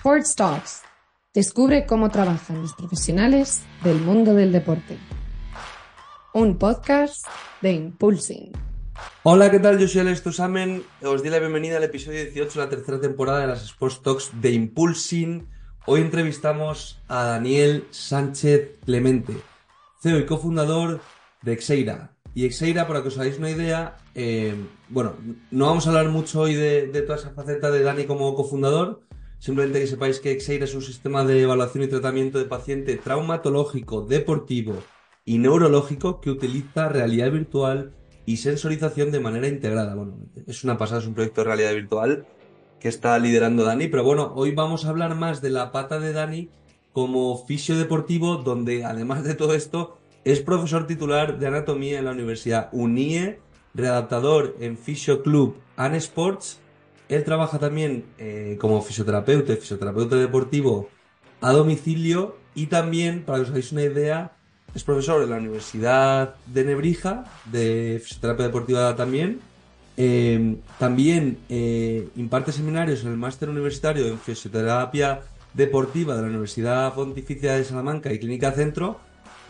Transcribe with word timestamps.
Sports 0.00 0.34
Talks. 0.34 0.80
Descubre 1.34 1.84
cómo 1.84 2.08
trabajan 2.08 2.62
los 2.62 2.72
profesionales 2.72 3.60
del 3.84 4.00
mundo 4.00 4.32
del 4.32 4.50
deporte. 4.50 4.96
Un 6.32 6.56
podcast 6.56 7.26
de 7.60 7.72
Impulsing. 7.72 8.50
Hola, 9.24 9.50
¿qué 9.50 9.58
tal? 9.58 9.78
Yo 9.78 9.86
soy 9.86 10.00
Alex 10.00 10.22
Tusamen. 10.22 10.84
Os 11.02 11.20
doy 11.20 11.28
la 11.28 11.38
bienvenida 11.38 11.76
al 11.76 11.84
episodio 11.84 12.24
18 12.24 12.50
de 12.50 12.64
la 12.64 12.70
tercera 12.70 12.98
temporada 12.98 13.40
de 13.40 13.48
las 13.48 13.62
Sports 13.62 14.00
Talks 14.00 14.30
de 14.40 14.52
Impulsing. 14.52 15.46
Hoy 15.84 16.00
entrevistamos 16.00 17.02
a 17.06 17.24
Daniel 17.24 17.86
Sánchez 17.90 18.78
Clemente, 18.86 19.36
CEO 20.00 20.18
y 20.18 20.24
cofundador 20.24 21.02
de 21.42 21.52
Exeira. 21.52 22.16
Y 22.34 22.46
Exeira, 22.46 22.86
para 22.86 23.02
que 23.02 23.08
os 23.08 23.18
hagáis 23.18 23.36
una 23.36 23.50
idea, 23.50 23.98
eh, 24.14 24.54
bueno, 24.88 25.16
no 25.50 25.66
vamos 25.66 25.86
a 25.86 25.90
hablar 25.90 26.08
mucho 26.08 26.40
hoy 26.40 26.54
de, 26.54 26.86
de, 26.86 27.02
toda 27.02 27.18
esa 27.18 27.34
faceta 27.34 27.70
de 27.70 27.82
Dani 27.82 28.06
como 28.06 28.34
cofundador, 28.34 29.02
simplemente 29.40 29.80
que 29.80 29.88
sepáis 29.88 30.20
que 30.20 30.30
Exeira 30.30 30.66
es 30.66 30.74
un 30.74 30.82
sistema 30.82 31.24
de 31.24 31.42
evaluación 31.42 31.82
y 31.82 31.88
tratamiento 31.88 32.38
de 32.38 32.44
paciente 32.44 32.96
traumatológico, 32.96 34.02
deportivo 34.02 34.76
y 35.24 35.38
neurológico 35.38 36.20
que 36.20 36.30
utiliza 36.30 36.88
realidad 36.88 37.32
virtual 37.32 37.92
y 38.26 38.36
sensorización 38.36 39.10
de 39.10 39.20
manera 39.20 39.48
integrada. 39.48 39.94
Bueno, 39.94 40.18
es 40.46 40.62
una 40.62 40.78
pasada, 40.78 41.00
es 41.00 41.06
un 41.06 41.14
proyecto 41.14 41.40
de 41.40 41.46
realidad 41.46 41.74
virtual 41.74 42.26
que 42.78 42.88
está 42.88 43.18
liderando 43.18 43.64
Dani, 43.64 43.88
pero 43.88 44.04
bueno, 44.04 44.32
hoy 44.36 44.54
vamos 44.54 44.84
a 44.84 44.90
hablar 44.90 45.14
más 45.14 45.42
de 45.42 45.50
la 45.50 45.72
pata 45.72 45.98
de 45.98 46.12
Dani 46.12 46.50
como 46.92 47.44
fisio 47.46 47.78
deportivo, 47.78 48.36
donde 48.36 48.84
además 48.84 49.24
de 49.24 49.34
todo 49.34 49.54
esto 49.54 49.98
es 50.24 50.40
profesor 50.40 50.86
titular 50.86 51.38
de 51.38 51.46
anatomía 51.46 51.98
en 51.98 52.04
la 52.04 52.12
Universidad 52.12 52.68
UNIE, 52.72 53.38
readaptador 53.74 54.56
en 54.60 54.76
Fisio 54.76 55.22
Club 55.22 55.56
and 55.76 55.94
Sports. 55.96 56.59
Él 57.10 57.24
trabaja 57.24 57.58
también 57.58 58.04
eh, 58.18 58.56
como 58.60 58.80
fisioterapeuta 58.82 59.56
fisioterapeuta 59.56 60.14
deportivo 60.14 60.88
a 61.40 61.50
domicilio 61.50 62.36
y 62.54 62.66
también, 62.66 63.24
para 63.24 63.38
que 63.38 63.42
os 63.42 63.50
hagáis 63.50 63.72
una 63.72 63.82
idea, 63.82 64.32
es 64.74 64.84
profesor 64.84 65.20
en 65.24 65.30
la 65.30 65.38
Universidad 65.38 66.36
de 66.46 66.64
Nebrija, 66.64 67.24
de 67.46 68.00
fisioterapia 68.00 68.46
deportiva 68.46 68.94
también. 68.94 69.40
Eh, 69.96 70.56
también 70.78 71.38
eh, 71.48 72.08
imparte 72.14 72.52
seminarios 72.52 73.02
en 73.02 73.10
el 73.10 73.16
máster 73.16 73.50
universitario 73.50 74.06
en 74.06 74.18
fisioterapia 74.18 75.22
deportiva 75.52 76.14
de 76.14 76.22
la 76.22 76.28
Universidad 76.28 76.94
Pontificia 76.94 77.54
de 77.54 77.64
Salamanca 77.64 78.12
y 78.12 78.20
Clínica 78.20 78.52
Centro 78.52 79.00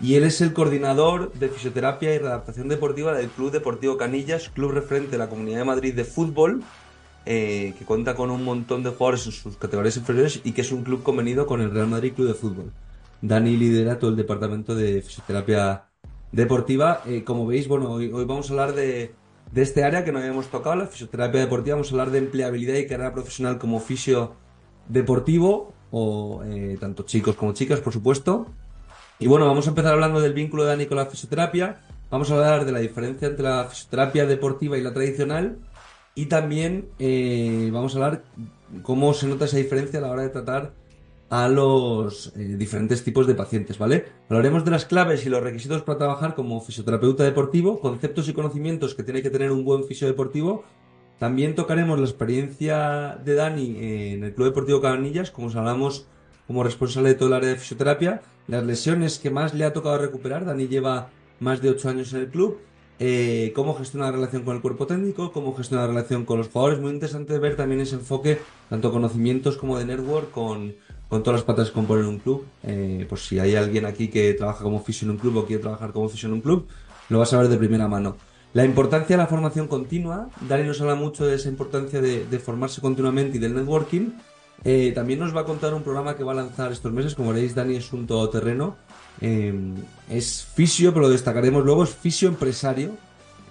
y 0.03 0.15
él 0.15 0.25
es 0.25 0.41
el 0.41 0.55
coordinador 0.55 1.31
de 1.35 1.51
fisioterapia 1.51 2.15
y 2.15 2.19
readaptación 2.19 2.69
deportiva 2.69 3.13
del 3.13 3.29
Club 3.29 3.51
Deportivo 3.51 3.99
Canillas, 3.99 4.49
club 4.49 4.73
referente 4.73 5.13
de 5.13 5.19
la 5.19 5.29
Comunidad 5.29 5.59
de 5.59 5.65
Madrid 5.65 5.95
de 5.95 6.05
fútbol, 6.05 6.63
eh, 7.27 7.75
que 7.79 7.85
cuenta 7.85 8.15
con 8.15 8.31
un 8.31 8.45
montón 8.45 8.83
de 8.83 8.91
jugadores 8.91 9.27
en 9.27 9.33
sus 9.33 9.57
categorías 9.57 9.97
inferiores 9.97 10.41
y 10.45 10.53
que 10.53 10.63
es 10.63 10.73
un 10.73 10.83
club 10.83 11.03
convenido 11.03 11.47
con 11.47 11.61
el 11.61 11.71
Real 11.71 11.87
Madrid 11.87 12.13
Club 12.15 12.29
de 12.29 12.35
Fútbol. 12.35 12.73
Dani 13.23 13.57
lidera 13.57 13.99
todo 13.99 14.11
el 14.11 14.17
departamento 14.17 14.75
de 14.75 15.03
fisioterapia 15.03 15.85
deportiva. 16.33 17.03
Eh, 17.07 17.25
como 17.25 17.47
veis, 17.47 17.69
bueno, 17.69 17.91
hoy, 17.91 18.09
vamos 18.09 18.49
a 18.49 18.53
hablar 18.53 18.75
de, 18.75 19.15
de 19.53 19.63
este 19.63 19.85
área 19.85 20.05
que 20.05 20.13
no 20.13 20.19
habíamos 20.19 20.47
tocado, 20.47 20.77
la 20.77 20.87
fisioterapia 20.87 21.41
deportiva. 21.41 21.77
Vamos 21.77 21.89
a 21.89 21.93
hablar 21.93 22.11
de 22.11 22.19
empleabilidad 22.19 22.77
y 22.77 22.87
carrera 22.87 23.13
profesional 23.13 23.59
como 23.59 23.81
fisio 23.81 24.35
deportivo, 24.89 25.73
o 25.91 26.43
eh, 26.45 26.77
tanto 26.81 27.03
chicos 27.03 27.37
como 27.37 27.53
chicas, 27.53 27.81
por 27.81 27.93
supuesto. 27.93 28.47
Y 29.19 29.27
bueno, 29.27 29.47
vamos 29.47 29.67
a 29.67 29.71
empezar 29.71 29.93
hablando 29.93 30.21
del 30.21 30.33
vínculo 30.33 30.65
de 30.65 30.71
Dani 30.71 30.87
con 30.87 30.97
la 30.97 31.07
fisioterapia. 31.07 31.81
Vamos 32.11 32.31
a 32.31 32.35
hablar 32.35 32.65
de 32.65 32.73
la 32.73 32.79
diferencia 32.79 33.29
entre 33.29 33.45
la 33.45 33.67
fisioterapia 33.67 34.25
deportiva 34.27 34.79
y 34.79 34.83
la 34.83 34.95
tradicional. 34.95 35.59
Y 36.21 36.27
también 36.27 36.91
eh, 36.99 37.71
vamos 37.73 37.95
a 37.95 37.97
hablar 37.97 38.25
cómo 38.83 39.15
se 39.15 39.27
nota 39.27 39.47
esa 39.47 39.57
diferencia 39.57 40.01
a 40.01 40.03
la 40.03 40.11
hora 40.11 40.21
de 40.21 40.29
tratar 40.29 40.75
a 41.31 41.49
los 41.49 42.35
eh, 42.37 42.57
diferentes 42.59 43.03
tipos 43.03 43.27
de 43.27 43.35
pacientes, 43.35 43.79
¿vale? 43.79 44.05
Hablaremos 44.29 44.63
de 44.67 44.71
las 44.71 44.85
claves 44.85 45.25
y 45.25 45.31
los 45.31 45.43
requisitos 45.43 45.81
para 45.81 45.97
trabajar 45.97 46.35
como 46.35 46.61
fisioterapeuta 46.61 47.25
deportivo, 47.25 47.81
conceptos 47.81 48.29
y 48.29 48.35
conocimientos 48.35 48.95
que 48.95 49.03
tiene 49.03 49.23
que 49.23 49.31
tener 49.31 49.51
un 49.51 49.65
buen 49.65 49.85
fisio 49.85 50.07
deportivo. 50.09 50.63
También 51.19 51.55
tocaremos 51.55 51.99
la 51.99 52.05
experiencia 52.05 53.19
de 53.25 53.35
Dani 53.37 53.77
en 53.79 54.25
el 54.25 54.35
Club 54.35 54.49
Deportivo 54.49 54.83
Canillas, 54.83 55.31
como 55.31 55.47
os 55.47 56.07
como 56.47 56.63
responsable 56.63 57.09
de 57.09 57.15
todo 57.15 57.29
el 57.29 57.35
área 57.35 57.49
de 57.49 57.57
fisioterapia, 57.57 58.21
las 58.47 58.63
lesiones 58.63 59.19
que 59.19 59.31
más 59.31 59.55
le 59.55 59.65
ha 59.65 59.73
tocado 59.73 59.97
recuperar. 59.97 60.45
Dani 60.45 60.69
lleva 60.69 61.09
más 61.39 61.63
de 61.63 61.71
8 61.71 61.89
años 61.89 62.13
en 62.13 62.21
el 62.21 62.29
club. 62.29 62.59
Eh, 63.03 63.53
cómo 63.55 63.75
gestiona 63.75 64.07
la 64.07 64.13
relación 64.13 64.43
con 64.45 64.55
el 64.55 64.61
cuerpo 64.61 64.87
técnico, 64.87 65.33
cómo 65.33 65.57
gestiona 65.57 65.85
la 65.85 65.89
relación 65.89 66.27
con 66.27 66.37
los 66.37 66.49
jugadores. 66.49 66.81
Muy 66.81 66.91
interesante 66.91 67.39
ver 67.39 67.57
también 67.57 67.81
ese 67.81 67.95
enfoque, 67.95 68.39
tanto 68.69 68.93
conocimientos 68.93 69.57
como 69.57 69.79
de 69.79 69.87
network, 69.87 70.31
con, 70.31 70.75
todas 71.09 71.33
las 71.33 71.43
patas 71.43 71.69
que 71.69 71.75
componen 71.75 72.05
un 72.05 72.19
club. 72.19 72.45
Eh, 72.63 73.07
pues 73.09 73.27
si 73.27 73.39
hay 73.39 73.57
alguien 73.57 73.87
aquí 73.87 74.09
que 74.09 74.35
trabaja 74.35 74.63
como 74.63 74.83
fisio 74.83 75.07
en 75.07 75.13
un 75.13 75.17
club 75.17 75.39
o 75.39 75.47
quiere 75.47 75.63
trabajar 75.63 75.93
como 75.93 76.11
fisio 76.11 76.27
en 76.29 76.35
un 76.35 76.41
club, 76.43 76.69
lo 77.09 77.19
vas 77.19 77.33
a 77.33 77.39
ver 77.39 77.49
de 77.49 77.57
primera 77.57 77.89
mano. 77.89 78.19
La 78.53 78.67
importancia 78.67 79.17
de 79.17 79.23
la 79.23 79.29
formación 79.29 79.67
continua. 79.67 80.29
Dani 80.47 80.65
nos 80.65 80.81
habla 80.83 80.95
mucho 80.95 81.25
de 81.25 81.37
esa 81.37 81.49
importancia 81.49 82.03
de, 82.03 82.27
de 82.27 82.39
formarse 82.39 82.83
continuamente 82.83 83.39
y 83.39 83.41
del 83.41 83.55
networking. 83.55 84.11
Eh, 84.63 84.93
también 84.95 85.21
nos 85.21 85.35
va 85.35 85.41
a 85.41 85.45
contar 85.45 85.73
un 85.73 85.83
programa 85.83 86.17
que 86.17 86.25
va 86.25 86.33
a 86.33 86.35
lanzar 86.35 86.71
estos 86.71 86.93
meses. 86.93 87.15
Como 87.15 87.33
veréis, 87.33 87.55
Dani 87.55 87.77
es 87.77 87.93
un 87.95 88.07
todoterreno. 88.07 88.77
Eh, 89.21 89.53
es 90.09 90.45
fisio, 90.45 90.93
pero 90.93 91.07
lo 91.07 91.11
destacaremos 91.11 91.65
luego. 91.65 91.85
Es 91.85 91.91
fisio 91.91 92.29
empresario, 92.29 92.97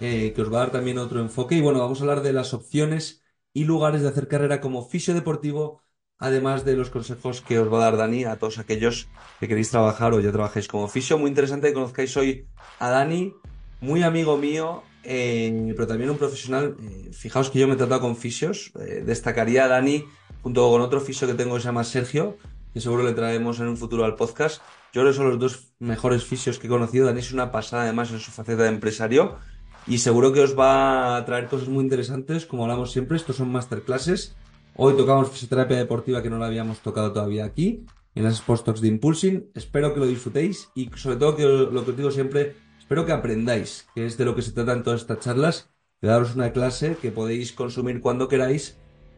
eh, 0.01 0.33
que 0.35 0.41
os 0.41 0.51
va 0.51 0.57
a 0.57 0.59
dar 0.61 0.71
también 0.71 0.97
otro 0.97 1.19
enfoque. 1.19 1.55
Y 1.55 1.61
bueno, 1.61 1.79
vamos 1.79 1.99
a 1.99 2.03
hablar 2.03 2.21
de 2.21 2.33
las 2.33 2.53
opciones 2.53 3.21
y 3.53 3.65
lugares 3.65 4.01
de 4.01 4.09
hacer 4.09 4.27
carrera 4.27 4.61
como 4.61 4.85
fisio 4.85 5.13
deportivo, 5.13 5.81
además 6.17 6.65
de 6.65 6.75
los 6.75 6.89
consejos 6.89 7.41
que 7.41 7.59
os 7.59 7.71
va 7.71 7.77
a 7.77 7.85
dar 7.85 7.97
Dani 7.97 8.25
a 8.25 8.37
todos 8.37 8.59
aquellos 8.59 9.07
que 9.39 9.47
queréis 9.47 9.71
trabajar 9.71 10.13
o 10.13 10.19
ya 10.19 10.31
trabajáis 10.31 10.67
como 10.67 10.87
fisio. 10.87 11.17
Muy 11.17 11.29
interesante 11.29 11.67
que 11.67 11.73
conozcáis 11.73 12.15
hoy 12.17 12.47
a 12.79 12.89
Dani, 12.89 13.33
muy 13.81 14.03
amigo 14.03 14.37
mío, 14.37 14.83
eh, 15.03 15.73
pero 15.75 15.87
también 15.87 16.09
un 16.09 16.17
profesional. 16.17 16.75
Eh, 16.81 17.11
fijaos 17.13 17.49
que 17.49 17.59
yo 17.59 17.67
me 17.67 17.73
he 17.73 17.77
tratado 17.77 18.01
con 18.01 18.17
fisios. 18.17 18.71
Destacaría 19.05 19.65
a 19.65 19.67
Dani 19.67 20.05
junto 20.41 20.69
con 20.69 20.81
otro 20.81 21.01
fisio 21.01 21.27
que 21.27 21.33
tengo 21.33 21.55
que 21.55 21.61
se 21.61 21.67
llama 21.67 21.83
Sergio, 21.83 22.37
que 22.73 22.81
seguro 22.81 23.03
le 23.03 23.13
traemos 23.13 23.59
en 23.59 23.67
un 23.67 23.77
futuro 23.77 24.05
al 24.05 24.15
podcast. 24.15 24.61
Yo 24.93 25.01
creo 25.01 25.11
que 25.11 25.17
son 25.17 25.29
los 25.29 25.39
dos 25.39 25.73
mejores 25.79 26.23
fisios 26.23 26.57
que 26.57 26.67
he 26.67 26.69
conocido. 26.69 27.05
Dani 27.05 27.19
es 27.19 27.31
una 27.31 27.51
pasada 27.51 27.83
además 27.83 28.11
en 28.11 28.19
su 28.19 28.31
faceta 28.31 28.63
de 28.63 28.69
empresario 28.69 29.37
y 29.85 29.99
seguro 29.99 30.33
que 30.33 30.41
os 30.41 30.57
va 30.57 31.17
a 31.17 31.25
traer 31.25 31.47
cosas 31.47 31.67
muy 31.67 31.83
interesantes, 31.83 32.45
como 32.45 32.63
hablamos 32.63 32.91
siempre. 32.91 33.17
Estos 33.17 33.35
son 33.35 33.51
masterclasses. 33.51 34.35
Hoy 34.75 34.95
tocamos 34.95 35.29
fisioterapia 35.29 35.77
deportiva 35.77 36.23
que 36.23 36.29
no 36.29 36.39
la 36.39 36.47
habíamos 36.47 36.79
tocado 36.79 37.11
todavía 37.11 37.45
aquí 37.45 37.85
en 38.15 38.23
las 38.23 38.35
Sports 38.35 38.63
Talks 38.63 38.81
de 38.81 38.87
Impulsing. 38.87 39.51
Espero 39.53 39.93
que 39.93 39.99
lo 39.99 40.07
disfrutéis 40.07 40.69
y 40.73 40.89
sobre 40.95 41.17
todo 41.17 41.35
que 41.35 41.43
lo 41.43 41.85
que 41.85 41.91
os 41.91 41.97
digo 41.97 42.11
siempre, 42.11 42.55
espero 42.79 43.05
que 43.05 43.11
aprendáis, 43.11 43.87
que 43.93 44.05
es 44.05 44.17
de 44.17 44.25
lo 44.25 44.35
que 44.35 44.41
se 44.41 44.51
trata 44.51 44.73
en 44.73 44.83
todas 44.83 45.01
estas 45.01 45.19
charlas, 45.19 45.69
de 46.01 46.07
daros 46.07 46.35
una 46.35 46.51
clase 46.51 46.97
que 47.01 47.11
podéis 47.11 47.51
consumir 47.51 48.01
cuando 48.01 48.27
queráis 48.27 48.77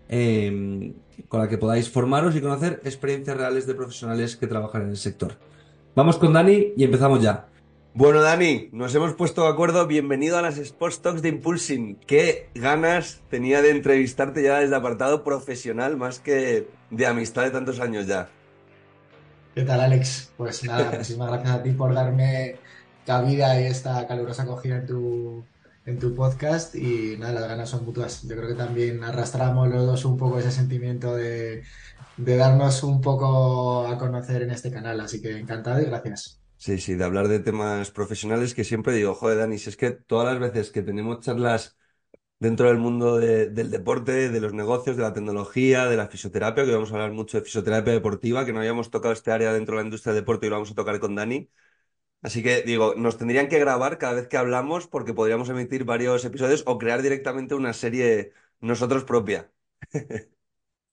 eh, 0.09 0.93
con 1.29 1.39
la 1.39 1.47
que 1.47 1.57
podáis 1.57 1.89
formaros 1.89 2.35
y 2.35 2.41
conocer 2.41 2.81
experiencias 2.83 3.37
reales 3.37 3.65
de 3.65 3.75
profesionales 3.75 4.35
que 4.35 4.47
trabajan 4.47 4.83
en 4.83 4.89
el 4.89 4.97
sector. 4.97 5.37
Vamos 5.93 6.17
con 6.17 6.31
Dani 6.31 6.71
y 6.77 6.85
empezamos 6.85 7.21
ya. 7.21 7.47
Bueno, 7.93 8.21
Dani, 8.21 8.69
nos 8.71 8.95
hemos 8.95 9.13
puesto 9.13 9.43
de 9.43 9.49
acuerdo. 9.49 9.87
Bienvenido 9.87 10.37
a 10.37 10.41
las 10.41 10.57
Sports 10.57 11.01
Talks 11.01 11.21
de 11.21 11.27
Impulsing. 11.27 11.97
Qué 12.07 12.49
ganas 12.55 13.21
tenía 13.29 13.61
de 13.61 13.71
entrevistarte 13.71 14.41
ya 14.41 14.59
desde 14.59 14.73
apartado 14.73 15.25
profesional, 15.25 15.97
más 15.97 16.19
que 16.19 16.69
de 16.91 17.05
amistad 17.05 17.43
de 17.43 17.51
tantos 17.51 17.81
años 17.81 18.07
ya. 18.07 18.29
¿Qué 19.53 19.63
tal, 19.63 19.81
Alex? 19.81 20.31
Pues 20.37 20.63
nada, 20.63 20.91
muchísimas 20.91 21.29
gracias 21.29 21.55
a 21.55 21.61
ti 21.61 21.71
por 21.71 21.93
darme 21.93 22.55
cabida 23.05 23.59
y 23.59 23.65
esta 23.65 24.07
calurosa 24.07 24.43
acogida 24.43 24.77
en 24.77 24.85
tu, 24.85 25.43
en 25.85 25.99
tu 25.99 26.15
podcast 26.15 26.75
y 26.75 27.17
nada, 27.17 27.33
las 27.41 27.49
ganas 27.49 27.69
son 27.69 27.85
mutuas. 27.85 28.21
Yo 28.23 28.35
creo 28.35 28.47
que 28.49 28.55
también 28.55 29.03
arrastramos 29.03 29.69
los 29.69 29.85
dos 29.85 30.05
un 30.05 30.17
poco 30.17 30.39
ese 30.39 30.51
sentimiento 30.51 31.15
de, 31.15 31.63
de 32.17 32.37
darnos 32.37 32.83
un 32.83 33.01
poco 33.01 33.87
a 33.87 33.97
conocer 33.97 34.43
en 34.43 34.51
este 34.51 34.71
canal, 34.71 34.99
así 35.01 35.21
que 35.21 35.37
encantado 35.37 35.81
y 35.81 35.85
gracias. 35.85 36.41
Sí, 36.57 36.77
sí, 36.77 36.93
de 36.93 37.03
hablar 37.03 37.27
de 37.27 37.39
temas 37.39 37.89
profesionales 37.89 38.53
que 38.53 38.63
siempre 38.63 38.93
digo, 38.93 39.15
joder, 39.15 39.39
Dani, 39.39 39.57
si 39.57 39.69
es 39.69 39.77
que 39.77 39.89
todas 39.91 40.27
las 40.27 40.39
veces 40.39 40.69
que 40.71 40.83
tenemos 40.83 41.19
charlas 41.21 41.75
dentro 42.39 42.67
del 42.69 42.77
mundo 42.79 43.17
de, 43.17 43.49
del 43.49 43.71
deporte, 43.71 44.29
de 44.29 44.41
los 44.41 44.53
negocios, 44.53 44.97
de 44.97 45.03
la 45.03 45.13
tecnología, 45.13 45.85
de 45.87 45.97
la 45.97 46.07
fisioterapia, 46.09 46.65
que 46.65 46.73
vamos 46.73 46.91
a 46.91 46.95
hablar 46.95 47.13
mucho 47.13 47.37
de 47.39 47.45
fisioterapia 47.45 47.93
deportiva, 47.93 48.45
que 48.45 48.53
no 48.53 48.59
habíamos 48.59 48.91
tocado 48.91 49.13
este 49.13 49.31
área 49.31 49.53
dentro 49.53 49.75
de 49.77 49.83
la 49.83 49.87
industria 49.87 50.13
del 50.13 50.23
deporte 50.23 50.47
y 50.47 50.49
lo 50.49 50.55
vamos 50.57 50.71
a 50.71 50.75
tocar 50.75 50.99
con 50.99 51.15
Dani. 51.15 51.49
Así 52.21 52.43
que 52.43 52.61
digo, 52.63 52.93
nos 52.95 53.17
tendrían 53.17 53.47
que 53.49 53.59
grabar 53.59 53.97
cada 53.97 54.13
vez 54.13 54.27
que 54.27 54.37
hablamos 54.37 54.87
porque 54.87 55.13
podríamos 55.13 55.49
emitir 55.49 55.85
varios 55.85 56.23
episodios 56.25 56.63
o 56.67 56.77
crear 56.77 57.01
directamente 57.01 57.55
una 57.55 57.73
serie 57.73 58.33
nosotros 58.59 59.03
propia. 59.05 59.51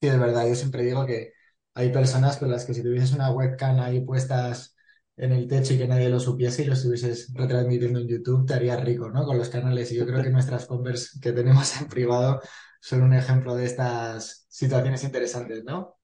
Sí, 0.01 0.07
es 0.09 0.19
verdad, 0.19 0.47
yo 0.47 0.55
siempre 0.55 0.85
digo 0.85 1.05
que 1.07 1.33
hay 1.75 1.91
personas 1.93 2.37
con 2.37 2.51
las 2.51 2.65
que 2.65 2.73
si 2.75 2.83
tuvieses 2.85 3.13
una 3.15 3.33
webcam 3.33 3.81
ahí 3.81 4.01
puestas 4.01 4.77
en 5.17 5.33
el 5.33 5.49
techo 5.49 5.75
y 5.75 5.79
que 5.79 5.89
nadie 5.89 6.09
lo 6.09 6.21
supiese 6.21 6.63
y 6.63 6.67
lo 6.67 6.75
estuvieses 6.75 7.33
retransmitiendo 7.35 7.99
en 7.99 8.07
YouTube, 8.07 8.47
te 8.47 8.55
harías 8.55 8.81
rico, 8.85 9.11
¿no? 9.11 9.27
Con 9.27 9.37
los 9.39 9.49
canales. 9.49 9.91
Y 9.91 9.97
yo 9.97 10.07
creo 10.07 10.23
que 10.23 10.31
nuestras 10.31 10.67
convers 10.67 11.19
que 11.21 11.33
tenemos 11.33 11.81
en 11.81 11.89
privado 11.89 12.41
son 12.81 13.03
un 13.03 13.13
ejemplo 13.15 13.57
de 13.57 13.67
estas 13.67 14.47
situaciones 14.49 15.03
interesantes, 15.03 15.65
¿no? 15.65 15.98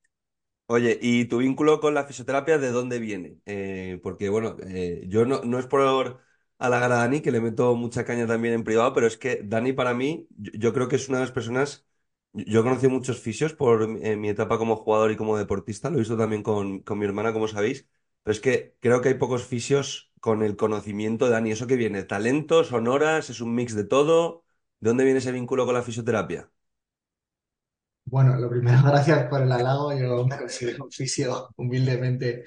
Oye, 0.66 0.98
¿y 1.02 1.26
tu 1.26 1.38
vínculo 1.38 1.78
con 1.80 1.92
la 1.94 2.04
fisioterapia 2.04 2.56
de 2.58 2.70
dónde 2.70 2.98
viene? 2.98 3.38
Eh, 3.44 4.00
porque, 4.02 4.30
bueno, 4.30 4.56
eh, 4.66 5.04
yo 5.08 5.26
no, 5.26 5.42
no 5.44 5.58
es 5.58 5.66
por 5.66 6.22
halagar 6.58 6.90
a 6.92 6.96
Dani, 6.96 7.20
que 7.20 7.30
le 7.30 7.40
meto 7.42 7.74
mucha 7.74 8.04
caña 8.06 8.26
también 8.26 8.54
en 8.54 8.64
privado, 8.64 8.94
pero 8.94 9.06
es 9.06 9.18
que 9.18 9.42
Dani 9.44 9.74
para 9.74 9.92
mí, 9.92 10.26
yo, 10.30 10.72
creo 10.72 10.88
que 10.88 10.96
es 10.96 11.08
una 11.10 11.18
de 11.18 11.24
las 11.24 11.32
personas, 11.32 11.86
yo, 12.32 12.44
yo 12.46 12.60
he 12.60 12.62
conocido 12.62 12.88
muchos 12.90 13.20
fisios 13.20 13.52
por 13.52 13.86
mi 13.88 14.28
etapa 14.30 14.56
como 14.56 14.76
jugador 14.76 15.10
y 15.12 15.16
como 15.16 15.36
deportista, 15.36 15.90
lo 15.90 15.96
he 15.96 15.98
visto 16.00 16.16
también 16.16 16.42
con, 16.42 16.80
con 16.80 16.98
mi 16.98 17.04
hermana, 17.04 17.34
como 17.34 17.46
sabéis, 17.46 17.86
pero 18.22 18.32
es 18.32 18.40
que 18.40 18.74
creo 18.80 19.02
que 19.02 19.10
hay 19.10 19.14
pocos 19.16 19.44
fisios 19.44 20.12
con 20.20 20.42
el 20.42 20.56
conocimiento 20.56 21.26
de 21.26 21.32
Dani. 21.32 21.52
¿Eso 21.52 21.66
que 21.66 21.76
viene? 21.76 22.04
¿Talentos, 22.04 22.72
honoras? 22.72 23.28
¿Es 23.28 23.40
un 23.42 23.54
mix 23.54 23.74
de 23.74 23.84
todo? 23.84 24.44
¿De 24.80 24.88
dónde 24.88 25.04
viene 25.04 25.18
ese 25.18 25.30
vínculo 25.32 25.66
con 25.66 25.74
la 25.74 25.82
fisioterapia? 25.82 26.50
Bueno, 28.06 28.36
lo 28.38 28.50
primero, 28.50 28.78
gracias 28.84 29.26
por 29.28 29.42
el 29.42 29.52
halago. 29.52 29.92
Yo 29.96 30.26
me 30.26 30.36
considero 30.38 30.84
un 30.84 30.90
fisio 30.92 31.48
humildemente 31.56 32.44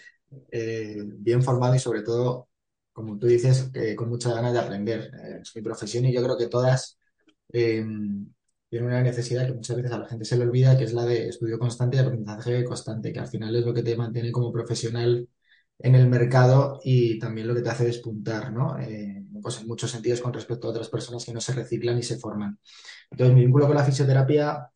eh, 0.52 0.98
bien 1.04 1.42
formado 1.44 1.76
y 1.76 1.80
sobre 1.80 2.02
todo, 2.04 2.50
como 2.94 3.18
tú 3.18 3.28
dices, 3.28 3.72
con 3.96 4.10
muchas 4.10 4.34
ganas 4.36 4.54
de 4.54 4.60
aprender. 4.60 5.12
Eh, 5.24 5.40
es 5.42 5.56
mi 5.56 5.62
profesión 5.62 6.06
y 6.06 6.14
yo 6.14 6.24
creo 6.24 6.38
que 6.38 6.48
todas 6.48 6.98
eh, 7.54 7.86
tienen 8.70 8.90
una 8.90 9.02
necesidad 9.02 9.46
que 9.48 9.54
muchas 9.54 9.78
veces 9.78 9.92
a 9.92 10.00
la 10.00 10.08
gente 10.08 10.26
se 10.26 10.38
le 10.38 10.44
olvida, 10.46 10.78
que 10.78 10.84
es 10.86 10.94
la 10.94 11.06
de 11.06 11.30
estudio 11.30 11.60
constante 11.60 11.98
y 11.98 12.00
aprendizaje 12.02 12.64
constante, 12.66 13.14
que 13.14 13.20
al 13.20 13.28
final 13.28 13.56
es 13.56 13.66
lo 13.66 13.74
que 13.74 13.84
te 13.84 13.96
mantiene 13.98 14.32
como 14.32 14.52
profesional 14.52 15.28
en 15.80 15.96
el 15.96 16.08
mercado 16.08 16.80
y 16.84 17.20
también 17.20 17.48
lo 17.48 17.56
que 17.56 17.62
te 17.62 17.70
hace 17.70 17.86
despuntar, 17.86 18.52
¿no? 18.52 18.80
Eh, 18.80 19.24
pues 19.42 19.60
en 19.62 19.68
muchos 19.68 19.92
sentidos 19.92 20.22
con 20.22 20.34
respecto 20.34 20.68
a 20.68 20.72
otras 20.72 20.90
personas 20.90 21.24
que 21.26 21.34
no 21.34 21.42
se 21.42 21.54
reciclan 21.54 21.98
y 22.00 22.04
se 22.04 22.18
forman. 22.18 22.60
Entonces, 23.12 23.36
mi 23.36 23.42
vínculo 23.42 23.68
con 23.68 23.76
la 23.78 23.84
fisioterapia 23.84 24.70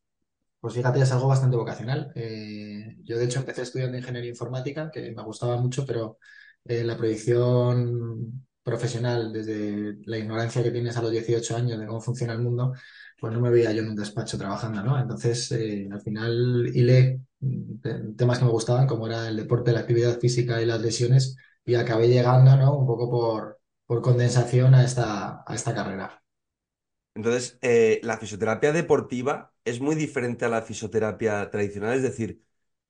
pues 0.61 0.75
fíjate, 0.75 1.01
es 1.01 1.11
algo 1.13 1.27
bastante 1.29 1.57
vocacional. 1.57 2.11
Eh, 2.15 2.97
yo 3.03 3.17
de 3.19 3.25
hecho 3.25 3.39
empecé 3.41 3.63
estudiando 3.63 3.97
ingeniería 3.97 4.29
informática, 4.31 4.91
que 4.91 5.11
me 5.13 5.23
gustaba 5.23 5.57
mucho, 5.57 5.85
pero 5.85 6.19
eh, 6.65 6.83
la 6.85 6.97
proyección 6.97 8.45
profesional 8.63 9.33
desde 9.33 9.97
la 10.05 10.17
ignorancia 10.19 10.63
que 10.63 10.71
tienes 10.71 10.95
a 10.97 11.01
los 11.01 11.11
18 11.11 11.55
años 11.57 11.79
de 11.79 11.87
cómo 11.87 11.99
funciona 12.01 12.33
el 12.33 12.39
mundo, 12.41 12.73
pues 13.19 13.33
no 13.33 13.41
me 13.41 13.49
veía 13.49 13.71
yo 13.73 13.81
en 13.81 13.89
un 13.89 13.95
despacho 13.95 14.37
trabajando, 14.37 14.83
¿no? 14.83 14.99
Entonces, 14.99 15.51
eh, 15.51 15.89
al 15.91 16.01
final 16.01 16.69
hilé 16.73 17.21
mm, 17.39 18.15
temas 18.15 18.39
que 18.39 18.45
me 18.45 18.51
gustaban, 18.51 18.87
como 18.87 19.07
era 19.07 19.27
el 19.29 19.37
deporte, 19.37 19.71
la 19.71 19.79
actividad 19.81 20.19
física 20.19 20.61
y 20.61 20.65
las 20.65 20.81
lesiones, 20.81 21.37
y 21.65 21.75
acabé 21.75 22.07
llegando, 22.07 22.55
¿no? 22.57 22.77
Un 22.77 22.85
poco 22.87 23.09
por, 23.09 23.59
por 23.87 24.01
condensación 24.01 24.75
a 24.75 24.83
esta, 24.83 25.43
a 25.45 25.55
esta 25.55 25.73
carrera. 25.75 26.20
Entonces, 27.15 27.57
eh, 27.61 27.99
la 28.03 28.17
fisioterapia 28.17 28.71
deportiva 28.71 29.53
es 29.65 29.79
muy 29.81 29.95
diferente 29.95 30.45
a 30.45 30.49
la 30.49 30.61
fisioterapia 30.61 31.49
tradicional, 31.51 31.95
es 31.95 32.03
decir, 32.03 32.43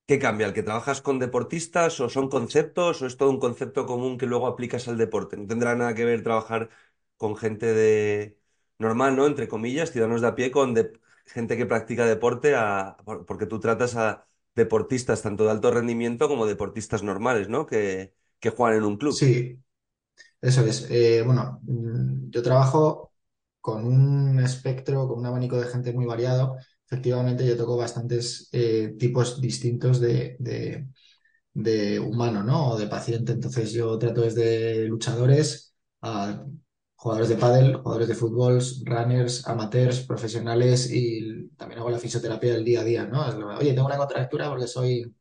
¿qué 0.06 0.20
cambia? 0.20 0.48
¿El 0.48 0.54
que 0.54 0.64
trabajas 0.64 1.02
con 1.02 1.20
deportistas 1.20 2.00
o 2.00 2.10
son 2.10 2.30
conceptos 2.30 3.02
o 3.02 3.08
es 3.08 3.18
todo 3.18 3.30
un 3.32 3.40
concepto 3.40 3.86
común 3.86 4.18
que 4.18 4.26
luego 4.28 4.48
aplicas 4.48 4.88
al 4.88 4.98
deporte? 4.98 5.38
No 5.38 5.48
tendrá 5.48 5.76
nada 5.76 5.96
que 5.96 6.06
ver 6.06 6.24
trabajar 6.24 6.70
con 7.18 7.36
gente 7.36 7.68
de 7.74 8.38
normal, 8.80 9.16
¿no? 9.16 9.28
Entre 9.28 9.48
comillas, 9.48 9.92
ciudadanos 9.92 10.22
de 10.22 10.28
a 10.28 10.36
pie, 10.36 10.52
con 10.52 10.74
de- 10.74 11.00
gente 11.26 11.58
que 11.58 11.66
practica 11.66 12.06
deporte, 12.06 12.56
a- 12.56 12.98
por- 13.06 13.26
porque 13.26 13.46
tú 13.46 13.60
tratas 13.60 13.96
a 13.96 14.28
deportistas 14.56 15.22
tanto 15.22 15.46
de 15.46 15.52
alto 15.52 15.72
rendimiento 15.72 16.28
como 16.28 16.46
deportistas 16.46 17.04
normales, 17.04 17.48
¿no? 17.50 17.66
Que, 17.66 18.14
que 18.40 18.50
juegan 18.50 18.78
en 18.80 18.84
un 18.86 18.98
club. 18.98 19.16
Sí, 19.18 19.60
Eso 20.42 20.66
es. 20.66 20.88
Eh, 20.92 21.24
bueno, 21.26 21.60
mm, 21.64 22.30
yo 22.32 22.44
trabajo 22.44 23.11
con 23.62 23.86
un 23.86 24.40
espectro, 24.40 25.08
con 25.08 25.20
un 25.20 25.26
abanico 25.26 25.60
de 25.60 25.68
gente 25.68 25.94
muy 25.94 26.06
variado. 26.06 26.58
Efectivamente, 26.86 27.46
yo 27.46 27.56
toco 27.58 27.78
bastantes 27.78 28.50
eh, 28.52 28.96
tipos 29.00 29.40
distintos 29.40 30.02
de, 30.02 30.36
de, 31.54 32.00
humano, 32.00 32.44
¿no? 32.44 32.72
O 32.72 32.78
de 32.78 32.88
paciente. 32.88 33.34
Entonces, 33.34 33.72
yo 33.72 33.98
trato 33.98 34.22
desde 34.22 34.86
luchadores 34.88 35.76
a 36.02 36.44
jugadores 36.96 37.30
de 37.30 37.36
pádel, 37.38 37.76
jugadores 37.78 38.08
de 38.10 38.16
fútbol, 38.16 38.62
runners, 38.86 39.48
amateurs, 39.48 40.02
profesionales 40.02 40.92
y 40.92 41.50
también 41.58 41.80
hago 41.80 41.90
la 41.90 42.00
fisioterapia 42.00 42.54
del 42.54 42.64
día 42.64 42.82
a 42.82 42.84
día, 42.84 43.06
¿no? 43.06 43.26
Oye, 43.58 43.74
tengo 43.74 43.88
una 43.88 43.98
contractura 43.98 44.50
porque 44.50 44.68
soy 44.68 45.16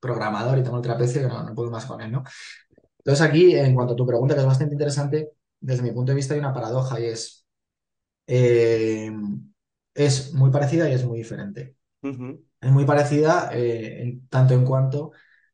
programador 0.00 0.58
y 0.58 0.62
tengo 0.62 0.76
el 0.76 0.82
trapecio 0.82 1.22
y 1.22 1.26
no, 1.26 1.42
no 1.42 1.54
puedo 1.54 1.70
más 1.70 1.86
con 1.86 2.00
él, 2.02 2.12
¿no? 2.12 2.24
Entonces 2.98 3.26
aquí, 3.26 3.54
en 3.54 3.74
cuanto 3.74 3.94
a 3.94 3.96
tu 3.96 4.06
pregunta, 4.06 4.34
que 4.34 4.40
es 4.40 4.46
bastante 4.46 4.74
interesante, 4.74 5.30
desde 5.60 5.82
mi 5.82 5.92
punto 5.92 6.12
de 6.12 6.16
vista 6.16 6.34
hay 6.34 6.40
una 6.40 6.52
paradoja 6.52 7.00
y 7.00 7.06
es, 7.06 7.45
eh, 8.26 9.10
es 9.94 10.32
muy 10.34 10.50
parecida 10.50 10.88
y 10.88 10.94
es 10.94 11.04
muy 11.04 11.18
diferente. 11.18 11.76
Es 12.60 12.72
muy 12.72 12.84
parecida 12.84 13.50
eh, 13.52 14.02
en 14.02 14.28
tanto 14.28 14.54
en 14.54 14.64
cuanto 14.64 15.12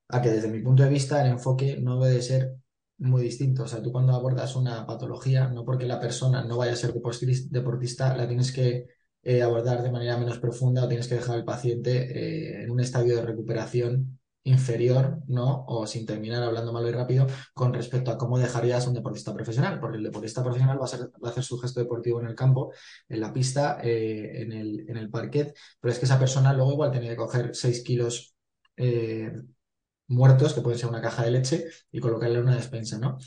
a 0.08 0.22
que 0.22 0.30
desde 0.30 0.48
mi 0.48 0.60
punto 0.62 0.82
de 0.82 0.90
vista 0.90 1.22
el 1.24 1.32
enfoque 1.32 1.78
no 1.80 2.00
debe 2.00 2.16
de 2.16 2.22
ser 2.22 2.56
muy 2.98 3.22
distinto. 3.22 3.64
O 3.64 3.66
sea, 3.68 3.82
tú 3.82 3.92
cuando 3.92 4.14
abordas 4.14 4.56
una 4.56 4.86
patología, 4.86 5.48
no 5.48 5.64
porque 5.64 5.86
la 5.86 6.00
persona 6.00 6.44
no 6.44 6.56
vaya 6.58 6.72
a 6.72 6.76
ser 6.76 6.94
deportis- 6.94 7.48
deportista, 7.50 8.16
la 8.16 8.28
tienes 8.28 8.52
que 8.52 8.86
eh, 9.22 9.42
abordar 9.42 9.82
de 9.82 9.90
manera 9.92 10.16
menos 10.18 10.38
profunda 10.38 10.84
o 10.84 10.88
tienes 10.88 11.08
que 11.08 11.16
dejar 11.16 11.36
al 11.36 11.44
paciente 11.44 12.62
en 12.64 12.70
un 12.70 12.80
estadio 12.80 13.16
de 13.16 13.22
recuperación 13.22 14.18
inferior, 14.44 15.20
¿no? 15.28 15.64
O 15.66 15.86
sin 15.86 16.04
terminar 16.06 16.42
hablando 16.42 16.72
malo 16.72 16.88
y 16.88 16.92
rápido 16.92 17.26
con 17.54 17.72
respecto 17.72 18.10
a 18.10 18.18
cómo 18.18 18.38
dejarías 18.38 18.86
un 18.86 18.94
deportista 18.94 19.34
profesional, 19.34 19.78
porque 19.80 19.98
el 19.98 20.04
deportista 20.04 20.42
profesional 20.42 20.80
va 20.80 20.86
a, 20.86 20.98
va 21.22 21.28
a 21.28 21.30
hacer 21.30 21.44
su 21.44 21.58
gesto 21.58 21.80
deportivo 21.80 22.20
en 22.20 22.26
el 22.26 22.34
campo, 22.34 22.72
en 23.08 23.20
la 23.20 23.32
pista, 23.32 23.78
eh, 23.82 24.42
en 24.42 24.52
el, 24.52 24.84
en 24.88 24.96
el 24.96 25.10
parquet 25.10 25.54
pero 25.80 25.92
es 25.92 25.98
que 25.98 26.06
esa 26.06 26.18
persona 26.18 26.52
luego 26.52 26.72
igual 26.72 26.92
tenía 26.92 27.10
que 27.10 27.16
coger 27.16 27.54
6 27.54 27.82
kilos 27.82 28.34
eh, 28.76 29.32
muertos, 30.08 30.54
que 30.54 30.60
pueden 30.60 30.78
ser 30.78 30.88
una 30.88 31.00
caja 31.02 31.24
de 31.24 31.30
leche, 31.30 31.66
y 31.90 32.00
colocarle 32.00 32.36
en 32.38 32.44
una 32.44 32.56
despensa, 32.56 32.98
¿no? 32.98 33.18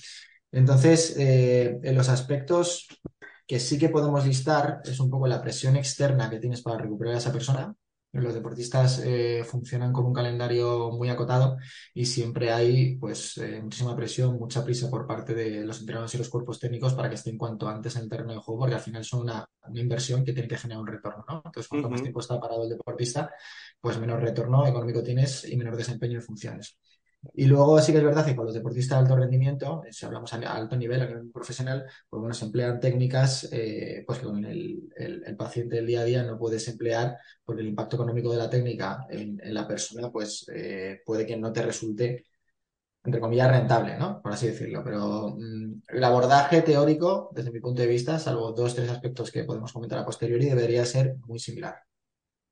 Entonces, 0.52 1.16
eh, 1.18 1.80
en 1.84 1.96
los 1.96 2.10
aspectos 2.10 2.88
que 3.48 3.60
sí 3.60 3.78
que 3.78 3.90
podemos 3.90 4.26
listar 4.26 4.82
es 4.86 5.00
un 5.00 5.10
poco 5.10 5.28
la 5.28 5.42
presión 5.42 5.76
externa 5.76 6.30
que 6.30 6.40
tienes 6.40 6.62
para 6.62 6.78
recuperar 6.80 7.16
a 7.16 7.18
esa 7.20 7.32
persona. 7.32 7.76
Los 8.22 8.34
deportistas 8.34 9.02
eh, 9.04 9.44
funcionan 9.44 9.92
con 9.92 10.06
un 10.06 10.14
calendario 10.14 10.90
muy 10.92 11.10
acotado 11.10 11.58
y 11.94 12.06
siempre 12.06 12.50
hay 12.50 12.96
pues 12.98 13.38
eh, 13.38 13.62
muchísima 13.62 13.94
presión, 13.94 14.38
mucha 14.38 14.64
prisa 14.64 14.90
por 14.90 15.06
parte 15.06 15.34
de 15.36 15.66
los 15.66 15.82
entrenadores 15.82 16.16
y 16.16 16.18
los 16.20 16.30
cuerpos 16.30 16.58
técnicos 16.58 16.94
para 16.94 17.10
que 17.10 17.16
estén 17.16 17.38
cuanto 17.38 17.68
antes 17.68 17.96
en 17.98 18.04
el 18.04 18.10
terreno 18.10 18.32
de 18.32 18.40
juego, 18.40 18.62
porque 18.62 18.76
al 18.76 18.82
final 18.82 19.04
son 19.04 19.22
una, 19.22 19.46
una 19.68 19.82
inversión 19.82 20.24
que 20.24 20.32
tiene 20.32 20.48
que 20.48 20.58
generar 20.58 20.82
un 20.82 20.88
retorno, 20.88 21.26
¿no? 21.28 21.42
Entonces, 21.46 21.68
cuanto 21.68 21.90
más 21.90 22.02
tiempo 22.02 22.22
está 22.22 22.40
parado 22.40 22.64
el 22.64 22.70
deportista, 22.70 23.34
pues 23.82 24.00
menor 24.00 24.22
retorno 24.22 24.66
económico 24.66 25.04
tienes 25.04 25.44
y 25.46 25.58
menor 25.58 25.76
desempeño 25.76 26.20
en 26.20 26.24
funciones. 26.24 26.78
Y 27.34 27.46
luego 27.46 27.80
sí 27.82 27.92
que 27.92 27.98
es 28.00 28.04
verdad 28.04 28.26
que 28.26 28.36
con 28.36 28.46
los 28.46 28.54
deportistas 28.54 28.98
de 29.00 29.04
alto 29.04 29.16
rendimiento, 29.18 29.84
eh, 29.86 29.92
si 29.94 30.06
hablamos 30.06 30.32
a 30.34 30.38
alto 30.54 30.76
nivel, 30.76 31.02
a 31.02 31.08
nivel 31.08 31.32
profesional, 31.32 31.86
pues 32.10 32.20
bueno, 32.20 32.34
se 32.34 32.46
emplean 32.46 32.80
técnicas 32.80 33.48
eh, 33.52 34.04
pues 34.06 34.20
que 34.20 34.26
con 34.26 34.44
el, 34.46 34.90
el- 34.96 35.36
paciente 35.38 35.76
del 35.78 35.88
día 35.88 36.02
a 36.02 36.04
día 36.06 36.24
no 36.24 36.38
puedes 36.38 36.68
emplear 36.68 37.18
porque 37.44 37.62
el 37.62 37.68
impacto 37.70 37.96
económico 37.98 38.32
de 38.32 38.38
la 38.38 38.50
técnica 38.50 39.06
en, 39.10 39.40
en 39.44 39.54
la 39.54 39.68
persona 39.68 40.10
pues 40.12 40.46
eh, 40.54 41.02
puede 41.06 41.26
que 41.26 41.36
no 41.38 41.52
te 41.52 41.62
resulte, 41.64 42.26
entre 43.04 43.22
comillas, 43.22 43.52
rentable, 43.52 43.98
¿no? 43.98 44.22
Por 44.22 44.34
así 44.34 44.48
decirlo. 44.48 44.84
Pero 44.84 45.36
mm, 45.38 45.84
el 45.90 46.04
abordaje 46.04 46.62
teórico, 46.64 47.30
desde 47.34 47.52
mi 47.52 47.60
punto 47.62 47.82
de 47.82 47.88
vista, 47.90 48.20
salvo 48.20 48.52
dos, 48.54 48.76
tres 48.76 48.90
aspectos 48.90 49.32
que 49.32 49.44
podemos 49.46 49.74
comentar 49.74 50.00
a 50.00 50.06
posteriori, 50.06 50.46
debería 50.48 50.86
ser 50.86 51.18
muy 51.28 51.40
similar. 51.40 51.76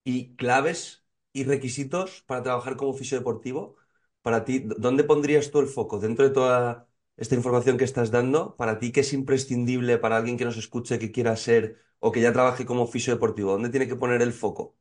y 0.04 0.36
claves 0.36 1.06
y 1.34 1.44
requisitos 1.46 2.24
para 2.28 2.44
trabajar 2.44 2.78
como 2.78 2.94
fisiodeportivo. 2.94 3.76
Para 4.24 4.46
ti, 4.46 4.60
¿dó- 4.62 4.76
¿dónde 4.80 5.06
pondrías 5.06 5.52
tú 5.52 5.60
el 5.62 5.68
foco 5.68 6.00
dentro 6.00 6.26
de 6.28 6.32
toda 6.34 6.90
esta 7.18 7.36
información 7.36 7.78
que 7.78 7.86
estás 7.86 8.12
dando? 8.12 8.56
Para 8.58 8.80
ti, 8.80 8.92
¿qué 8.94 9.02
es 9.02 9.14
imprescindible 9.14 9.98
para 10.00 10.18
alguien 10.18 10.38
que 10.38 10.46
nos 10.46 10.58
escuche, 10.58 11.00
que 11.00 11.12
quiera 11.14 11.36
ser 11.38 11.78
o 12.00 12.12
que 12.14 12.22
ya 12.22 12.34
trabaje 12.34 12.66
como 12.66 12.88
fisiodeportivo? 12.88 13.54
¿Dónde 13.54 13.70
tiene 13.70 13.88
que 13.90 13.96
poner 13.98 14.22
el 14.24 14.34
foco? 14.34 14.76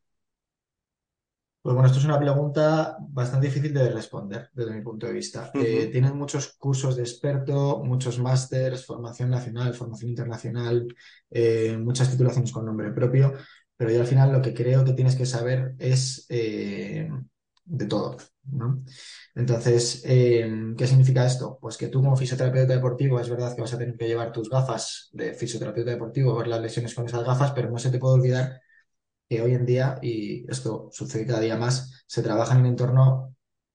Pues 1.63 1.75
bueno, 1.75 1.87
esto 1.87 2.01
es 2.01 2.05
una 2.07 2.19
pregunta 2.19 2.97
bastante 3.01 3.47
difícil 3.47 3.73
de 3.73 3.89
responder 3.91 4.51
desde 4.53 4.73
mi 4.75 4.81
punto 4.83 5.07
de 5.07 5.13
vista. 5.13 5.55
Eh, 5.61 5.89
tienen 5.93 6.17
muchos 6.19 6.55
cursos 6.59 6.97
de 6.97 7.03
experto, 7.03 7.83
muchos 7.85 8.19
másters, 8.19 8.85
formación 8.85 9.31
nacional, 9.31 9.73
formación 9.75 10.11
internacional, 10.11 10.89
eh, 11.31 11.77
muchas 11.79 12.11
titulaciones 12.11 12.51
con 12.51 12.67
nombre 12.67 12.91
propio, 12.91 13.35
pero 13.77 13.93
yo 13.93 14.01
al 14.01 14.09
final 14.09 14.33
lo 14.33 14.43
que 14.43 14.55
creo 14.55 14.85
que 14.85 14.93
tienes 14.93 15.15
que 15.15 15.25
saber 15.27 15.75
es 15.79 16.27
eh, 16.31 17.09
de 17.65 17.87
todo, 17.87 18.17
¿no? 18.45 18.85
Entonces, 19.35 20.03
eh, 20.05 20.51
¿qué 20.77 20.87
significa 20.87 21.27
esto? 21.27 21.59
Pues 21.61 21.77
que 21.77 21.89
tú 21.89 22.03
como 22.03 22.17
fisioterapeuta 22.17 22.75
deportivo 22.75 23.21
es 23.21 23.29
verdad 23.31 23.55
que 23.55 23.63
vas 23.63 23.73
a 23.75 23.79
tener 23.79 23.97
que 23.97 24.09
llevar 24.09 24.33
tus 24.33 24.51
gafas 24.51 25.11
de 25.13 25.35
fisioterapeuta 25.35 25.93
deportivo, 25.93 26.37
ver 26.37 26.49
las 26.49 26.61
lesiones 26.61 26.95
con 26.95 27.07
esas 27.07 27.25
gafas, 27.25 27.53
pero 27.53 27.71
no 27.71 27.79
se 27.79 27.91
te 27.91 27.99
puede 27.99 28.15
olvidar 28.15 28.61
que 29.29 29.41
hoy 29.43 29.55
en 29.55 29.67
día, 29.67 29.99
y 30.03 30.51
esto 30.51 30.89
sucede 30.93 31.27
cada 31.27 31.41
día 31.41 31.57
más, 31.57 32.05
se 32.07 32.23
trabaja 32.23 32.59
en 32.59 32.67
entorno 32.67 33.35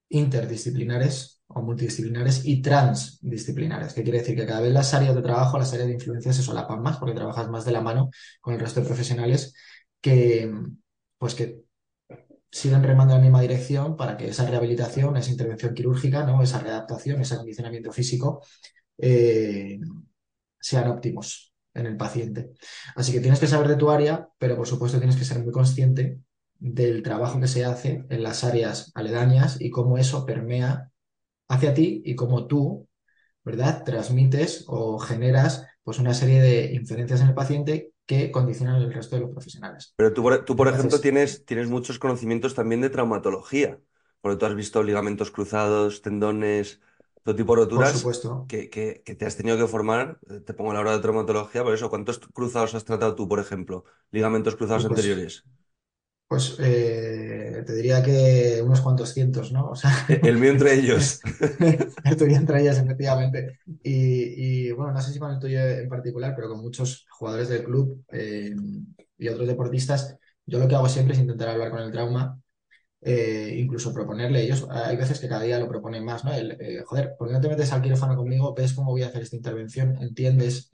interdisciplinares 0.10 1.42
o 1.48 1.62
multidisciplinares 1.62 2.46
y 2.46 2.62
transdisciplinares, 2.62 3.94
que 3.94 4.04
quiere 4.04 4.20
decir 4.20 4.36
que 4.36 4.46
cada 4.46 4.62
vez 4.62 4.74
las 4.74 4.94
áreas 4.94 5.16
de 5.16 5.22
trabajo, 5.22 5.58
las 5.58 5.74
áreas 5.74 5.88
de 5.88 5.96
influencia 5.96 6.34
se 6.34 6.44
solapan 6.44 6.82
más 6.82 6.98
porque 6.98 7.16
trabajas 7.16 7.50
más 7.50 7.66
de 7.66 7.72
la 7.72 7.82
mano 7.82 8.10
con 8.42 8.54
el 8.54 8.60
resto 8.60 8.82
de 8.82 8.88
profesionales 8.88 9.54
que, 10.02 10.52
pues 11.18 11.36
que 11.36 11.67
siguen 12.52 12.84
remando 12.84 13.14
en 13.14 13.20
la 13.20 13.24
misma 13.24 13.42
dirección 13.42 13.96
para 13.98 14.18
que 14.18 14.30
esa 14.30 14.46
rehabilitación, 14.46 15.18
esa 15.18 15.32
intervención 15.32 15.74
quirúrgica, 15.74 16.26
¿no? 16.26 16.42
esa 16.42 16.60
readaptación, 16.60 17.22
ese 17.22 17.36
acondicionamiento 17.36 17.92
físico 17.92 18.42
eh, 18.98 19.80
sean 20.60 20.88
óptimos 20.90 21.54
en 21.74 21.86
el 21.86 21.98
paciente. 21.98 22.52
Así 22.96 23.12
que 23.12 23.20
tienes 23.20 23.40
que 23.40 23.48
saber 23.48 23.68
de 23.68 23.76
tu 23.76 23.90
área, 23.90 24.30
pero 24.38 24.56
por 24.56 24.68
supuesto 24.68 24.98
tienes 24.98 25.16
que 25.16 25.26
ser 25.26 25.40
muy 25.44 25.52
consciente 25.52 26.20
del 26.60 27.04
trabajo 27.04 27.40
que 27.40 27.48
se 27.48 27.66
hace 27.66 28.04
en 28.10 28.24
las 28.24 28.44
áreas 28.44 28.92
aledañas 28.96 29.62
y 29.62 29.70
cómo 29.70 29.98
eso 29.98 30.26
permea 30.26 30.92
hacia 31.48 31.74
ti 31.74 32.02
y 32.04 32.16
cómo 32.16 32.48
tú, 32.48 32.88
¿verdad?, 33.44 33.84
transmites 33.84 34.66
o 34.68 34.98
generas 35.00 35.66
pues 35.84 36.00
una 36.00 36.14
serie 36.14 36.42
de 36.42 36.74
inferencias 36.74 37.22
en 37.22 37.28
el 37.28 37.36
paciente 37.36 37.94
que 38.08 38.32
condicionan 38.32 38.82
el 38.82 38.94
resto 38.94 39.16
de 39.16 39.22
los 39.24 39.32
profesionales. 39.32 39.96
Pero 39.96 40.14
tú, 40.14 40.22
por, 40.24 40.46
tú, 40.46 40.56
por 40.56 40.68
ejemplo, 40.68 41.00
tienes, 41.02 41.46
tienes 41.46 41.68
muchos 41.70 41.98
conocimientos 42.00 42.54
también 42.56 42.82
de 42.82 42.90
traumatología, 42.90 43.80
porque 44.22 44.38
tú 44.38 44.46
has 44.46 44.56
visto 44.56 44.84
ligamentos 44.84 45.32
cruzados, 45.32 46.02
tendones, 46.02 46.82
todo 47.24 47.36
tipo 47.36 47.56
de 47.56 47.64
roturas 47.64 47.90
Por 47.90 47.98
supuesto. 47.98 48.48
que, 48.48 48.70
que, 48.70 49.02
que 49.04 49.16
te 49.16 49.26
has 49.26 49.36
tenido 49.38 49.58
que 49.58 49.68
formar. 49.68 50.20
eh, 50.30 50.40
Te 50.42 50.54
pongo 50.54 50.74
la 50.74 50.82
hora 50.82 50.92
de 50.94 51.00
traumatología, 51.02 51.64
por 51.64 51.74
eso, 51.74 51.90
¿cuántos 51.90 52.20
cruzados 52.20 52.76
has 52.76 52.86
tratado 52.86 53.16
tú, 53.16 53.28
por 53.28 53.40
ejemplo? 53.40 53.86
Ligamentos 54.12 54.56
cruzados 54.56 54.86
Pues, 54.86 54.86
anteriores. 54.86 55.46
Pues 56.28 56.58
eh, 56.60 57.64
te 57.66 57.74
diría 57.74 58.04
que 58.04 58.62
unos 58.62 58.82
cuantos 58.82 59.14
cientos, 59.14 59.52
¿no? 59.54 59.70
O 59.70 59.76
sea, 59.76 59.92
El 60.24 60.38
mío 60.38 60.52
entre 60.52 60.74
ellos. 60.74 61.22
estoy 62.04 62.34
entre 62.34 62.62
ellas, 62.62 62.78
efectivamente. 62.80 63.60
Y, 63.82 64.68
y, 64.68 64.72
bueno, 64.74 64.92
no 64.92 65.02
sé 65.02 65.14
si 65.14 65.20
con 65.20 65.32
el 65.32 65.40
tuyo 65.40 65.60
en 65.60 65.88
particular, 65.88 66.34
pero 66.36 66.50
con 66.50 66.62
muchos 66.62 67.06
jugadores 67.10 67.48
del 67.48 67.64
club 67.64 68.04
eh, 68.12 68.54
y 69.18 69.28
otros 69.30 69.48
deportistas, 69.48 70.18
yo 70.46 70.60
lo 70.60 70.68
que 70.68 70.76
hago 70.76 70.90
siempre 70.90 71.14
es 71.14 71.20
intentar 71.22 71.50
hablar 71.50 71.72
con 71.72 71.80
el 71.80 71.92
trauma, 71.92 72.38
eh, 73.02 73.56
incluso 73.58 73.94
proponerle. 73.94 74.42
Ellos, 74.44 74.68
hay 74.70 74.98
veces 74.98 75.20
que 75.22 75.30
cada 75.30 75.44
día 75.44 75.60
lo 75.60 75.70
proponen 75.70 76.04
más, 76.04 76.26
¿no? 76.26 76.34
El, 76.34 76.84
joder, 76.86 77.16
¿por 77.18 77.30
qué 77.30 77.36
no 77.36 77.42
te 77.42 77.48
metes 77.48 77.72
al 77.72 77.82
quirófano 77.82 78.18
conmigo? 78.18 78.54
¿Ves 78.54 78.74
cómo 78.74 78.92
voy 78.92 79.04
a 79.04 79.08
hacer 79.08 79.22
esta 79.22 79.38
intervención? 79.38 79.96
¿Entiendes? 80.02 80.70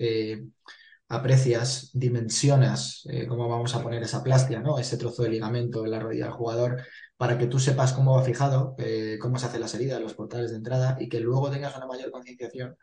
Aprecias, 1.13 1.91
dimensionas 1.93 3.03
eh, 3.09 3.27
cómo 3.27 3.47
vamos 3.47 3.75
a 3.75 3.83
poner 3.83 4.01
esa 4.01 4.23
plastia, 4.23 4.59
¿no? 4.61 4.79
Ese 4.79 4.97
trozo 4.97 5.23
de 5.23 5.29
ligamento 5.29 5.85
en 5.85 5.91
la 5.91 5.99
rodilla 5.99 6.25
del 6.25 6.33
jugador, 6.33 6.81
para 7.17 7.37
que 7.37 7.47
tú 7.47 7.59
sepas 7.59 7.93
cómo 7.93 8.15
va 8.15 8.23
fijado, 8.23 8.75
eh, 8.79 9.17
cómo 9.21 9.37
se 9.37 9.45
hacen 9.45 9.61
las 9.61 9.75
heridas, 9.75 10.01
los 10.01 10.15
portales 10.15 10.51
de 10.51 10.57
entrada 10.57 10.97
y 10.99 11.09
que 11.09 11.19
luego 11.19 11.51
tengas 11.51 11.75
una 11.77 11.85
mayor 11.85 12.09
concienciación 12.09 12.75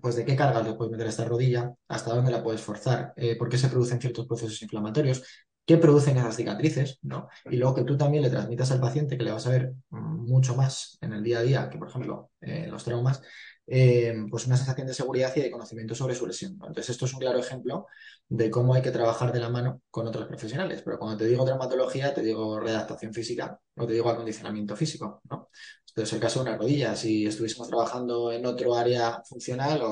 pues 0.00 0.16
de 0.16 0.24
qué 0.24 0.36
cargas 0.36 0.66
le 0.66 0.74
puedes 0.74 0.92
meter 0.92 1.06
a 1.06 1.10
esta 1.10 1.24
rodilla, 1.24 1.72
hasta 1.88 2.14
dónde 2.14 2.32
la 2.32 2.42
puedes 2.42 2.60
forzar, 2.60 3.12
eh, 3.16 3.36
por 3.36 3.48
qué 3.48 3.58
se 3.58 3.68
producen 3.68 4.00
ciertos 4.00 4.26
procesos 4.26 4.60
inflamatorios, 4.62 5.22
qué 5.64 5.76
producen 5.78 6.16
esas 6.16 6.36
cicatrices, 6.36 6.98
¿no? 7.02 7.28
Y 7.50 7.56
luego 7.56 7.74
que 7.74 7.84
tú 7.84 7.96
también 7.96 8.22
le 8.22 8.30
transmitas 8.30 8.70
al 8.70 8.80
paciente 8.80 9.16
que 9.16 9.24
le 9.24 9.32
vas 9.32 9.46
a 9.46 9.50
ver 9.50 9.72
mucho 9.90 10.54
más 10.56 10.98
en 11.00 11.12
el 11.12 11.22
día 11.22 11.38
a 11.38 11.42
día 11.42 11.70
que, 11.70 11.78
por 11.78 11.88
ejemplo, 11.88 12.30
eh, 12.40 12.66
los 12.70 12.84
traumas, 12.84 13.22
eh, 13.66 14.14
pues 14.30 14.46
una 14.46 14.56
sensación 14.56 14.86
de 14.86 14.94
seguridad 14.94 15.32
y 15.36 15.40
de 15.40 15.50
conocimiento 15.50 15.94
sobre 15.94 16.14
su 16.14 16.26
lesión. 16.26 16.52
Entonces, 16.52 16.90
esto 16.90 17.06
es 17.06 17.14
un 17.14 17.20
claro 17.20 17.38
ejemplo 17.38 17.86
de 18.28 18.50
cómo 18.50 18.74
hay 18.74 18.82
que 18.82 18.90
trabajar 18.90 19.32
de 19.32 19.40
la 19.40 19.48
mano 19.48 19.82
con 19.90 20.06
otros 20.06 20.26
profesionales. 20.26 20.82
Pero 20.84 20.98
cuando 20.98 21.18
te 21.18 21.26
digo 21.26 21.44
traumatología, 21.44 22.14
te 22.14 22.22
digo 22.22 22.60
redactación 22.60 23.12
física, 23.14 23.58
no 23.76 23.86
te 23.86 23.92
digo 23.94 24.08
acondicionamiento 24.10 24.76
físico, 24.76 25.22
¿no? 25.30 25.48
Es 25.96 26.12
el 26.12 26.20
caso 26.20 26.42
de 26.42 26.50
una 26.50 26.58
rodilla. 26.58 26.96
Si 26.96 27.26
estuviésemos 27.26 27.68
trabajando 27.68 28.32
en 28.32 28.44
otro 28.46 28.74
área 28.74 29.22
funcional 29.24 29.80
o, 29.82 29.90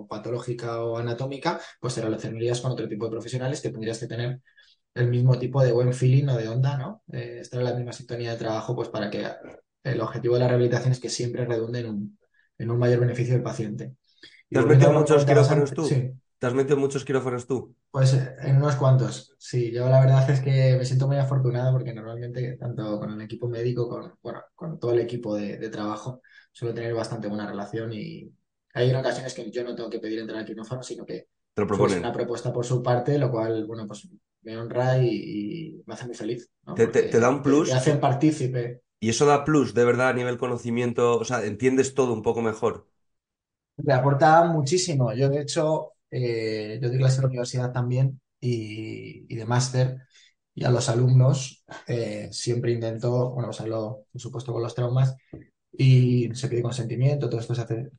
o 0.00 0.06
patológica 0.08 0.82
o 0.82 0.98
anatómica, 0.98 1.60
pues 1.80 1.94
te 1.94 2.02
relacionarías 2.02 2.60
con 2.60 2.72
otro 2.72 2.88
tipo 2.88 3.04
de 3.06 3.12
profesionales 3.12 3.60
que 3.60 3.70
tendrías 3.70 3.98
que 3.98 4.06
tener 4.06 4.40
el 4.94 5.08
mismo 5.08 5.38
tipo 5.38 5.62
de 5.62 5.72
buen 5.72 5.92
feeling 5.92 6.28
o 6.28 6.36
de 6.36 6.48
onda, 6.48 6.76
¿no? 6.76 7.02
Eh, 7.12 7.38
estar 7.40 7.60
en 7.60 7.66
la 7.66 7.74
misma 7.74 7.92
sintonía 7.92 8.32
de 8.32 8.38
trabajo, 8.38 8.74
pues 8.74 8.88
para 8.88 9.10
que 9.10 9.26
el 9.84 10.00
objetivo 10.00 10.34
de 10.34 10.40
la 10.40 10.48
rehabilitación 10.48 10.92
es 10.92 11.00
que 11.00 11.08
siempre 11.08 11.46
redunde 11.46 11.80
en 11.80 11.86
un, 11.88 12.18
en 12.62 12.70
un 12.70 12.78
mayor 12.78 13.00
beneficio 13.00 13.34
del 13.34 13.42
paciente. 13.42 13.96
Y 14.50 14.56
¿Te 14.56 14.58
has 14.60 14.66
metido 14.66 14.92
muchos 14.92 15.24
quirófanos 15.26 15.74
tú? 15.74 15.84
sí, 15.84 16.12
¿Te 16.38 16.46
has 16.46 16.54
metido 16.54 16.76
muchos 16.78 17.04
quirófanos 17.04 17.46
tú? 17.46 17.74
pues 17.90 18.14
eh, 18.14 18.36
en 18.40 18.56
unos 18.56 18.76
cuantos. 18.76 19.34
Sí, 19.38 19.70
yo 19.72 19.88
la 19.88 20.00
verdad 20.00 20.28
es 20.30 20.40
que 20.40 20.76
me 20.78 20.84
siento 20.84 21.06
muy 21.06 21.16
afortunado 21.16 21.72
porque 21.72 21.92
normalmente 21.94 22.56
tanto 22.56 22.98
con 22.98 23.10
el 23.12 23.20
equipo 23.22 23.48
médico, 23.48 23.88
con, 23.88 24.14
bueno, 24.22 24.42
con 24.54 24.78
todo 24.78 24.92
el 24.92 25.00
equipo 25.00 25.34
de, 25.36 25.58
de 25.58 25.68
trabajo, 25.68 26.22
suelo 26.52 26.74
tener 26.74 26.94
bastante 26.94 27.28
buena 27.28 27.46
relación 27.46 27.92
y 27.92 28.32
hay 28.74 28.94
ocasiones 28.94 29.34
que 29.34 29.50
yo 29.50 29.64
no 29.64 29.74
tengo 29.74 29.90
que 29.90 29.98
pedir 30.00 30.20
entrar 30.20 30.38
al 30.40 30.44
quirófano, 30.46 30.82
sino 30.82 31.04
que 31.04 31.28
Te 31.54 31.62
lo 31.62 31.66
surge 31.70 31.98
proponen. 31.98 32.02
una 32.02 32.12
propuesta 32.12 32.52
por 32.52 32.64
su 32.64 32.82
parte, 32.82 33.18
lo 33.18 33.30
cual, 33.30 33.66
bueno, 33.66 33.86
pues 33.86 34.08
me 34.42 34.56
honra 34.56 34.98
y, 34.98 35.08
y 35.78 35.82
me 35.86 35.94
hace 35.94 36.06
muy 36.06 36.14
feliz, 36.14 36.50
¿no? 36.66 36.80
Te, 36.80 36.86
te- 36.88 37.04
te 37.04 37.18
da 37.20 37.30
un 37.30 37.40
Porque 37.42 37.62
te, 37.64 37.72
plus 37.72 37.72
hacen 37.72 38.00
partícipe. 38.00 38.82
Y 39.02 39.10
eso 39.10 39.26
da 39.26 39.44
plus, 39.44 39.74
de 39.74 39.84
verdad, 39.86 40.10
a 40.10 40.14
nivel 40.14 40.38
conocimiento. 40.38 41.18
O 41.18 41.26
sea, 41.26 41.44
entiendes 41.46 41.94
todo 41.94 42.14
un 42.14 42.22
poco 42.22 42.42
mejor. 42.42 42.88
Le 43.78 43.92
aporta 43.94 44.44
muchísimo. 44.44 45.12
Yo, 45.14 45.28
de 45.28 45.40
hecho, 45.42 45.92
eh, 46.10 46.78
yo 46.82 46.88
doy 46.88 46.98
clase 46.98 47.16
en 47.16 47.22
la 47.22 47.28
universidad 47.28 47.72
también 47.72 48.20
y, 48.40 49.26
y 49.32 49.36
de 49.36 49.44
máster 49.46 49.98
y 50.54 50.64
a 50.64 50.70
los 50.70 50.88
alumnos 50.88 51.64
eh, 51.86 52.28
siempre 52.32 52.72
intento, 52.72 53.30
bueno, 53.30 53.48
pues 53.48 53.60
hablo, 53.60 54.06
por 54.12 54.20
supuesto, 54.20 54.52
con 54.52 54.62
los 54.62 54.74
traumas 54.74 55.16
y 55.72 56.34
se 56.34 56.48
pide 56.48 56.62
consentimiento, 56.62 57.28
todo 57.30 57.40
esto 57.40 57.54
se 57.54 57.62
hace 57.62 57.90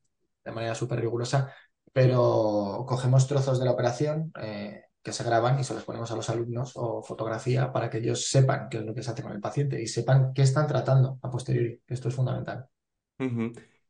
de 0.46 0.52
manera 0.52 0.76
súper 0.76 1.02
rigurosa, 1.02 1.54
pero 1.94 2.86
cogemos 2.88 3.28
trozos 3.28 3.60
de 3.60 3.66
la 3.66 3.72
operación 3.72 4.32
eh, 4.42 4.84
que 5.04 5.12
se 5.14 5.24
graban 5.24 5.60
y 5.60 5.64
se 5.64 5.74
los 5.74 5.84
ponemos 5.84 6.12
a 6.12 6.16
los 6.16 6.30
alumnos 6.30 6.74
o 6.76 7.04
fotografía 7.04 7.72
para 7.74 7.90
que 7.90 8.00
ellos 8.00 8.28
sepan 8.28 8.70
qué 8.70 8.78
es 8.78 8.86
lo 8.86 8.96
que 8.96 9.04
se 9.04 9.12
hace 9.12 9.24
con 9.24 9.34
el 9.34 9.42
paciente 9.42 9.82
y 9.82 9.88
sepan 9.88 10.34
qué 10.34 10.44
están 10.44 10.68
tratando 10.68 11.20
a 11.22 11.30
posteriori. 11.32 11.82
Esto 11.88 12.10
es 12.10 12.16
fundamental. 12.16 12.68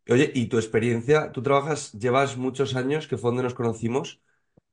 Oye, 0.09 0.31
¿y 0.35 0.47
tu 0.47 0.57
experiencia? 0.57 1.31
Tú 1.31 1.41
trabajas, 1.41 1.93
llevas 1.93 2.35
muchos 2.37 2.75
años, 2.75 3.07
que 3.07 3.17
fue 3.17 3.29
donde 3.29 3.43
nos 3.43 3.53
conocimos, 3.53 4.21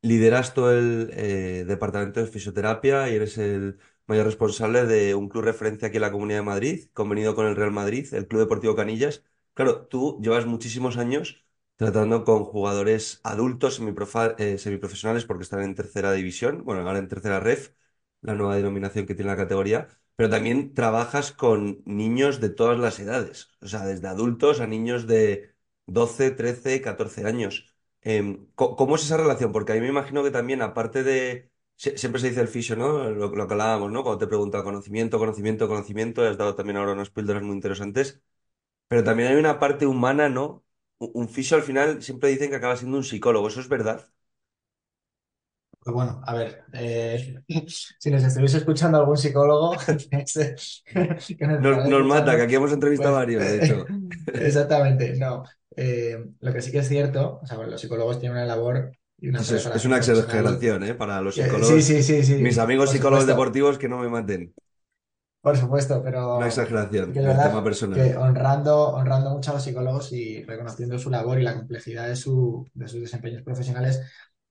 lideras 0.03 0.55
todo 0.55 0.73
el 0.77 1.11
eh, 1.15 1.65
departamento 1.67 2.21
de 2.21 2.27
fisioterapia 2.27 3.09
y 3.11 3.15
eres 3.17 3.39
el 3.39 3.79
mayor 4.07 4.27
responsable 4.27 4.87
de 4.87 5.15
un 5.15 5.29
club 5.29 5.45
referencia 5.45 5.89
aquí 5.89 5.99
en 5.99 6.03
la 6.03 6.13
Comunidad 6.13 6.41
de 6.41 6.45
Madrid, 6.47 6.89
convenido 6.95 7.35
con 7.37 7.47
el 7.47 7.57
Real 7.57 7.71
Madrid, 7.73 8.13
el 8.15 8.27
Club 8.29 8.41
Deportivo 8.43 8.75
Canillas. 8.77 9.25
Claro, 9.55 9.87
tú 9.87 10.19
llevas 10.23 10.47
muchísimos 10.47 10.97
años 10.97 11.45
tratando 11.81 12.25
con 12.25 12.45
jugadores 12.45 13.21
adultos 13.25 13.81
eh, 14.39 14.59
semiprofesionales 14.59 15.25
porque 15.25 15.45
están 15.45 15.63
en 15.63 15.75
tercera 15.75 16.13
división, 16.13 16.65
bueno, 16.65 16.83
ahora 16.87 16.99
en 16.99 17.09
tercera 17.09 17.41
ref, 17.41 17.71
la 18.21 18.35
nueva 18.35 18.57
denominación 18.57 19.07
que 19.07 19.15
tiene 19.15 19.31
la 19.31 19.37
categoría, 19.37 19.89
pero 20.17 20.29
también 20.31 20.75
trabajas 20.75 21.33
con 21.33 21.83
niños 21.87 22.41
de 22.41 22.51
todas 22.51 22.79
las 22.79 22.99
edades, 23.01 23.51
o 23.63 23.67
sea, 23.69 23.85
desde 23.87 24.09
adultos 24.09 24.61
a 24.61 24.67
niños 24.67 25.07
de 25.07 25.55
12, 25.87 26.31
13, 26.31 26.81
14 26.83 27.25
años. 27.27 27.75
Em, 28.03 28.47
¿cómo 28.55 28.97
es 28.97 29.05
esa 29.05 29.17
relación? 29.17 29.53
Porque 29.53 29.73
a 29.73 29.75
mí 29.77 29.81
me 29.83 29.89
imagino 29.89 30.23
que 30.23 30.31
también, 30.31 30.63
aparte 30.63 31.03
de... 31.03 31.51
sie- 31.77 31.97
Siempre 31.97 32.21
se 32.21 32.29
dice 32.31 32.41
el 32.43 32.49
fisio, 32.49 32.77
¿no? 32.77 33.11
Lo, 33.11 33.29
lo 33.35 33.47
que 33.47 33.53
hablábamos, 33.55 33.91
¿no? 33.93 34.03
Cuando 34.03 34.19
te 34.19 34.27
pregunta 34.27 34.63
conocimiento, 34.63 35.19
conocimiento, 35.19 35.69
conocimiento, 35.69 36.23
has 36.27 36.37
dado 36.39 36.55
también 36.55 36.77
ahora 36.79 36.93
unas 36.93 37.11
píldoras 37.11 37.43
muy 37.43 37.55
interesantes, 37.57 38.23
pero 38.89 39.05
también 39.05 39.31
hay 39.31 39.37
una 39.39 39.59
parte 39.61 39.87
humana, 39.87 40.29
¿no? 40.29 40.65
Un 41.07 41.29
fisio 41.29 41.57
al 41.57 41.63
final 41.65 42.01
siempre 42.03 42.29
dicen 42.31 42.49
que 42.51 42.57
acaba 42.57 42.77
siendo 42.77 42.97
un 42.99 43.05
psicólogo, 43.05 43.49
¿eso 43.49 43.61
es 43.61 43.69
verdad? 43.69 44.09
Pues 45.83 45.95
bueno, 45.95 46.21
a 46.27 46.35
ver, 46.35 46.65
eh, 46.75 47.43
si 47.99 48.11
nos 48.11 48.23
estuviese 48.23 48.59
escuchando 48.59 48.99
algún 48.99 49.17
psicólogo 49.17 49.73
que 51.39 51.47
nos 51.47 51.61
Nos, 51.63 51.77
estará 51.77 51.89
nos 51.91 52.05
mata, 52.07 52.37
que 52.37 52.43
aquí 52.43 52.55
hemos 52.57 52.73
entrevistado 52.73 53.15
pues 53.15 53.17
varios, 53.17 53.47
de 53.47 53.59
hecho. 53.59 53.87
exactamente, 54.39 55.17
no. 55.17 55.45
Eh, 55.77 56.19
lo 56.41 56.53
que 56.53 56.63
sí 56.63 56.73
que 56.73 56.79
es 56.79 56.89
cierto, 56.89 57.41
o 57.43 57.47
sea, 57.47 57.57
bueno, 57.57 57.73
los 57.73 57.81
psicólogos 57.81 58.19
tienen 58.21 58.39
una 58.39 58.47
labor 58.47 58.93
y 59.19 59.29
una 59.29 59.41
Es, 59.49 59.85
una 59.85 59.97
exageración, 59.99 60.83
¿eh? 60.85 60.95
Para 60.95 61.21
los 61.23 61.35
que- 61.35 61.63
sí, 61.65 61.83
psicólogos, 61.83 61.83
sí, 61.83 62.03
sí, 62.03 62.23
sí, 62.25 62.35
mis 62.37 62.59
amigos 62.59 62.91
psicólogos 62.91 63.27
deportivos 63.27 63.79
que 63.79 63.89
no 63.89 63.99
me 63.99 64.09
maten. 64.09 64.55
Por 65.41 65.57
supuesto, 65.57 66.03
Una 66.35 66.47
pero 66.47 66.51
sí 66.51 66.51
exageración 66.51 67.13
que 67.13 67.21
es 67.21 67.25
del 67.25 67.41
tema 67.41 67.63
verdad 67.63 67.63
personal. 67.63 68.01
que 68.03 68.17
honrando, 68.17 68.91
honrando 68.91 69.31
mucho 69.31 69.51
a 69.51 69.55
los 69.55 69.65
psicólogos 69.65 70.13
y 70.13 70.45
reconociendo 70.45 70.99
su 70.99 71.11
labor 71.11 71.41
y 71.41 71.45
la 71.45 71.55
complejidad 71.57 72.09
de, 72.09 72.17
su, 72.17 72.69
de 72.75 72.89
sus 72.89 73.01
desempeños 73.01 73.43
profesionales, 73.43 74.01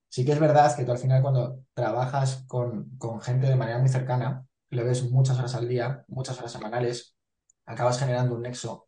Sí 0.10 0.26
que 0.26 0.32
es 0.34 0.40
verdad 0.40 0.76
que 0.76 0.86
tú 0.86 0.92
al 0.92 0.98
final 0.98 1.22
cuando 1.22 1.62
trabajas 1.74 2.44
con, 2.48 2.98
con 2.98 3.22
gente 3.22 3.48
de 3.48 3.56
manera 3.56 3.80
muy 3.80 3.90
cercana, 3.90 4.46
lo 4.72 4.84
ves 4.86 5.04
muchas 5.12 5.38
horas 5.40 5.56
al 5.56 5.68
día, 5.70 6.04
muchas 6.08 6.38
horas 6.40 6.52
semanales, 6.52 7.16
acabas 7.66 8.00
generando 8.00 8.36
un 8.36 8.42
nexo 8.44 8.88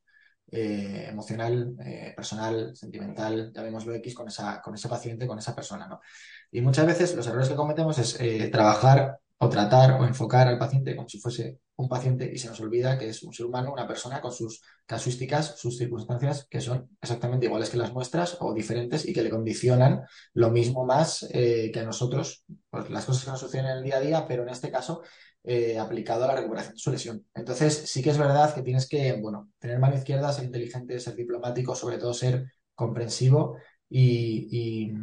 eh, 0.52 1.08
emocional, 1.10 1.76
eh, 1.86 2.14
personal, 2.16 2.76
sentimental, 2.76 3.52
llamémoslo 3.54 3.94
X, 3.96 4.16
con 4.16 4.28
esa, 4.28 4.62
con 4.62 4.76
ese 4.76 4.90
paciente, 4.90 5.28
con 5.28 5.40
esa 5.40 5.56
persona, 5.56 5.88
¿no? 5.88 6.02
Y 6.52 6.62
muchas 6.62 6.86
veces 6.86 7.16
los 7.16 7.26
errores 7.28 7.50
que 7.50 7.56
cometemos 7.56 7.98
es 8.00 8.20
eh, 8.20 8.50
trabajar 8.52 9.20
o 9.44 9.50
tratar 9.50 10.00
o 10.00 10.06
enfocar 10.06 10.48
al 10.48 10.60
paciente 10.60 10.96
como 10.96 11.10
si 11.10 11.20
fuese 11.20 11.58
un 11.76 11.90
paciente 11.90 12.32
y 12.32 12.38
se 12.38 12.48
nos 12.48 12.60
olvida 12.62 13.00
que 13.00 13.10
es 13.10 13.24
un 13.24 13.34
ser 13.34 13.48
humano, 13.48 13.74
una 13.74 13.88
persona 13.88 14.22
con 14.22 14.32
sus 14.32 14.62
casuísticas, 14.86 15.56
sus 15.58 15.80
circunstancias 15.80 16.46
que 16.48 16.62
son 16.62 16.90
exactamente 17.02 17.48
iguales 17.48 17.72
que 17.72 17.78
las 17.78 17.92
nuestras 17.92 18.38
o 18.40 18.54
diferentes 18.54 19.08
y 19.08 19.14
que 19.14 19.24
le 19.24 19.32
condicionan 19.32 20.04
lo 20.36 20.52
mismo 20.52 20.86
más 20.86 21.28
eh, 21.34 21.72
que 21.74 21.80
a 21.80 21.84
nosotros, 21.84 22.46
pues 22.70 22.92
las 22.92 23.04
cosas 23.04 23.24
que 23.24 23.32
nos 23.32 23.40
suceden 23.40 23.66
en 23.66 23.78
el 23.78 23.84
día 23.84 23.98
a 23.98 24.02
día, 24.02 24.26
pero 24.28 24.44
en 24.44 24.50
este 24.50 24.70
caso 24.70 25.02
eh, 25.44 25.80
aplicado 25.80 26.26
a 26.26 26.28
la 26.28 26.36
recuperación 26.36 26.76
de 26.76 26.80
su 26.80 26.92
lesión. 26.92 27.26
Entonces, 27.34 27.90
sí 27.90 28.04
que 28.04 28.12
es 28.12 28.20
verdad 28.20 28.54
que 28.54 28.62
tienes 28.62 28.88
que, 28.88 29.14
bueno, 29.14 29.50
tener 29.58 29.80
mano 29.80 29.96
izquierda, 29.96 30.32
ser 30.32 30.46
inteligente, 30.46 31.00
ser 31.00 31.16
diplomático, 31.16 31.74
sobre 31.74 31.98
todo 31.98 32.14
ser 32.14 32.46
comprensivo 32.76 33.58
y, 33.90 34.48
y 34.52 34.94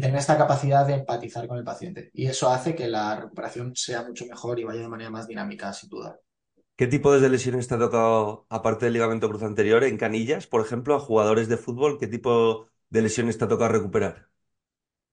tener 0.00 0.16
esta 0.18 0.38
capacidad 0.38 0.86
de 0.86 0.94
empatizar 0.94 1.46
con 1.48 1.58
el 1.58 1.64
paciente. 1.64 2.10
Y 2.14 2.26
eso 2.26 2.50
hace 2.50 2.74
que 2.74 2.88
la 2.88 3.16
recuperación 3.20 3.74
sea 3.76 4.02
mucho 4.04 4.26
mejor 4.26 4.58
y 4.60 4.64
vaya 4.64 4.80
de 4.82 4.88
manera 4.88 5.10
más 5.10 5.26
dinámica, 5.28 5.72
sin 5.72 5.90
duda. 5.90 6.18
¿Qué 6.76 6.86
tipo 6.88 7.12
de 7.18 7.28
lesiones 7.28 7.68
te 7.68 7.74
ha 7.74 7.78
tocado, 7.78 8.46
aparte 8.48 8.86
del 8.86 8.94
ligamento 8.94 9.28
cruzado 9.28 9.48
anterior, 9.48 9.84
en 9.84 9.96
canillas, 9.96 10.46
por 10.48 10.60
ejemplo, 10.60 10.94
a 10.96 11.00
jugadores 11.00 11.48
de 11.48 11.56
fútbol? 11.56 11.98
¿Qué 12.00 12.08
tipo 12.08 12.68
de 12.90 13.02
lesiones 13.02 13.38
te 13.38 13.44
ha 13.44 13.48
tocado 13.48 13.70
recuperar? 13.72 14.28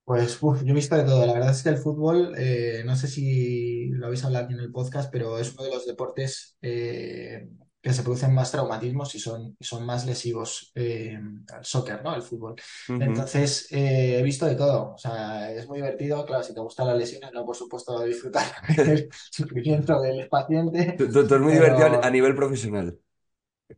Pues 0.03 0.41
uf, 0.41 0.63
yo 0.63 0.71
he 0.71 0.73
visto 0.75 0.95
de 0.95 1.03
todo. 1.03 1.25
La 1.25 1.33
verdad 1.33 1.51
es 1.51 1.63
que 1.63 1.69
el 1.69 1.77
fútbol, 1.77 2.33
eh, 2.37 2.83
no 2.85 2.95
sé 2.95 3.07
si 3.07 3.87
lo 3.91 4.07
habéis 4.07 4.25
hablado 4.25 4.49
en 4.49 4.59
el 4.59 4.71
podcast, 4.71 5.11
pero 5.11 5.37
es 5.39 5.53
uno 5.53 5.63
de 5.63 5.69
los 5.71 5.85
deportes 5.85 6.57
eh, 6.61 7.49
que 7.81 7.93
se 7.93 8.03
producen 8.03 8.33
más 8.33 8.51
traumatismos 8.51 9.15
y 9.15 9.19
son, 9.19 9.55
y 9.59 9.65
son 9.65 9.85
más 9.85 10.05
lesivos 10.05 10.71
eh, 10.75 11.19
al 11.51 11.65
soccer, 11.65 12.03
¿no? 12.03 12.15
El 12.15 12.21
fútbol. 12.21 12.55
Entonces, 12.87 13.67
eh, 13.71 14.19
he 14.19 14.23
visto 14.23 14.45
de 14.45 14.55
todo. 14.55 14.93
O 14.93 14.97
sea, 14.97 15.51
es 15.51 15.67
muy 15.67 15.79
divertido. 15.79 16.25
Claro, 16.25 16.43
si 16.43 16.53
te 16.53 16.59
gustan 16.59 16.87
las 16.87 16.97
lesiones, 16.97 17.31
no, 17.33 17.45
por 17.45 17.55
supuesto, 17.55 18.03
disfrutar 18.03 18.45
el 18.77 19.09
sufrimiento 19.31 19.99
del 19.99 20.29
paciente, 20.29 20.95
tú 20.97 21.19
eres 21.19 21.41
muy 21.41 21.53
divertido 21.53 22.03
a 22.03 22.09
nivel 22.09 22.35
profesional. 22.35 22.99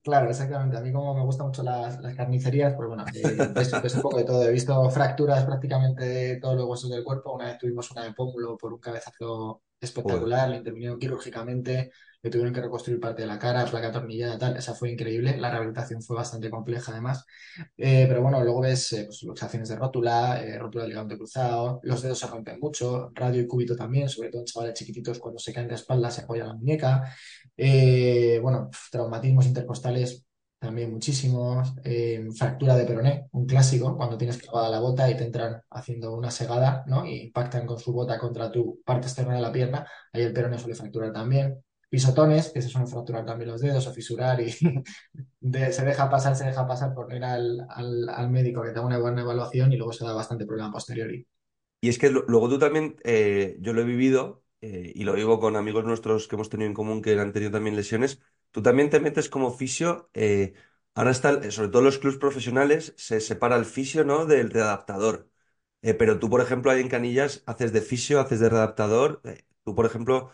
Claro, 0.02 0.30
exactamente. 0.30 0.78
A 0.78 0.82
mí 0.82 0.92
como 0.92 1.14
me 1.14 1.24
gustan 1.24 1.48
mucho 1.48 1.64
las, 1.64 2.00
las 2.02 2.16
carnicerías, 2.16 2.74
pues 2.76 2.88
bueno, 2.90 3.06
eh, 3.14 3.50
ves, 3.54 3.72
ves 3.82 3.96
un 3.96 4.02
poco 4.02 4.18
de 4.18 4.26
todo. 4.26 4.44
He 4.44 4.52
visto 4.52 4.90
fracturas 4.90 5.46
prácticamente 5.46 6.04
de 6.04 6.38
todos 6.38 6.56
los 6.56 6.66
huesos 6.68 6.90
del 6.90 7.04
cuerpo. 7.04 7.34
Una 7.34 7.46
vez 7.46 7.58
tuvimos 7.60 7.92
una 7.92 8.04
de 8.04 8.14
pómulo 8.14 8.58
por 8.58 8.74
un 8.74 8.80
cabezazo 8.80 9.63
Espectacular, 9.84 10.50
le 10.50 10.58
intervinieron 10.58 10.98
quirúrgicamente, 10.98 11.92
le 12.22 12.30
tuvieron 12.30 12.54
que 12.54 12.62
reconstruir 12.62 13.00
parte 13.02 13.24
de 13.24 13.28
la 13.28 13.38
cara, 13.38 13.66
placa 13.66 13.90
atornillada, 13.90 14.38
tal. 14.38 14.56
Esa 14.56 14.74
fue 14.74 14.90
increíble. 14.90 15.36
La 15.38 15.50
rehabilitación 15.52 16.02
fue 16.02 16.16
bastante 16.16 16.50
compleja 16.50 16.94
además. 16.94 17.26
Eh, 17.78 18.06
pero 18.08 18.22
bueno, 18.22 18.42
luego 18.42 18.62
ves 18.62 18.94
eh, 18.94 19.04
pues, 19.08 19.24
luxaciones 19.24 19.68
de 19.68 19.76
rótula, 19.76 20.42
eh, 20.42 20.58
rótula 20.58 20.84
de 20.84 20.90
ligamento 20.90 21.18
cruzado, 21.18 21.82
los 21.84 22.02
dedos 22.02 22.20
se 22.20 22.28
rompen 22.28 22.60
mucho, 22.62 23.12
radio 23.14 23.42
y 23.42 23.48
cúbito 23.48 23.76
también, 23.76 24.08
sobre 24.08 24.30
todo 24.30 24.42
en 24.42 24.46
chavales 24.46 24.74
chiquititos 24.76 25.20
cuando 25.20 25.38
se 25.40 25.54
caen 25.54 25.68
de 25.68 25.76
espalda 25.76 26.10
se 26.10 26.22
apoya 26.22 26.46
la 26.46 26.54
muñeca. 26.54 27.14
Eh, 27.58 28.40
bueno, 28.42 28.70
traumatismos 28.90 29.46
intercostales 29.46 30.24
también 30.64 30.92
muchísimos. 30.92 31.74
Eh, 31.84 32.26
fractura 32.38 32.76
de 32.76 32.86
peroné, 32.86 33.28
un 33.34 33.46
clásico, 33.46 33.96
cuando 33.98 34.18
tienes 34.18 34.38
clavada 34.40 34.70
la 34.70 34.80
bota 34.80 35.10
y 35.12 35.18
te 35.18 35.26
entran 35.26 35.62
haciendo 35.72 36.14
una 36.16 36.32
segada, 36.32 36.84
¿no? 36.88 37.06
Y 37.06 37.24
impactan 37.28 37.66
con 37.68 37.80
su 37.80 37.94
bota 37.94 38.18
contra 38.20 38.52
tu 38.52 38.82
parte 38.86 39.08
externa 39.08 39.36
de 39.36 39.42
la 39.42 39.52
pierna. 39.52 39.88
Ahí 40.14 40.24
el 40.24 40.34
peroné 40.34 40.58
suele 40.60 40.76
fracturar 40.76 41.14
también. 41.14 41.64
Pisotones, 41.90 42.50
que 42.52 42.62
se 42.62 42.70
suelen 42.70 42.88
fracturar 42.90 43.26
también 43.26 43.52
los 43.52 43.62
dedos 43.62 43.86
o 43.88 43.94
fisurar 43.94 44.42
y 44.42 44.52
se 45.72 45.86
deja 45.86 46.10
pasar, 46.10 46.36
se 46.36 46.46
deja 46.46 46.68
pasar 46.68 46.94
por 46.94 47.14
ir 47.14 47.24
al, 47.24 47.66
al, 47.70 48.10
al 48.10 48.30
médico 48.32 48.62
que 48.64 48.70
te 48.72 48.80
haga 48.80 48.88
una 48.88 49.00
buena 49.00 49.22
evaluación 49.22 49.74
y 49.74 49.78
luego 49.78 49.94
se 49.94 50.06
da 50.06 50.14
bastante 50.14 50.46
problema 50.46 50.72
posteriori. 50.72 51.28
Y 51.82 51.90
es 51.90 52.00
que 52.00 52.10
luego 52.10 52.50
tú 52.50 52.60
también, 52.60 52.96
eh, 53.04 53.58
yo 53.60 53.74
lo 53.74 53.82
he 53.82 53.84
vivido 53.86 54.44
eh, 54.62 54.92
y 54.96 55.04
lo 55.04 55.14
vivo 55.14 55.40
con 55.40 55.56
amigos 55.58 55.84
nuestros 55.84 56.28
que 56.28 56.36
hemos 56.36 56.50
tenido 56.50 56.68
en 56.68 56.74
común 56.74 57.02
que 57.02 57.20
han 57.20 57.34
tenido 57.34 57.52
también 57.52 57.76
lesiones. 57.76 58.22
Tú 58.54 58.64
también 58.64 58.92
te 58.92 59.02
metes 59.02 59.30
como 59.30 59.52
fisio. 59.58 60.12
eh, 60.16 60.56
ahora 60.96 61.12
está, 61.12 61.32
el- 61.32 61.54
sobre 61.54 61.70
todo 61.70 61.84
los 61.84 62.00
clubes 62.00 62.20
profesionales, 62.20 62.96
se 62.98 63.22
separa 63.22 63.58
el 63.58 63.66
fisio, 63.66 64.06
¿no? 64.06 64.28
del 64.28 64.52
readaptador. 64.52 65.30
Eh, 65.84 65.96
pero 65.96 66.20
tú, 66.20 66.30
por 66.32 66.42
ejemplo, 66.42 66.72
ahí 66.72 66.82
en 66.82 66.90
Canillas 66.90 67.44
haces 67.48 67.74
de 67.74 67.82
fisio, 67.84 68.22
haces 68.22 68.42
de 68.42 68.50
readaptador. 68.50 69.22
eh, 69.26 69.46
tú, 69.66 69.76
por 69.76 69.86
ejemplo, 69.88 70.32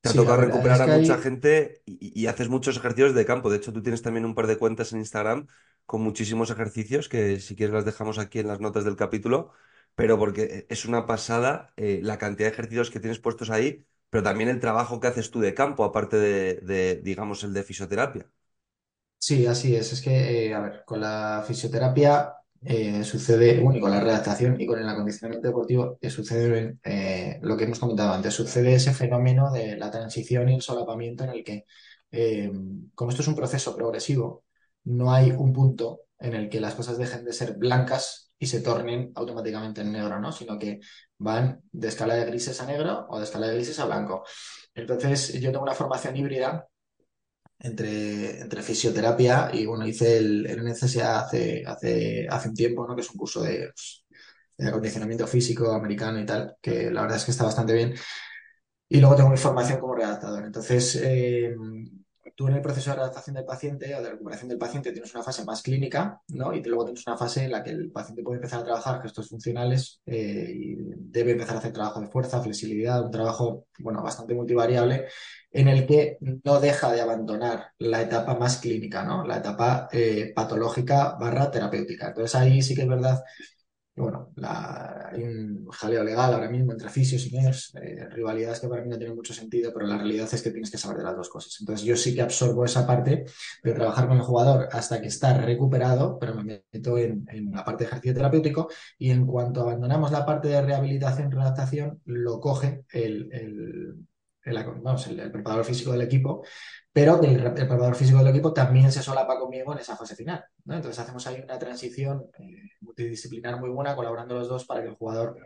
te 0.00 0.08
ha 0.10 0.14
Sí, 0.14 0.16
tocado 0.16 0.38
recuperar 0.38 0.80
es 0.80 0.82
a 0.82 0.86
que 0.86 0.88
mucha 0.88 1.18
gente 1.18 1.82
y, 1.86 2.12
y 2.20 2.26
haces 2.28 2.48
muchos 2.48 2.76
ejercicios 2.76 3.14
de 3.14 3.26
campo. 3.26 3.50
De 3.50 3.56
hecho, 3.58 3.72
tú 3.72 3.82
tienes 3.82 4.02
también 4.02 4.24
un 4.26 4.34
par 4.34 4.46
de 4.46 4.58
cuentas 4.58 4.92
en 4.92 5.00
Instagram 5.00 5.46
con 5.86 6.02
muchísimos 6.02 6.50
ejercicios 6.50 7.08
que 7.08 7.40
si 7.40 7.56
quieres 7.56 7.74
las 7.74 7.84
dejamos 7.84 8.18
aquí 8.18 8.38
en 8.40 8.48
las 8.48 8.60
notas 8.60 8.84
del 8.84 8.96
capítulo, 8.96 9.52
pero 9.94 10.18
porque 10.18 10.66
es 10.68 10.84
una 10.84 11.06
pasada 11.06 11.72
eh, 11.76 12.00
la 12.02 12.18
cantidad 12.18 12.48
de 12.48 12.52
ejercicios 12.54 12.90
que 12.90 13.00
tienes 13.00 13.18
puestos 13.18 13.50
ahí, 13.50 13.86
pero 14.10 14.22
también 14.24 14.48
el 14.50 14.60
trabajo 14.60 15.00
que 15.00 15.08
haces 15.08 15.30
tú 15.30 15.40
de 15.40 15.54
campo, 15.54 15.84
aparte 15.84 16.16
de, 16.18 17.00
digamos, 17.02 17.44
el 17.44 17.52
de 17.54 17.62
fisioterapia. 17.64 18.26
Sí, 19.18 19.46
así 19.46 19.74
es. 19.74 19.92
Es 19.92 20.00
que, 20.00 20.46
eh, 20.48 20.54
a 20.54 20.60
ver, 20.60 20.84
con 20.86 21.00
la 21.00 21.44
fisioterapia 21.46 22.34
eh, 22.64 23.02
sucede, 23.04 23.60
bueno, 23.60 23.78
y 23.78 23.80
con 23.80 23.90
la 23.90 24.00
redactación 24.00 24.60
y 24.60 24.66
con 24.66 24.78
el 24.78 24.88
acondicionamiento 24.88 25.48
deportivo, 25.48 25.98
eh, 26.00 26.10
sucede 26.10 26.78
eh, 26.84 27.38
lo 27.42 27.56
que 27.56 27.64
hemos 27.64 27.78
comentado 27.80 28.12
antes, 28.12 28.34
sucede 28.34 28.74
ese 28.74 28.92
fenómeno 28.94 29.50
de 29.52 29.76
la 29.76 29.90
transición 29.90 30.48
y 30.48 30.54
el 30.54 30.62
solapamiento 30.62 31.24
en 31.24 31.30
el 31.30 31.44
que, 31.44 31.64
como 32.94 33.10
esto 33.10 33.22
es 33.22 33.28
un 33.28 33.34
proceso 33.36 33.74
progresivo, 33.76 34.44
no 34.84 35.12
hay 35.12 35.30
un 35.32 35.52
punto 35.52 36.02
en 36.18 36.34
el 36.34 36.48
que 36.48 36.60
las 36.60 36.74
cosas 36.74 36.98
dejen 36.98 37.24
de 37.24 37.32
ser 37.32 37.54
blancas 37.58 38.27
y 38.38 38.46
se 38.46 38.60
tornen 38.60 39.12
automáticamente 39.14 39.80
en 39.82 39.92
negro, 39.92 40.20
¿no? 40.20 40.32
Sino 40.32 40.58
que 40.58 40.80
van 41.18 41.60
de 41.72 41.88
escala 41.88 42.14
de 42.14 42.26
grises 42.26 42.60
a 42.60 42.66
negro 42.66 43.06
o 43.10 43.18
de 43.18 43.24
escala 43.24 43.48
de 43.48 43.54
grises 43.54 43.78
a 43.80 43.86
blanco. 43.86 44.24
Entonces, 44.74 45.32
yo 45.40 45.50
tengo 45.50 45.64
una 45.64 45.74
formación 45.74 46.16
híbrida 46.16 46.68
entre, 47.58 48.40
entre 48.40 48.62
fisioterapia 48.62 49.50
y 49.52 49.66
bueno, 49.66 49.86
hice 49.86 50.18
el, 50.18 50.46
el 50.46 50.60
NCSA 50.60 51.20
hace, 51.20 51.64
hace, 51.66 52.26
hace 52.30 52.48
un 52.48 52.54
tiempo, 52.54 52.86
¿no? 52.86 52.94
Que 52.94 53.02
es 53.02 53.10
un 53.10 53.16
curso 53.18 53.42
de, 53.42 53.70
de 54.58 54.68
acondicionamiento 54.68 55.26
físico 55.26 55.72
americano 55.72 56.20
y 56.20 56.26
tal, 56.26 56.56
que 56.62 56.90
la 56.90 57.02
verdad 57.02 57.18
es 57.18 57.24
que 57.24 57.30
está 57.32 57.44
bastante 57.44 57.74
bien. 57.74 57.94
Y 58.88 59.00
luego 59.00 59.16
tengo 59.16 59.30
mi 59.30 59.36
formación 59.36 59.80
como 59.80 59.94
redactador. 59.94 60.44
Entonces, 60.46 60.96
eh, 61.02 61.54
tú 62.38 62.46
en 62.46 62.54
el 62.54 62.62
proceso 62.62 62.90
de 62.90 62.96
redactación 62.98 63.34
del 63.34 63.44
paciente 63.44 63.92
o 63.96 64.00
de 64.00 64.10
recuperación 64.10 64.48
del 64.48 64.58
paciente 64.58 64.92
tienes 64.92 65.12
una 65.12 65.24
fase 65.24 65.44
más 65.44 65.60
clínica, 65.60 66.22
¿no? 66.28 66.54
Y 66.54 66.62
luego 66.62 66.84
tienes 66.84 67.04
una 67.04 67.16
fase 67.16 67.42
en 67.42 67.50
la 67.50 67.64
que 67.64 67.70
el 67.70 67.90
paciente 67.90 68.22
puede 68.22 68.36
empezar 68.36 68.60
a 68.60 68.64
trabajar 68.64 69.02
gestos 69.02 69.28
funcionales 69.28 70.00
eh, 70.06 70.48
y 70.54 70.76
debe 70.78 71.32
empezar 71.32 71.56
a 71.56 71.58
hacer 71.58 71.72
trabajo 71.72 72.00
de 72.00 72.06
fuerza, 72.06 72.40
flexibilidad, 72.40 73.04
un 73.04 73.10
trabajo, 73.10 73.66
bueno, 73.80 74.04
bastante 74.04 74.34
multivariable, 74.34 75.06
en 75.50 75.66
el 75.66 75.84
que 75.84 76.18
no 76.44 76.60
deja 76.60 76.92
de 76.92 77.00
abandonar 77.00 77.72
la 77.80 78.02
etapa 78.02 78.36
más 78.36 78.58
clínica, 78.58 79.02
¿no? 79.02 79.26
La 79.26 79.38
etapa 79.38 79.88
eh, 79.90 80.32
patológica 80.32 81.16
barra 81.18 81.50
terapéutica. 81.50 82.10
Entonces 82.10 82.36
ahí 82.36 82.62
sí 82.62 82.76
que 82.76 82.82
es 82.82 82.88
verdad 82.88 83.20
y 83.98 84.00
bueno, 84.00 84.32
hay 84.44 85.24
un 85.24 85.66
jaleo 85.72 86.04
legal 86.04 86.32
ahora 86.32 86.48
mismo 86.48 86.70
entre 86.70 86.88
fisios 86.88 87.26
y 87.26 87.36
NERS, 87.36 87.74
eh, 87.82 88.08
rivalidades 88.10 88.60
que 88.60 88.68
para 88.68 88.80
mí 88.80 88.88
no 88.88 88.96
tienen 88.96 89.16
mucho 89.16 89.34
sentido, 89.34 89.72
pero 89.74 89.86
la 89.86 89.96
realidad 89.96 90.28
es 90.32 90.40
que 90.40 90.52
tienes 90.52 90.70
que 90.70 90.78
saber 90.78 90.98
de 90.98 91.02
las 91.02 91.16
dos 91.16 91.28
cosas. 91.28 91.56
Entonces 91.58 91.84
yo 91.84 91.96
sí 91.96 92.14
que 92.14 92.22
absorbo 92.22 92.64
esa 92.64 92.86
parte 92.86 93.24
de 93.64 93.72
trabajar 93.72 94.06
con 94.06 94.18
el 94.18 94.22
jugador 94.22 94.68
hasta 94.70 95.00
que 95.00 95.08
está 95.08 95.36
recuperado, 95.36 96.16
pero 96.20 96.36
me 96.36 96.62
meto 96.72 96.96
en, 96.96 97.26
la 97.50 97.64
parte 97.64 97.84
de 97.84 97.88
ejercicio 97.88 98.14
terapéutico 98.14 98.68
y 98.98 99.10
en 99.10 99.26
cuanto 99.26 99.62
abandonamos 99.62 100.12
la 100.12 100.24
parte 100.24 100.46
de 100.46 100.62
rehabilitación, 100.62 101.32
redactación, 101.32 102.00
lo 102.04 102.38
coge 102.38 102.84
el, 102.92 103.96
el, 104.48 104.64
vamos, 104.82 105.06
el- 105.08 105.30
preparador 105.32 105.64
físico 105.64 105.92
del 105.92 106.02
equipo 106.02 106.42
pero 106.92 107.20
el, 107.22 107.40
el 107.40 107.54
preparador 107.54 107.94
físico 107.94 108.18
del 108.18 108.28
equipo 108.28 108.52
también 108.52 108.90
se 108.90 109.02
solapa 109.02 109.38
conmigo 109.38 109.72
en 109.72 109.78
esa 109.78 109.96
fase 109.96 110.16
final. 110.16 110.44
Entonces 110.66 110.98
hacemos 110.98 111.26
ahí 111.26 111.40
una 111.44 111.58
transición 111.58 112.26
eh, 112.38 112.70
multidisciplinar 112.80 113.60
muy 113.60 113.70
buena, 113.70 113.94
colaborando 113.94 114.34
los 114.34 114.48
dos 114.48 114.64
para 114.66 114.82
que 114.82 114.88
el 114.88 114.94
jugador 114.96 115.36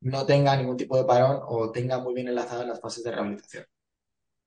no 0.00 0.26
tenga 0.26 0.56
ningún 0.56 0.76
tipo 0.76 0.96
de 0.96 1.04
parón 1.04 1.40
o 1.48 1.70
tenga 1.72 1.98
muy 2.00 2.14
bien 2.14 2.28
enlazadas 2.28 2.66
las 2.66 2.80
fases 2.80 3.04
de 3.04 3.12
rehabilitación. 3.12 3.64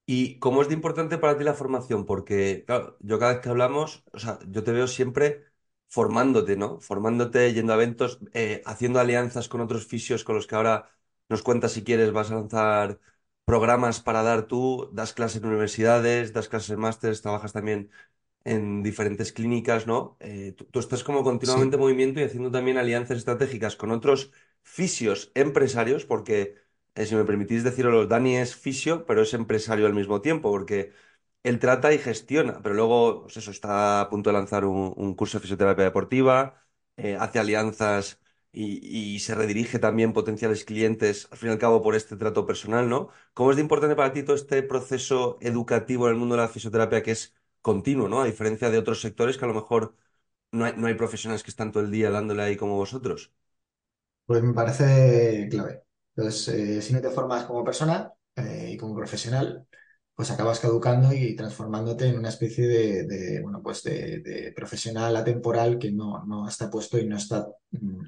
¿Y 0.05 0.39
cómo 0.39 0.61
es 0.61 0.67
de 0.67 0.73
importante 0.73 1.17
para 1.17 1.37
ti 1.37 1.43
la 1.43 1.53
formación? 1.53 2.05
Porque, 2.05 2.63
claro, 2.65 2.97
yo 2.99 3.17
cada 3.19 3.33
vez 3.33 3.41
que 3.41 3.49
hablamos, 3.49 4.03
o 4.13 4.19
sea, 4.19 4.39
yo 4.47 4.63
te 4.63 4.71
veo 4.71 4.87
siempre 4.87 5.45
formándote, 5.87 6.57
¿no? 6.57 6.79
Formándote, 6.81 7.53
yendo 7.53 7.73
a 7.73 7.75
eventos, 7.77 8.19
eh, 8.33 8.61
haciendo 8.65 8.99
alianzas 8.99 9.47
con 9.47 9.61
otros 9.61 9.85
fisios 9.87 10.23
con 10.23 10.35
los 10.35 10.47
que 10.47 10.55
ahora 10.55 10.89
nos 11.29 11.43
cuentas 11.43 11.71
si 11.73 11.83
quieres, 11.83 12.11
vas 12.11 12.31
a 12.31 12.35
lanzar 12.35 12.99
programas 13.45 13.99
para 14.01 14.23
dar 14.23 14.47
tú, 14.47 14.89
das 14.93 15.13
clases 15.13 15.41
en 15.41 15.47
universidades, 15.49 16.33
das 16.33 16.49
clases 16.49 16.71
en 16.71 16.79
másteres, 16.79 17.21
trabajas 17.21 17.53
también 17.53 17.89
en 18.43 18.83
diferentes 18.83 19.31
clínicas, 19.33 19.87
¿no? 19.87 20.17
Eh, 20.19 20.53
tú, 20.57 20.65
tú 20.65 20.79
estás 20.79 21.03
como 21.03 21.23
continuamente 21.23 21.75
Sí, 21.75 21.77
en 21.77 21.81
movimiento 21.81 22.19
y 22.19 22.23
haciendo 22.23 22.51
también 22.51 22.77
alianzas 22.77 23.17
estratégicas 23.19 23.75
con 23.75 23.91
otros 23.91 24.31
fisios 24.63 25.31
empresarios, 25.35 26.05
porque, 26.05 26.55
eh, 26.95 27.05
si 27.05 27.15
me 27.15 27.25
permitís 27.25 27.63
decirlo, 27.63 28.07
Dani 28.07 28.37
es 28.37 28.55
fisio, 28.55 29.05
pero 29.05 29.21
es 29.23 29.33
empresario 29.33 29.87
al 29.87 29.93
mismo 29.93 30.21
tiempo, 30.21 30.51
porque 30.51 30.93
él 31.43 31.59
trata 31.59 31.93
y 31.93 31.97
gestiona, 31.99 32.61
pero 32.61 32.75
luego, 32.75 33.23
pues 33.23 33.37
eso, 33.37 33.51
está 33.51 34.01
a 34.01 34.09
punto 34.09 34.29
de 34.29 34.35
lanzar 34.35 34.65
un, 34.65 34.93
un 34.95 35.15
curso 35.15 35.37
de 35.37 35.41
fisioterapia 35.43 35.85
deportiva, 35.85 36.63
eh, 36.97 37.17
hace 37.19 37.39
alianzas 37.39 38.20
y, 38.53 39.19
se 39.19 39.35
redirige 39.35 39.79
también 39.79 40.13
potenciales 40.13 40.65
clientes, 40.65 41.27
al 41.31 41.37
fin 41.37 41.49
y 41.49 41.51
al 41.53 41.59
cabo, 41.59 41.81
por 41.81 41.95
este 41.95 42.17
trato 42.17 42.45
personal, 42.45 42.89
¿no? 42.89 43.09
¿Cómo 43.33 43.51
es 43.51 43.57
de 43.57 43.61
importante 43.63 43.95
para 43.95 44.13
ti 44.13 44.23
todo 44.23 44.35
este 44.35 44.61
proceso 44.63 45.37
educativo 45.41 46.07
en 46.07 46.13
el 46.13 46.19
mundo 46.19 46.35
de 46.35 46.41
la 46.41 46.47
fisioterapia 46.49 47.03
que 47.03 47.11
es 47.11 47.35
continuo, 47.61 48.07
¿no? 48.09 48.21
A 48.21 48.25
diferencia 48.25 48.69
de 48.69 48.77
otros 48.77 49.01
sectores 49.01 49.37
que 49.37 49.45
a 49.45 49.47
lo 49.47 49.53
mejor 49.53 49.95
no 50.51 50.65
hay, 50.65 50.73
no 50.77 50.87
hay 50.87 50.95
profesionales 50.95 51.43
que 51.43 51.51
están 51.51 51.71
todo 51.71 51.83
el 51.83 51.91
día 51.91 52.11
dándole 52.11 52.43
ahí 52.43 52.57
como 52.57 52.75
vosotros. 52.77 53.33
pues 54.25 54.43
me 54.43 54.53
parece 54.53 55.47
clave. 55.49 55.83
Entonces, 56.15 56.47
eh, 56.49 56.81
si 56.81 56.93
no 56.93 57.01
te 57.01 57.09
formas 57.09 57.45
como 57.45 57.63
persona, 57.63 58.13
eh, 58.35 58.71
y 58.73 58.77
como 58.77 58.95
profesional, 58.95 59.67
pues 60.15 60.31
acabas 60.31 60.59
caducando 60.59 61.13
y 61.13 61.35
transformándote 61.35 62.07
en 62.07 62.17
una 62.17 62.29
especie 62.29 62.67
de, 62.67 63.41
bueno, 63.41 63.61
pues 63.63 63.83
de, 63.83 64.53
profesional 64.55 65.15
atemporal 65.15 65.79
que 65.79 65.91
no, 65.91 66.23
no 66.25 66.47
está 66.47 66.69
puesto 66.69 66.97
y 66.99 67.07
no 67.07 67.17
está 67.17 67.47
mm, 67.71 68.05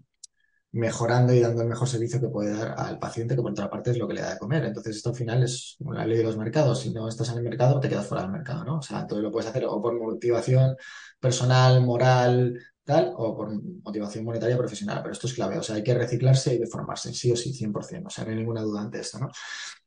mejorando 0.74 1.34
y 1.34 1.40
dando 1.40 1.62
el 1.62 1.68
mejor 1.70 1.88
servicio 1.88 2.20
que 2.20 2.30
puede 2.30 2.52
dar 2.52 2.74
al 2.78 2.98
paciente, 3.00 3.36
que 3.36 3.42
por 3.42 3.52
otra 3.52 3.70
parte 3.70 3.92
es 3.92 3.98
lo 3.98 4.08
que 4.08 4.16
le 4.16 4.22
da 4.22 4.34
de 4.34 4.40
comer. 4.40 4.66
Entonces, 4.66 4.98
esto 4.98 5.10
al 5.10 5.16
final 5.16 5.44
es 5.44 5.78
la 5.80 6.06
ley 6.06 6.18
de 6.18 6.24
los 6.24 6.36
mercados. 6.38 6.82
Si 6.82 6.92
no 6.92 7.08
estás 7.08 7.30
en 7.30 7.38
el 7.38 7.44
mercado, 7.44 7.80
te 7.80 7.88
quedas 7.90 8.08
fuera 8.08 8.24
del 8.24 8.32
mercado, 8.32 8.64
¿no? 8.66 8.78
O 8.80 8.82
sea, 8.82 9.06
todo 9.06 9.22
lo 9.22 9.32
puedes 9.32 9.50
hacer 9.50 9.66
o 9.66 9.82
por 9.82 9.94
motivación 10.00 10.76
personal, 11.20 11.82
moral, 11.84 12.60
tal, 12.84 13.14
o 13.16 13.36
por 13.36 13.52
motivación 13.84 14.26
monetaria 14.26 14.58
profesional. 14.58 15.00
Pero 15.04 15.14
esto 15.14 15.28
es 15.28 15.34
clave. 15.34 15.60
O 15.60 15.64
sea, 15.64 15.76
hay 15.76 15.84
que 15.84 15.94
reciclarse 15.94 16.56
y 16.56 16.58
deformarse, 16.58 17.14
sí 17.14 17.32
o 17.32 17.36
sí, 17.36 17.54
100%. 17.54 18.08
O 18.08 18.10
sea, 18.10 18.26
no 18.26 18.32
hay 18.32 18.38
ninguna 18.38 18.62
duda 18.62 18.82
ante 18.82 19.00
esto, 19.00 19.20
¿no? 19.20 19.30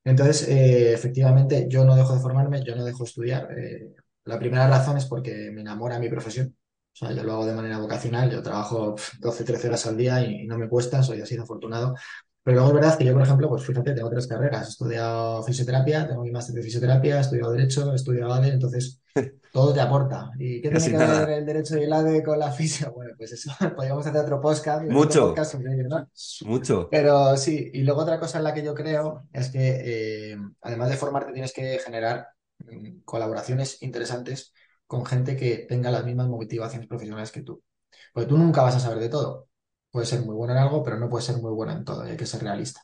Entonces, 0.05 0.49
eh, 0.49 0.92
efectivamente, 0.92 1.66
yo 1.68 1.85
no 1.85 1.96
dejo 1.96 2.14
de 2.14 2.20
formarme, 2.20 2.62
yo 2.64 2.77
no 2.77 2.85
dejo 2.85 2.99
de 2.99 3.09
estudiar. 3.09 3.49
Eh, 3.59 3.92
la 4.25 4.38
primera 4.38 4.68
razón 4.68 4.96
es 4.96 5.07
porque 5.07 5.51
me 5.53 5.62
enamora 5.62 5.99
mi 5.99 6.09
profesión. 6.09 6.57
O 6.97 6.99
sea, 6.99 7.13
yo 7.13 7.25
lo 7.25 7.33
hago 7.35 7.45
de 7.45 7.53
manera 7.53 7.77
vocacional, 7.79 8.31
yo 8.31 8.43
trabajo 8.43 8.97
12, 9.21 9.45
13 9.45 9.69
horas 9.69 9.87
al 9.87 9.99
día 9.99 10.25
y, 10.25 10.47
no 10.47 10.57
me 10.57 10.67
cuesta, 10.67 11.03
soy 11.03 11.21
así 11.21 11.37
de 11.37 11.43
afortunado. 11.43 11.95
Pero 12.43 12.55
luego 12.55 12.69
es 12.69 12.75
verdad 12.75 12.97
que 12.97 13.05
yo, 13.05 13.13
por 13.13 13.21
ejemplo, 13.21 13.51
pues 13.51 13.65
fíjate, 13.67 13.93
tengo 13.93 14.09
tres 14.09 14.27
carreras. 14.27 14.67
He 14.67 14.71
estudiado 14.71 15.43
fisioterapia, 15.43 16.09
tengo 16.09 16.23
mi 16.23 16.31
máster 16.31 16.55
de 16.55 16.63
fisioterapia, 16.63 17.19
he 17.19 17.21
estudiado 17.21 17.53
Derecho, 17.53 17.93
he 17.93 17.97
estudiado 17.97 18.33
ADE, 18.33 18.49
entonces 18.49 19.03
todo 19.53 19.75
te 19.75 19.81
aporta. 19.83 20.31
¿Y 20.39 20.63
qué 20.63 20.71
tiene 20.71 20.91
que 20.91 20.97
ver 20.97 21.29
el 21.29 21.45
Derecho 21.45 21.77
y 21.77 21.83
el 21.83 21.93
ADE 21.93 22.23
con 22.23 22.39
la 22.39 22.51
fisio? 22.51 22.91
Bueno, 22.97 23.13
pues 23.19 23.33
eso, 23.33 23.53
podríamos 23.77 24.07
hacer 24.07 24.23
otro 24.23 24.41
podcast. 24.41 24.83
Mucho. 24.85 25.35
Mucho. 26.47 26.89
Pero 26.91 27.37
sí, 27.37 27.73
y 27.75 27.83
luego 27.83 28.01
otra 28.01 28.19
cosa 28.19 28.39
en 28.39 28.45
la 28.45 28.55
que 28.55 28.65
yo 28.65 28.75
creo 28.75 29.25
es 29.35 29.51
que 29.51 30.33
eh, 30.33 30.39
además 30.63 30.89
de 30.89 30.97
formarte 30.97 31.35
tienes 31.35 31.53
que 31.53 31.79
generar 31.79 32.29
mm, 32.61 33.01
colaboraciones 33.05 33.83
interesantes 33.83 34.55
con 34.87 35.05
gente 35.07 35.37
que 35.37 35.66
tenga 35.68 35.90
las 35.90 36.05
mismas 36.05 36.29
motivaciones 36.29 36.88
profesionales 36.88 37.33
que 37.33 37.42
tú. 37.42 37.62
Porque 38.12 38.29
tú 38.29 38.38
nunca 38.38 38.62
vas 38.62 38.77
a 38.77 38.81
saber 38.81 38.99
de 39.01 39.09
todo. 39.09 39.49
Puedes 39.90 40.09
ser 40.11 40.22
muy 40.22 40.35
bueno 40.35 40.53
en 40.53 40.59
algo, 40.59 40.83
pero 40.83 40.99
no 40.99 41.09
puedes 41.09 41.27
ser 41.27 41.38
muy 41.38 41.53
bueno 41.53 41.72
en 41.72 41.85
todo, 41.85 42.03
hay 42.03 42.16
que 42.16 42.27
ser 42.27 42.42
realista. 42.42 42.83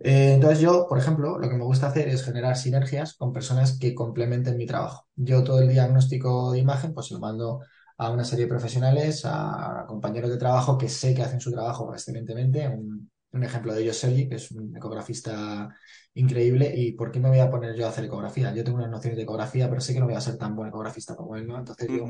Eh, 0.00 0.32
entonces 0.34 0.60
yo, 0.60 0.86
por 0.88 0.98
ejemplo, 0.98 1.38
lo 1.38 1.48
que 1.48 1.56
me 1.56 1.64
gusta 1.64 1.88
hacer 1.88 2.08
es 2.08 2.24
generar 2.24 2.56
sinergias 2.56 3.14
con 3.14 3.32
personas 3.32 3.78
que 3.78 3.94
complementen 3.94 4.56
mi 4.56 4.66
trabajo. 4.66 5.06
Yo 5.14 5.44
todo 5.44 5.60
el 5.60 5.68
diagnóstico 5.68 6.52
de 6.52 6.60
imagen, 6.60 6.94
pues 6.94 7.10
lo 7.10 7.18
mando 7.18 7.60
a 7.98 8.10
una 8.10 8.24
serie 8.24 8.46
de 8.46 8.50
profesionales, 8.50 9.22
a 9.24 9.84
compañeros 9.88 10.30
de 10.30 10.38
trabajo 10.38 10.78
que 10.78 10.88
sé 10.88 11.14
que 11.14 11.22
hacen 11.22 11.40
su 11.40 11.52
trabajo 11.52 11.92
excelentemente. 11.92 12.66
Un, 12.68 13.10
un 13.32 13.44
ejemplo 13.44 13.74
de 13.74 13.92
Sergi, 13.92 14.28
que 14.28 14.36
es 14.36 14.50
un 14.52 14.76
ecografista 14.76 15.68
increíble. 16.14 16.72
¿Y 16.74 16.92
por 16.92 17.10
qué 17.10 17.20
me 17.20 17.28
voy 17.28 17.40
a 17.40 17.50
poner 17.50 17.74
yo 17.76 17.86
a 17.86 17.90
hacer 17.90 18.04
ecografía? 18.04 18.54
Yo 18.54 18.64
tengo 18.64 18.78
unas 18.78 18.90
nociones 18.90 19.16
de 19.16 19.22
ecografía, 19.24 19.68
pero 19.68 19.80
sé 19.80 19.94
que 19.94 20.00
no 20.00 20.06
voy 20.06 20.14
a 20.14 20.20
ser 20.20 20.38
tan 20.38 20.56
buen 20.56 20.68
ecografista 20.68 21.16
como 21.16 21.36
él, 21.36 21.46
¿no? 21.46 21.58
Entonces 21.58 21.88
yo 21.88 22.06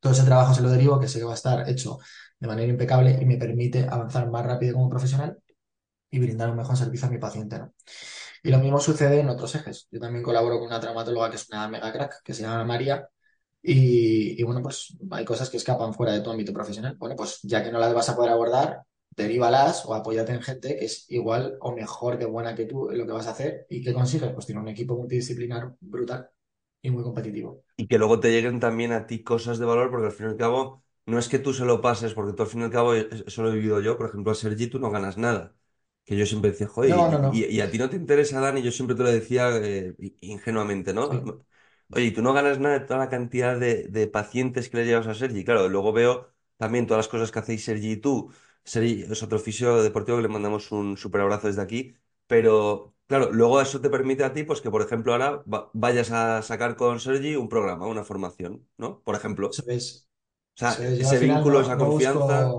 todo 0.00 0.12
ese 0.12 0.24
trabajo 0.24 0.54
se 0.54 0.62
lo 0.62 0.70
derivo, 0.70 1.00
que 1.00 1.08
sé 1.08 1.18
que 1.18 1.24
va 1.24 1.32
a 1.32 1.34
estar 1.34 1.68
hecho 1.68 1.98
de 2.38 2.46
manera 2.46 2.68
impecable 2.68 3.18
y 3.20 3.24
me 3.26 3.36
permite 3.36 3.86
avanzar 3.88 4.30
más 4.30 4.46
rápido 4.46 4.74
como 4.74 4.88
profesional 4.88 5.38
y 6.10 6.18
brindar 6.20 6.50
un 6.50 6.56
mejor 6.56 6.76
servicio 6.76 7.08
a 7.08 7.10
mi 7.10 7.18
paciente, 7.18 7.58
¿no? 7.58 7.74
Y 8.42 8.50
lo 8.50 8.58
mismo 8.58 8.80
sucede 8.80 9.20
en 9.20 9.28
otros 9.28 9.54
ejes. 9.56 9.88
Yo 9.90 10.00
también 10.00 10.22
colaboro 10.22 10.58
con 10.58 10.68
una 10.68 10.80
traumatóloga 10.80 11.30
que 11.30 11.36
es 11.36 11.48
una 11.50 11.68
mega 11.68 11.92
crack, 11.92 12.22
que 12.22 12.34
se 12.34 12.42
llama 12.42 12.64
María, 12.64 13.08
y, 13.62 14.40
y, 14.40 14.44
bueno, 14.44 14.62
pues 14.62 14.96
hay 15.10 15.24
cosas 15.24 15.50
que 15.50 15.56
escapan 15.56 15.92
fuera 15.92 16.12
de 16.12 16.20
tu 16.20 16.30
ámbito 16.30 16.52
profesional. 16.52 16.96
Bueno, 16.96 17.16
pues 17.16 17.40
ya 17.42 17.62
que 17.62 17.72
no 17.72 17.78
las 17.78 17.92
vas 17.92 18.08
a 18.08 18.16
poder 18.16 18.30
abordar, 18.32 18.82
derívalas 19.18 19.84
o 19.84 19.94
apóyate 19.94 20.32
en 20.32 20.40
gente 20.40 20.78
que 20.78 20.86
es 20.86 21.04
igual 21.10 21.58
o 21.60 21.74
mejor 21.74 22.18
de 22.18 22.24
buena 22.24 22.54
que 22.54 22.64
tú 22.64 22.90
en 22.90 22.98
lo 22.98 23.06
que 23.06 23.12
vas 23.12 23.26
a 23.26 23.32
hacer 23.32 23.66
y 23.68 23.82
que 23.82 23.92
consigues, 23.92 24.30
pues 24.32 24.46
tiene 24.46 24.62
un 24.62 24.68
equipo 24.68 24.96
multidisciplinar 24.96 25.74
brutal 25.80 26.30
y 26.80 26.90
muy 26.90 27.02
competitivo. 27.02 27.64
Y 27.76 27.86
que 27.86 27.98
luego 27.98 28.20
te 28.20 28.30
lleguen 28.30 28.60
también 28.60 28.92
a 28.92 29.06
ti 29.06 29.22
cosas 29.22 29.58
de 29.58 29.66
valor, 29.66 29.90
porque 29.90 30.06
al 30.06 30.12
fin 30.12 30.26
y 30.26 30.30
al 30.30 30.36
cabo 30.36 30.82
no 31.04 31.18
es 31.18 31.28
que 31.28 31.38
tú 31.38 31.52
se 31.52 31.64
lo 31.64 31.80
pases, 31.80 32.14
porque 32.14 32.32
tú 32.32 32.44
al 32.44 32.48
fin 32.48 32.60
y 32.60 32.64
al 32.64 32.70
cabo, 32.70 32.94
eso 32.94 33.42
lo 33.42 33.50
he 33.50 33.54
vivido 33.54 33.80
yo, 33.80 33.98
por 33.98 34.08
ejemplo, 34.08 34.32
a 34.32 34.34
Sergi 34.34 34.68
tú 34.68 34.78
no 34.78 34.90
ganas 34.90 35.18
nada. 35.18 35.54
Que 36.04 36.16
yo 36.16 36.24
siempre 36.24 36.52
decía, 36.52 36.68
joder, 36.68 36.94
y, 37.34 37.60
a 37.60 37.70
ti 37.70 37.76
no 37.76 37.90
te 37.90 37.96
interesa, 37.96 38.40
Dani, 38.40 38.62
yo 38.62 38.70
siempre 38.70 38.96
te 38.96 39.02
lo 39.02 39.10
decía 39.10 39.50
eh, 39.58 39.94
ingenuamente, 40.20 40.94
¿no? 40.94 41.10
Oye, 41.90 42.04
y 42.06 42.10
tú 42.12 42.22
no 42.22 42.32
ganas 42.34 42.58
nada 42.58 42.78
de 42.78 42.86
toda 42.86 42.98
la 42.98 43.08
cantidad 43.08 43.58
de, 43.58 44.10
pacientes 44.12 44.68
que 44.68 44.78
le 44.78 44.86
llevas 44.86 45.06
a 45.06 45.14
Sergi. 45.14 45.44
Claro, 45.44 45.68
luego 45.68 45.92
veo 45.92 46.32
también 46.56 46.86
todas 46.86 47.00
las 47.06 47.08
cosas 47.08 47.30
que 47.30 47.38
hacéis 47.38 47.64
Sergi 47.64 47.92
y 47.92 47.96
tú, 47.96 48.32
Seri 48.68 49.06
es 49.08 49.22
otro 49.22 49.38
fisio 49.38 49.82
deportivo 49.82 50.18
que 50.18 50.24
le 50.24 50.28
mandamos 50.28 50.70
un 50.72 50.98
súper 50.98 51.22
abrazo 51.22 51.46
desde 51.46 51.62
aquí, 51.62 51.94
pero 52.26 52.94
claro, 53.06 53.32
luego 53.32 53.62
eso 53.62 53.80
te 53.80 53.88
permite 53.88 54.24
a 54.24 54.34
ti, 54.34 54.44
pues 54.44 54.60
que 54.60 54.70
por 54.70 54.82
ejemplo 54.82 55.12
ahora 55.12 55.42
vayas 55.72 56.10
a 56.10 56.42
sacar 56.42 56.76
con 56.76 57.00
Sergi 57.00 57.34
un 57.34 57.48
programa, 57.48 57.86
una 57.86 58.04
formación, 58.04 58.68
¿no? 58.76 59.00
Por 59.00 59.14
ejemplo. 59.14 59.48
Eso 59.50 59.64
es. 59.66 60.08
O 60.54 60.58
sea, 60.58 60.72
ese 60.72 61.18
vínculo, 61.18 61.62
esa 61.62 61.78
confianza. 61.78 62.52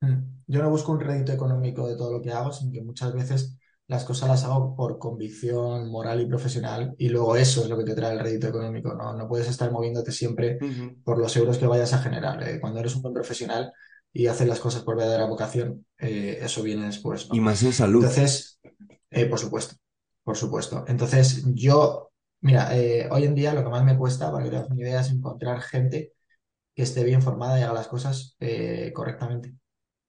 Hmm. 0.00 0.42
Yo 0.46 0.62
no 0.62 0.70
busco 0.70 0.92
un 0.92 1.00
rédito 1.00 1.32
económico 1.32 1.86
de 1.86 1.96
todo 1.96 2.12
lo 2.12 2.22
que 2.22 2.32
hago, 2.32 2.50
sino 2.50 2.72
que 2.72 2.80
muchas 2.80 3.12
veces 3.12 3.58
las 3.86 4.04
cosas 4.04 4.30
las 4.30 4.44
hago 4.44 4.74
por 4.74 4.98
convicción 4.98 5.90
moral 5.90 6.22
y 6.22 6.26
profesional 6.26 6.94
y 6.96 7.08
luego 7.10 7.36
eso 7.36 7.62
es 7.62 7.68
lo 7.68 7.76
que 7.76 7.84
te 7.84 7.94
trae 7.94 8.14
el 8.14 8.20
rédito 8.20 8.46
económico, 8.46 8.94
¿no? 8.94 9.12
No 9.14 9.28
puedes 9.28 9.48
estar 9.48 9.70
moviéndote 9.70 10.12
siempre 10.12 10.58
por 11.04 11.18
los 11.18 11.36
euros 11.36 11.58
que 11.58 11.66
vayas 11.66 11.92
a 11.92 11.98
generar. 11.98 12.42
¿eh? 12.48 12.60
Cuando 12.60 12.80
eres 12.80 12.94
un 12.96 13.02
buen 13.02 13.14
profesional, 13.14 13.72
y 14.12 14.26
hacer 14.26 14.48
las 14.48 14.60
cosas 14.60 14.82
por 14.82 14.96
verdadera 14.96 15.26
vocación, 15.26 15.86
eh, 15.98 16.38
eso 16.42 16.62
viene 16.62 16.86
después. 16.86 17.28
Y 17.32 17.40
más 17.40 17.62
en 17.62 17.72
salud. 17.72 18.02
Entonces, 18.02 18.60
eh, 19.10 19.26
por 19.26 19.38
supuesto, 19.38 19.76
por 20.24 20.36
supuesto. 20.36 20.84
Entonces, 20.88 21.44
yo, 21.54 22.10
mira, 22.40 22.76
eh, 22.76 23.08
hoy 23.10 23.24
en 23.24 23.34
día 23.34 23.54
lo 23.54 23.62
que 23.62 23.70
más 23.70 23.84
me 23.84 23.96
cuesta, 23.96 24.32
para 24.32 24.44
que 24.44 24.50
te 24.50 24.56
hagas 24.56 24.70
una 24.70 24.80
idea, 24.80 25.00
es 25.00 25.10
encontrar 25.10 25.60
gente 25.60 26.14
que 26.74 26.82
esté 26.82 27.04
bien 27.04 27.22
formada 27.22 27.58
y 27.58 27.62
haga 27.62 27.74
las 27.74 27.88
cosas 27.88 28.36
correctamente 28.94 29.54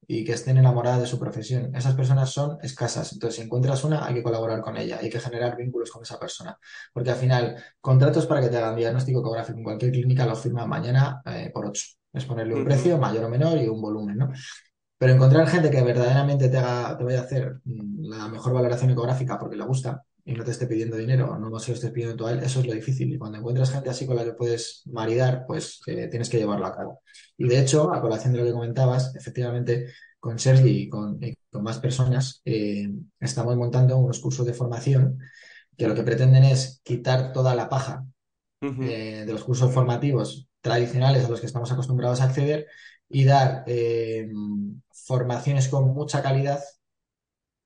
y 0.07 0.23
que 0.23 0.33
estén 0.33 0.57
enamoradas 0.57 1.01
de 1.01 1.07
su 1.07 1.19
profesión. 1.19 1.75
Esas 1.75 1.95
personas 1.95 2.31
son 2.31 2.57
escasas. 2.61 3.13
Entonces, 3.13 3.37
si 3.37 3.45
encuentras 3.45 3.83
una, 3.83 4.05
hay 4.05 4.15
que 4.15 4.23
colaborar 4.23 4.61
con 4.61 4.77
ella, 4.77 4.99
hay 5.01 5.09
que 5.09 5.19
generar 5.19 5.55
vínculos 5.55 5.91
con 5.91 6.03
esa 6.03 6.19
persona. 6.19 6.57
Porque 6.93 7.11
al 7.11 7.15
final, 7.15 7.63
contratos 7.79 8.25
para 8.27 8.41
que 8.41 8.49
te 8.49 8.57
hagan 8.57 8.75
diagnóstico 8.75 9.19
ecográfico 9.19 9.57
en 9.57 9.63
cualquier 9.63 9.91
clínica 9.91 10.25
los 10.25 10.41
firma 10.41 10.65
mañana 10.65 11.21
por 11.53 11.67
ocho. 11.67 11.98
Es 12.13 12.25
ponerle 12.25 12.55
un 12.55 12.65
precio 12.65 12.97
mayor 12.97 13.25
o 13.25 13.29
menor 13.29 13.57
y 13.57 13.67
un 13.67 13.81
volumen, 13.81 14.17
¿no? 14.17 14.31
Pero 14.97 15.13
encontrar 15.13 15.47
gente 15.47 15.71
que 15.71 15.81
verdaderamente 15.81 16.49
te, 16.49 16.57
haga, 16.57 16.97
te 16.97 17.03
vaya 17.03 17.21
a 17.21 17.23
hacer 17.23 17.59
mm, 17.63 18.09
la 18.09 18.27
mejor 18.27 18.53
valoración 18.53 18.91
ecográfica 18.91 19.39
porque 19.39 19.55
le 19.55 19.63
gusta 19.63 20.03
y 20.25 20.33
no 20.33 20.43
te 20.43 20.51
esté 20.51 20.67
pidiendo 20.67 20.97
dinero, 20.97 21.39
no 21.39 21.59
se 21.59 21.71
lo 21.71 21.75
estés 21.75 21.91
pidiendo 21.91 22.15
tú 22.15 22.27
a 22.27 22.31
él, 22.31 22.39
eso 22.39 22.59
es 22.59 22.67
lo 22.67 22.73
difícil. 22.73 23.13
Y 23.13 23.17
cuando 23.17 23.37
encuentras 23.37 23.71
gente 23.71 23.89
así 23.89 24.05
con 24.05 24.15
la 24.15 24.25
que 24.25 24.33
puedes 24.33 24.83
maridar, 24.91 25.45
pues 25.47 25.81
eh, 25.87 26.07
tienes 26.07 26.29
que 26.29 26.37
llevarlo 26.37 26.65
a 26.65 26.75
cabo. 26.75 27.01
Y 27.37 27.47
de 27.47 27.59
hecho, 27.59 27.91
a 27.93 28.01
colación 28.01 28.33
de 28.33 28.39
lo 28.39 28.45
que 28.45 28.51
comentabas, 28.51 29.15
efectivamente, 29.15 29.87
con 30.19 30.37
Sergi 30.37 30.83
y 30.83 30.89
con, 30.89 31.19
con 31.49 31.63
más 31.63 31.79
personas, 31.79 32.41
eh, 32.45 32.91
estamos 33.19 33.55
montando 33.55 33.97
unos 33.97 34.19
cursos 34.19 34.45
de 34.45 34.53
formación 34.53 35.19
que 35.77 35.87
lo 35.87 35.95
que 35.95 36.03
pretenden 36.03 36.43
es 36.43 36.81
quitar 36.83 37.31
toda 37.31 37.55
la 37.55 37.69
paja 37.69 38.05
eh, 38.61 39.23
de 39.25 39.33
los 39.33 39.45
cursos 39.45 39.73
formativos 39.73 40.48
tradicionales 40.61 41.25
a 41.25 41.29
los 41.29 41.39
que 41.39 41.47
estamos 41.47 41.71
acostumbrados 41.71 42.21
a 42.21 42.25
acceder 42.25 42.67
y 43.07 43.25
dar 43.25 43.63
eh, 43.67 44.29
formaciones 44.91 45.67
con 45.67 45.93
mucha 45.93 46.21
calidad, 46.21 46.61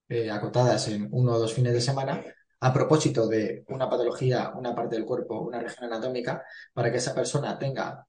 eh, 0.09 0.29
acotadas 0.31 0.87
en 0.87 1.07
uno 1.11 1.33
o 1.33 1.39
dos 1.39 1.53
fines 1.53 1.73
de 1.73 1.81
semana, 1.81 2.23
a 2.59 2.73
propósito 2.73 3.27
de 3.27 3.63
una 3.67 3.89
patología, 3.89 4.53
una 4.55 4.73
parte 4.75 4.95
del 4.95 5.05
cuerpo, 5.05 5.41
una 5.41 5.59
región 5.59 5.85
anatómica, 5.85 6.43
para 6.73 6.91
que 6.91 6.97
esa 6.97 7.13
persona 7.13 7.57
tenga 7.59 8.07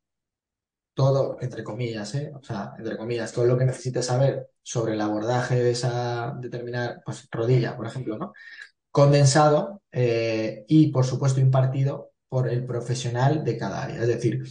todo, 0.95 1.39
entre 1.41 1.65
comillas, 1.65 2.15
¿eh? 2.15 2.33
o 2.35 2.43
sea, 2.43 2.73
entre 2.79 2.97
comillas, 2.97 3.33
todo 3.33 3.47
lo 3.47 3.59
que 3.59 3.65
necesite 3.65 4.03
saber 4.03 4.51
sobre 4.63 4.95
el 4.95 5.01
abordaje 5.01 5.57
de 5.57 5.73
esa 5.73 6.35
determinada 6.39 7.03
pues, 7.05 7.27
rodilla, 7.33 7.77
por 7.77 7.87
ejemplo, 7.87 8.17
¿no? 8.17 8.33
condensado 8.91 9.83
y, 9.91 10.93
por 10.93 11.05
supuesto, 11.05 11.41
impartido 11.41 12.14
por 12.35 12.49
el 12.49 12.67
profesional 12.67 13.45
de 13.45 13.57
cada 13.57 13.85
área. 13.85 14.01
Es 14.03 14.09
decir, 14.09 14.43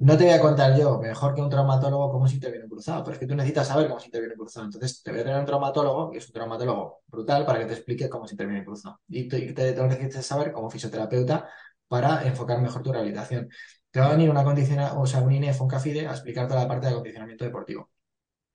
no 0.00 0.16
te 0.16 0.24
voy 0.24 0.32
a 0.32 0.40
contar 0.40 0.76
yo, 0.76 0.98
mejor 0.98 1.32
que 1.32 1.40
un 1.40 1.48
traumatólogo, 1.48 2.10
cómo 2.10 2.26
se 2.26 2.34
interviene 2.34 2.64
un 2.64 2.70
cruzado, 2.70 3.04
pero 3.04 3.14
es 3.14 3.20
que 3.20 3.26
tú 3.28 3.36
necesitas 3.36 3.68
saber 3.68 3.86
cómo 3.86 4.00
se 4.00 4.06
interviene 4.06 4.34
un 4.34 4.40
cruzado. 4.40 4.66
Entonces, 4.66 5.00
te 5.00 5.12
voy 5.12 5.20
a 5.20 5.22
tener 5.22 5.38
un 5.38 5.46
traumatólogo, 5.46 6.10
que 6.10 6.18
es 6.18 6.26
un 6.26 6.32
traumatólogo 6.32 7.02
brutal, 7.06 7.46
para 7.46 7.60
que 7.60 7.66
te 7.66 7.74
explique 7.74 8.08
cómo 8.08 8.26
se 8.26 8.34
interviene 8.34 8.58
un 8.62 8.64
cruzado. 8.66 9.00
Y 9.06 9.28
te, 9.28 9.52
te, 9.52 9.74
necesitas 9.74 10.26
saber 10.26 10.50
como 10.50 10.68
fisioterapeuta 10.70 11.48
para 11.86 12.26
enfocar 12.26 12.60
mejor 12.60 12.82
tu 12.82 12.92
rehabilitación. 12.92 13.48
Te 13.92 14.00
va 14.00 14.06
a 14.06 14.10
venir 14.10 14.28
una 14.28 14.42
condiciona, 14.42 14.94
o 14.94 15.06
sea, 15.06 15.20
un 15.20 15.30
INEF, 15.30 15.60
un 15.60 15.68
CAFIDE, 15.68 16.08
a 16.08 16.10
explicar 16.10 16.48
toda 16.48 16.62
la 16.62 16.68
parte 16.68 16.86
de 16.88 16.94
acondicionamiento 16.94 17.44
deportivo. 17.44 17.90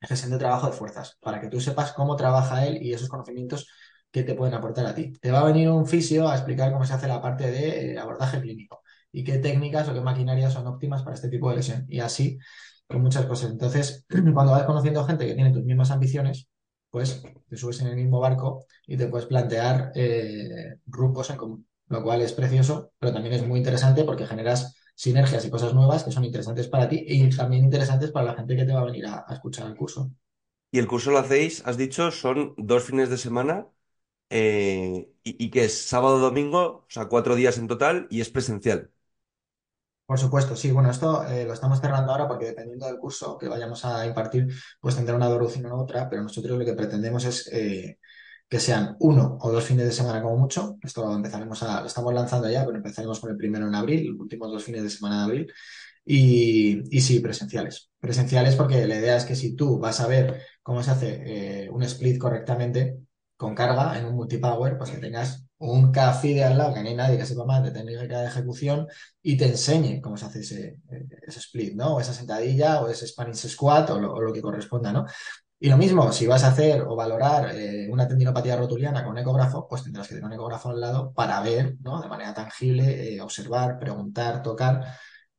Gestión 0.01 0.31
de 0.31 0.38
trabajo 0.38 0.67
de 0.67 0.73
fuerzas, 0.73 1.17
para 1.21 1.39
que 1.39 1.47
tú 1.47 1.61
sepas 1.61 1.93
cómo 1.93 2.17
trabaja 2.17 2.65
él 2.65 2.77
y 2.81 2.93
esos 2.93 3.07
conocimientos 3.07 3.69
que 4.15 4.23
te 4.23 4.34
pueden 4.34 4.54
aportar 4.54 4.86
a 4.86 4.95
ti. 4.95 5.12
Te 5.19 5.30
va 5.30 5.41
a 5.41 5.43
venir 5.43 5.69
un 5.69 5.86
fisio 5.86 6.30
a 6.30 6.36
explicar 6.36 6.71
cómo 6.71 6.86
se 6.86 6.93
hace 6.93 7.06
la 7.06 7.21
parte 7.21 7.51
de 7.51 7.91
eh, 7.91 7.99
abordaje 7.99 8.39
clínico 8.39 8.82
y 9.12 9.25
qué 9.25 9.39
técnicas 9.39 9.89
o 9.89 9.93
qué 9.93 9.99
maquinarias 9.99 10.54
son 10.54 10.65
óptimas 10.67 11.04
para 11.04 11.15
este 11.15 11.28
tipo 11.28 11.49
de 11.49 11.58
lesión. 11.58 11.86
Y 11.89 11.99
así 11.99 12.39
con 12.88 13.01
muchas 13.01 13.25
cosas. 13.25 13.51
Entonces, 13.51 14.06
cuando 14.34 14.54
vas 14.54 14.63
conociendo 14.63 15.04
gente 15.04 15.28
que 15.28 15.34
tiene 15.34 15.51
tus 15.51 15.65
mismas 15.65 15.91
ambiciones, 15.91 16.47
pues 16.89 17.23
te 17.49 17.58
subes 17.58 17.82
en 17.82 17.88
el 17.88 17.97
mismo 17.97 18.21
barco 18.21 18.63
y 18.88 18.95
te 18.95 19.08
puedes 19.08 19.28
plantear 19.28 19.91
eh, 19.95 20.78
en 20.86 21.38
común, 21.38 21.67
lo 21.89 22.01
cual 22.01 22.21
es 22.21 22.32
precioso, 22.32 22.93
pero 22.97 23.12
también 23.12 23.36
es 23.36 23.45
muy 23.45 23.58
interesante 23.58 24.06
porque 24.06 24.25
generas 24.25 24.78
sinergias 24.95 25.43
y 25.43 25.49
cosas 25.49 25.73
nuevas 25.73 26.06
que 26.06 26.12
son 26.12 26.23
interesantes 26.23 26.69
para 26.69 26.88
ti 26.88 27.04
y 27.06 27.30
también 27.36 27.65
interesantes 27.65 28.12
para 28.12 28.28
la 28.28 28.36
gente 28.36 28.56
que 28.56 28.63
te 28.63 28.71
va 28.71 28.80
a 28.80 28.86
venir 28.86 29.08
a, 29.08 29.25
escuchar 29.30 29.67
el 29.67 29.75
curso. 29.75 30.10
Y 30.71 30.80
el 30.80 30.88
curso 30.88 31.12
lo 31.12 31.17
hacéis, 31.17 31.62
has 31.65 31.75
dicho, 31.75 32.12
son 32.12 32.54
dos 32.56 32.86
fines 32.86 33.10
de 33.10 33.17
semana 33.17 33.67
eh, 34.37 35.13
y, 35.23 35.49
que 35.49 35.63
es 35.63 35.81
sábado, 35.81 36.19
domingo, 36.19 36.59
o 36.59 36.85
sea, 36.89 37.05
cuatro 37.05 37.35
días 37.35 37.57
en 37.57 37.67
total 37.67 38.05
y 38.09 38.19
es 38.19 38.29
presencial. 38.29 38.91
Por 40.05 40.19
supuesto, 40.19 40.57
sí. 40.57 40.71
Bueno, 40.71 40.91
esto 40.91 41.25
eh, 41.25 41.45
lo 41.45 41.53
estamos 41.53 41.79
cerrando 41.79 42.11
ahora 42.11 42.27
porque 42.27 42.47
dependiendo 42.47 42.85
del 42.85 42.97
curso 42.99 43.37
que 43.37 43.47
vayamos 43.47 43.85
a 43.85 44.05
impartir, 44.05 44.47
pues 44.81 44.95
tendrá 44.95 45.15
una 45.15 45.29
duración 45.29 45.65
u 45.67 45.81
otra, 45.81 46.09
pero 46.09 46.21
nosotros 46.21 46.59
lo 46.59 46.65
que 46.65 46.73
pretendemos 46.73 47.23
es 47.23 47.49
eh, 47.53 47.97
que 48.49 48.59
sean 48.59 48.97
uno 48.99 49.37
o 49.39 49.51
dos 49.53 49.63
fines 49.63 49.85
de 49.85 49.93
semana 49.93 50.21
como 50.21 50.35
mucho. 50.35 50.77
Esto 50.83 51.05
lo 51.05 51.15
empezaremos 51.15 51.63
a, 51.63 51.79
lo 51.79 51.87
estamos 51.87 52.13
lanzando 52.13 52.49
ya, 52.49 52.65
pero 52.65 52.77
empezaremos 52.77 53.21
con 53.21 53.31
el 53.31 53.37
primero 53.37 53.67
en 53.67 53.75
abril, 53.75 54.11
los 54.11 54.19
últimos 54.19 54.51
dos 54.51 54.63
fines 54.65 54.83
de 54.83 54.89
semana 54.89 55.19
de 55.19 55.23
abril. 55.23 55.53
Y, 56.05 56.99
sí, 57.01 57.19
presenciales. 57.21 57.89
Presenciales 57.99 58.55
porque 58.57 58.85
la 58.85 58.97
idea 58.97 59.15
es 59.15 59.23
que 59.23 59.35
si 59.35 59.55
tú 59.55 59.79
vas 59.79 60.01
a 60.01 60.07
ver 60.07 60.41
cómo 60.61 60.83
se 60.83 60.91
hace 60.91 61.69
un 61.71 61.83
split 61.83 62.19
correctamente 62.19 63.04
con 63.37 63.53
carga 63.55 63.97
en 63.97 64.05
un 64.05 64.15
multipower, 64.15 64.77
pues 64.77 64.91
que 64.91 64.97
tengas 64.97 65.45
un 65.57 65.91
café 65.91 66.29
de 66.29 66.43
al 66.43 66.57
lado, 66.57 66.73
que 66.73 66.81
no 66.81 66.89
hay 66.89 66.95
nadie 66.95 67.17
que 67.17 67.25
sepa 67.25 67.45
más 67.45 67.63
de 67.63 67.71
técnica 67.71 68.19
de 68.19 68.27
ejecución 68.27 68.87
y 69.21 69.37
te 69.37 69.47
enseñe 69.47 70.01
cómo 70.01 70.17
se 70.17 70.25
hace 70.25 70.39
ese, 70.41 70.79
ese 71.25 71.39
split, 71.39 71.75
¿no? 71.75 71.95
O 71.95 71.99
esa 71.99 72.13
sentadilla, 72.13 72.81
o 72.81 72.89
ese 72.89 73.07
Spanish 73.07 73.47
squat, 73.47 73.89
o 73.91 73.99
lo, 73.99 74.33
que 74.33 74.41
corresponda, 74.41 74.91
¿no? 74.91 75.05
Y 75.59 75.69
lo 75.69 75.77
mismo, 75.77 76.11
si 76.11 76.27
vas 76.27 76.43
a 76.43 76.49
hacer 76.49 76.81
o 76.81 76.95
valorar 76.95 77.55
eh, 77.55 77.87
una 77.89 78.07
tendinopatía 78.07 78.57
rotuliana 78.57 79.03
con 79.03 79.17
ecógrafo, 79.17 79.67
pues 79.67 79.83
tendrás 79.83 80.07
que 80.07 80.15
tener 80.15 80.27
un 80.27 80.33
ecógrafo 80.33 80.69
al 80.69 80.81
lado 80.81 81.13
para 81.13 81.41
ver, 81.41 81.77
¿no? 81.81 82.01
De 82.01 82.09
manera 82.09 82.33
tangible, 82.33 83.15
eh, 83.15 83.21
observar, 83.21 83.79
preguntar, 83.79 84.43
tocar, 84.43 84.83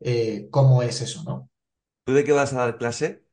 eh, 0.01 0.49
cómo 0.51 0.83
es 0.83 1.03
eso, 1.03 1.23
¿no? 1.25 1.51
¿Tú 2.05 2.15
de 2.15 2.25
qué 2.25 2.33
vas 2.33 2.53
a 2.53 2.59
dar 2.59 2.79
clase? 2.79 3.26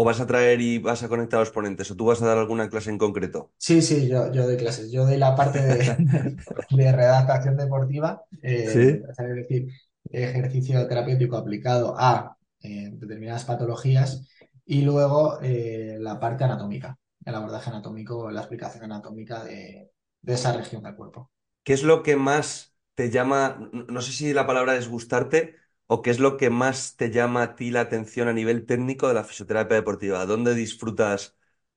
¿O 0.00 0.02
vas 0.08 0.20
a 0.20 0.26
traer 0.30 0.58
y 0.68 0.78
vas 0.88 1.02
a 1.02 1.08
conectar 1.12 1.38
a 1.38 1.42
los 1.44 1.50
ponentes? 1.56 1.90
¿O 1.90 1.96
tú 1.98 2.04
vas 2.06 2.20
a 2.22 2.26
dar 2.30 2.38
alguna 2.38 2.70
clase 2.72 2.90
en 2.90 2.98
concreto? 3.04 3.40
Sí, 3.56 3.82
sí, 3.82 4.08
yo, 4.08 4.32
yo 4.32 4.44
doy 4.46 4.56
clases. 4.56 4.90
Yo 4.92 5.04
doy 5.04 5.16
la 5.16 5.34
parte 5.34 5.60
de, 5.60 5.96
de 6.70 6.92
redactación 6.92 7.56
deportiva, 7.56 8.22
eh, 8.42 9.00
es 9.18 9.18
decir, 9.34 9.68
ejercicio 10.10 10.86
terapéutico 10.86 11.36
aplicado 11.36 11.94
a 11.98 12.36
eh, 12.60 12.90
determinadas 12.92 13.44
patologías 13.44 14.28
y 14.64 14.82
luego 14.82 15.40
eh, 15.42 15.96
la 16.00 16.20
parte 16.20 16.44
anatómica, 16.44 16.98
el 17.24 17.34
abordaje 17.34 17.70
anatómico, 17.70 18.30
la 18.30 18.40
explicación 18.40 18.84
anatómica 18.84 19.42
de, 19.44 19.90
de 20.22 20.34
esa 20.34 20.52
región 20.52 20.82
del 20.84 20.94
cuerpo. 20.96 21.30
¿Qué 21.62 21.72
es 21.74 21.82
lo 21.82 22.02
que 22.02 22.16
más 22.16 22.74
te 22.94 23.10
llama, 23.10 23.70
no 23.88 24.00
sé 24.02 24.12
si 24.12 24.32
la 24.32 24.46
palabra 24.46 24.76
es 24.76 24.88
gustarte, 24.88 25.56
¿O 25.88 26.02
qué 26.02 26.10
es 26.10 26.20
lo 26.20 26.38
que 26.38 26.50
más 26.50 26.96
te 26.96 27.10
llama 27.12 27.42
a 27.44 27.56
ti 27.56 27.70
la 27.72 27.82
atención 27.82 28.28
a 28.28 28.34
nivel 28.34 28.66
técnico 28.66 29.08
de 29.08 29.14
la 29.14 29.24
fisioterapia 29.24 29.76
deportiva? 29.78 30.26
¿Dónde 30.26 30.54
disfrutas 30.54 31.36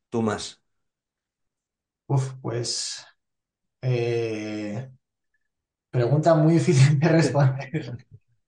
tú 0.10 0.22
más? 0.24 0.64
Uf, 2.08 2.36
pues 2.42 3.06
eh, 3.82 4.92
pregunta 5.92 6.36
muy 6.36 6.54
difícil 6.60 7.00
de 7.00 7.08
responder. 7.10 7.98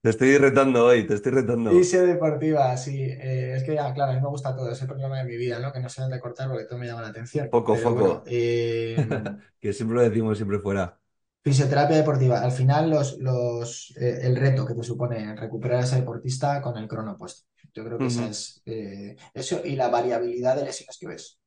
Te 0.01 0.09
estoy 0.11 0.37
retando 0.37 0.85
hoy, 0.85 1.05
te 1.07 1.15
estoy 1.15 1.31
retando. 1.33 1.91
Fisio 1.91 2.05
deportiva, 2.05 2.75
sí. 2.77 3.01
Eh, 3.03 3.55
es 3.55 3.63
que, 3.63 3.73
ya, 3.75 3.93
claro, 3.93 4.11
a 4.11 4.15
mí 4.15 4.21
me 4.21 4.27
gusta 4.27 4.55
todo, 4.55 4.69
es 4.71 4.81
el 4.81 4.87
problema 4.87 5.17
de 5.19 5.23
mi 5.25 5.37
vida, 5.37 5.59
¿no? 5.59 5.71
Que 5.71 5.79
no 5.79 5.89
sé 5.89 6.01
dónde 6.01 6.19
cortar 6.19 6.49
porque 6.49 6.65
todo 6.65 6.77
me 6.79 6.85
llama 6.87 7.01
la 7.01 7.07
atención. 7.09 7.49
Poco, 7.49 7.79
poco. 7.81 8.23
Eh, 8.25 9.25
que 9.61 9.73
siempre 9.73 9.95
lo 9.97 10.03
decimos 10.03 10.37
siempre 10.37 10.59
fuera. 10.59 11.01
Fisioterapia 11.43 11.97
deportiva. 11.97 12.41
Al 12.41 12.53
final, 12.53 12.89
los, 12.89 13.17
los, 13.19 13.93
eh, 13.97 14.19
el 14.23 14.35
reto 14.37 14.65
que 14.65 14.75
te 14.75 14.83
supone 14.83 15.35
recuperar 15.35 15.81
a 15.81 15.83
ese 15.83 15.97
deportista 15.97 16.61
con 16.61 16.77
el 16.77 16.87
crono 16.87 17.17
puesto. 17.17 17.43
Yo 17.73 17.83
creo 17.83 17.97
que 17.97 18.05
esa 18.05 18.27
es 18.27 18.61
eh, 18.65 19.15
eso 19.33 19.61
y 19.63 19.75
la 19.75 19.89
variabilidad 19.89 20.55
de 20.55 20.63
lesiones 20.63 20.97
que 20.97 21.07
ves. 21.07 21.39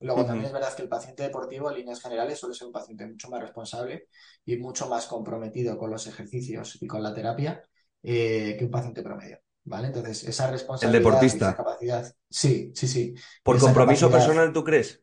Luego, 0.00 0.24
también 0.24 0.46
es 0.46 0.52
verdad 0.52 0.74
que 0.74 0.82
el 0.82 0.88
paciente 0.88 1.22
deportivo, 1.22 1.70
en 1.70 1.78
líneas 1.78 2.00
generales, 2.00 2.38
suele 2.38 2.54
ser 2.54 2.66
un 2.66 2.72
paciente 2.72 3.06
mucho 3.06 3.28
más 3.28 3.40
responsable 3.40 4.08
y 4.44 4.56
mucho 4.58 4.88
más 4.88 5.06
comprometido 5.06 5.78
con 5.78 5.90
los 5.90 6.06
ejercicios 6.06 6.78
y 6.80 6.86
con 6.86 7.02
la 7.02 7.14
terapia 7.14 7.62
eh, 8.02 8.56
que 8.58 8.64
un 8.64 8.70
paciente 8.70 9.02
promedio. 9.02 9.38
¿Vale? 9.64 9.88
Entonces, 9.88 10.24
esa 10.24 10.50
responsabilidad. 10.50 10.98
El 10.98 11.04
deportista. 11.04 11.48
esa 11.48 11.56
capacidad. 11.56 12.14
Sí, 12.30 12.72
sí, 12.74 12.86
sí. 12.86 13.14
¿Por 13.42 13.58
compromiso 13.58 14.10
personal, 14.10 14.52
tú 14.52 14.62
crees? 14.62 15.02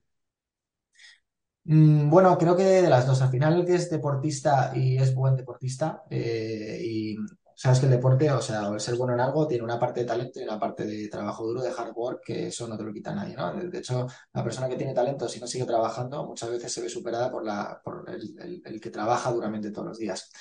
Mm, 1.66 2.10
bueno, 2.10 2.38
creo 2.38 2.56
que 2.58 2.64
de 2.64 2.90
las 2.90 3.08
dos. 3.08 3.22
Al 3.22 3.30
final, 3.30 3.60
el 3.60 3.66
que 3.66 3.76
es 3.76 3.90
deportista 3.90 4.72
y 4.76 4.98
es 4.98 5.16
buen 5.16 5.36
deportista, 5.36 6.04
eh, 6.10 6.80
y 6.84 7.16
sabes 7.56 7.80
que 7.80 7.86
el 7.86 7.92
deporte, 7.92 8.30
o 8.32 8.42
sea, 8.42 8.68
el 8.68 8.80
ser 8.82 8.96
bueno 8.96 9.14
en 9.14 9.22
algo, 9.22 9.48
tiene 9.48 9.64
una 9.64 9.80
parte 9.80 10.02
de 10.02 10.06
talento 10.06 10.40
y 10.40 10.44
una 10.44 10.60
parte 10.60 10.86
de 10.86 11.08
trabajo 11.08 11.46
duro, 11.46 11.62
de 11.62 11.70
hard 11.70 11.94
work, 11.96 12.22
que 12.26 12.48
eso 12.48 12.68
no 12.68 12.78
te 12.78 12.84
lo 12.84 12.92
quita 12.94 13.16
nadie, 13.16 13.36
¿no? 13.36 13.54
De 13.54 13.78
hecho, 13.78 14.08
la 14.34 14.44
persona 14.44 14.68
que 14.68 14.76
tiene 14.76 14.94
talento, 14.94 15.30
si 15.30 15.40
no 15.40 15.48
sigue 15.48 15.66
trabajando, 15.66 16.26
muchas 16.26 16.50
veces 16.50 16.74
se 16.74 16.82
ve 16.82 16.90
superada 16.90 17.32
por, 17.32 17.46
la, 17.46 17.80
por 17.84 18.06
el, 18.10 18.82
que 18.82 18.90
trabaja 18.90 19.32
duramente 19.32 19.72
todos 19.72 19.88
los 19.88 19.98
días. 19.98 20.32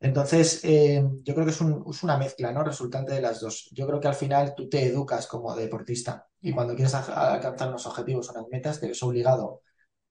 Entonces, 0.00 0.60
eh, 0.64 1.04
yo 1.22 1.34
creo 1.34 1.46
que 1.46 1.52
es, 1.52 1.60
es, 1.60 2.02
una 2.02 2.18
mezcla, 2.18 2.52
¿no? 2.52 2.64
Resultante 2.64 3.12
de 3.14 3.20
las 3.20 3.40
dos. 3.40 3.70
Yo 3.72 3.86
creo 3.86 4.00
que 4.00 4.08
al 4.08 4.14
final 4.14 4.54
tú 4.56 4.68
te 4.68 4.84
educas 4.86 5.26
como 5.28 5.54
deportista 5.54 6.26
y 6.40 6.52
cuando 6.52 6.74
quieres 6.74 6.94
alcanzar 6.94 7.68
unos 7.68 7.86
objetivos, 7.86 8.28
unas 8.30 8.48
metas, 8.50 8.80
te 8.80 8.88
ves 8.88 9.02
obligado 9.02 9.62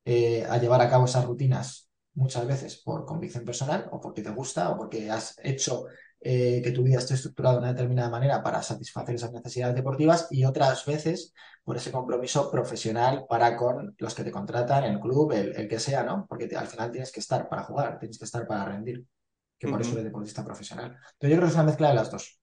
eh, 0.05 0.45
a 0.49 0.57
llevar 0.57 0.81
a 0.81 0.89
cabo 0.89 1.05
esas 1.05 1.25
rutinas 1.25 1.89
muchas 2.15 2.45
veces 2.45 2.77
por 2.77 3.05
convicción 3.05 3.43
personal 3.43 3.87
o 3.91 3.99
porque 3.99 4.21
te 4.21 4.29
gusta 4.29 4.69
o 4.69 4.77
porque 4.77 5.09
has 5.09 5.35
hecho 5.43 5.85
eh, 6.25 6.61
que 6.63 6.71
tu 6.71 6.83
vida 6.83 6.99
esté 6.99 7.15
estructurada 7.15 7.55
de 7.55 7.59
una 7.59 7.73
determinada 7.73 8.09
manera 8.09 8.41
para 8.41 8.61
satisfacer 8.61 9.15
esas 9.15 9.33
necesidades 9.33 9.75
deportivas 9.75 10.27
y 10.31 10.45
otras 10.45 10.85
veces 10.85 11.33
por 11.63 11.75
ese 11.75 11.91
compromiso 11.91 12.49
profesional 12.49 13.25
para 13.27 13.57
con 13.57 13.95
los 13.97 14.15
que 14.15 14.23
te 14.23 14.31
contratan, 14.31 14.85
el 14.85 14.99
club, 14.99 15.31
el, 15.33 15.67
que 15.67 15.79
sea, 15.79 16.03
¿no? 16.03 16.25
Porque 16.27 16.49
al 16.55 16.67
final 16.67 16.91
tienes 16.91 17.11
que 17.11 17.19
estar 17.19 17.49
para 17.49 17.63
jugar, 17.63 17.99
tienes 17.99 18.17
que 18.17 18.25
estar 18.25 18.45
para 18.47 18.65
rendir, 18.65 19.05
que 19.57 19.67
por 19.67 19.81
eso 19.81 19.91
eres 19.93 20.05
deportista 20.05 20.45
profesional. 20.45 20.97
Entonces 21.13 21.29
yo 21.29 21.35
creo 21.35 21.41
que 21.41 21.47
es 21.47 21.55
una 21.55 21.63
mezcla 21.63 21.89
de 21.89 21.95
las 21.95 22.11
dos. 22.11 22.39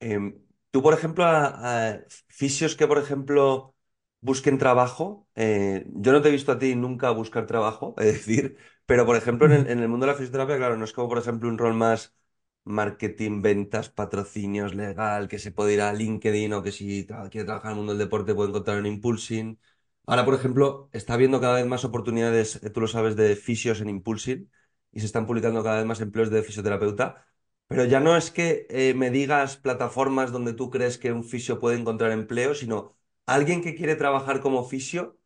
Em, 0.00 0.40
tú, 0.70 0.82
por 0.82 0.94
ejemplo, 0.94 1.24
a 1.26 1.98
fisios 2.28 2.76
que, 2.76 2.86
por 2.86 2.98
ejemplo, 2.98 3.74
busquen 4.20 4.58
trabajo. 4.58 5.28
Eh, 5.34 5.86
yo 5.94 6.12
no 6.12 6.22
te 6.22 6.28
he 6.28 6.32
visto 6.32 6.52
a 6.52 6.58
ti 6.58 6.74
nunca 6.74 7.10
buscar 7.10 7.46
trabajo, 7.46 7.94
es 7.98 8.06
decir, 8.06 8.56
pero 8.86 9.06
por 9.06 9.16
ejemplo 9.16 9.52
en 9.52 9.66
el, 9.68 9.88
mundo 9.88 10.06
de 10.06 10.12
la 10.12 10.18
fisioterapia, 10.18 10.56
claro, 10.56 10.76
no 10.76 10.84
es 10.84 10.92
como 10.92 11.08
por 11.08 11.18
ejemplo 11.18 11.48
un 11.48 11.58
rol 11.58 11.74
más 11.74 12.16
marketing, 12.64 13.42
ventas, 13.42 13.88
patrocinios, 13.88 14.74
legal, 14.74 15.28
que 15.28 15.38
se 15.38 15.52
puede 15.52 15.74
ir 15.74 15.80
a 15.80 15.92
LinkedIn 15.92 16.52
o 16.52 16.62
que 16.62 16.72
si 16.72 17.06
quiere 17.30 17.44
trabajar 17.46 17.72
en 17.72 17.72
el 17.72 17.76
mundo 17.78 17.92
del 17.92 17.98
deporte 18.00 18.34
puede 18.34 18.50
encontrar 18.50 18.78
en 18.78 18.86
Impulsing. 18.86 19.58
Ahora, 20.06 20.24
por 20.24 20.34
ejemplo, 20.34 20.88
está 20.92 21.14
habiendo 21.14 21.40
cada 21.40 21.54
vez 21.56 21.66
más 21.66 21.84
oportunidades, 21.84 22.62
eh, 22.62 22.70
tú 22.70 22.80
lo 22.80 22.88
sabes, 22.88 23.16
de 23.16 23.36
fisios 23.36 23.80
en 23.80 23.88
Impulsing 23.90 24.50
y 24.92 25.00
se 25.00 25.06
están 25.06 25.26
publicando 25.26 25.62
cada 25.62 25.78
vez 25.78 25.86
más 25.86 26.00
empleos 26.00 26.30
de 26.30 26.42
fisioterapeuta. 26.42 27.26
Pero 27.66 27.84
ya 27.84 28.00
no 28.00 28.16
es 28.16 28.30
que 28.30 28.66
eh, 28.70 28.94
me 28.94 29.10
digas 29.10 29.56
plataformas 29.58 30.32
donde 30.32 30.54
tú 30.54 30.70
crees 30.70 30.96
que 30.98 31.12
un 31.12 31.24
fisio 31.24 31.60
puede 31.60 31.78
encontrar 31.78 32.12
empleo, 32.12 32.54
sino 32.54 32.97
alguien 33.28 33.62
que 33.62 33.74
quiere 33.74 33.94
trabajar 33.94 34.40
como 34.40 34.64
fisio, 34.64 35.18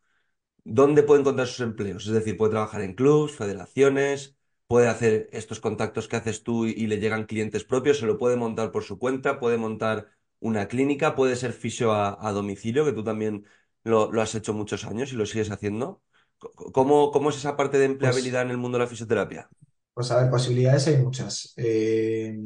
¿dónde 0.65 1.05
puede 1.05 1.21
encontrar 1.21 1.47
sus 1.47 1.61
empleos? 1.61 2.07
Es 2.07 2.13
decir, 2.13 2.37
puede 2.37 2.51
trabajar 2.51 2.83
en 2.83 2.95
clubs, 2.95 3.37
federaciones, 3.37 4.37
puede 4.67 4.89
hacer 4.89 5.29
estos 5.33 5.61
contactos 5.61 6.09
que 6.09 6.17
haces 6.17 6.43
tú 6.43 6.67
y, 6.67 6.87
le 6.89 6.99
llegan 6.99 7.27
clientes 7.27 7.63
propios, 7.65 7.99
se 7.99 8.07
lo 8.07 8.19
puede 8.19 8.37
montar 8.37 8.73
por 8.73 8.83
su 8.83 8.99
cuenta, 8.99 9.39
puede 9.39 9.57
montar 9.57 10.09
una 10.41 10.67
clínica, 10.67 11.15
puede 11.15 11.37
ser 11.37 11.53
fisio 11.53 11.93
a, 11.93 12.33
domicilio, 12.33 12.85
que 12.85 12.93
tú 12.93 13.05
también 13.05 13.47
lo, 13.85 14.11
has 14.21 14.35
hecho 14.35 14.53
muchos 14.53 14.85
años 14.85 15.13
y 15.13 15.17
lo 15.17 15.25
sigues 15.25 15.53
haciendo. 15.53 16.03
¿Cómo, 16.39 17.13
cómo 17.13 17.31
es 17.31 17.37
esa 17.37 17.57
parte 17.57 17.79
de 17.79 17.87
pues 17.87 17.93
empleabilidad 17.93 18.43
en 18.43 18.51
el 18.51 18.59
mundo 18.59 18.79
de 18.79 18.85
la 18.85 18.91
fisioterapia? 18.91 19.49
Pues 19.95 20.11
a 20.11 20.21
ver, 20.21 20.29
posibilidades 20.29 20.89
hay 20.89 20.97
muchas. 20.97 21.55
Eh, 21.57 22.37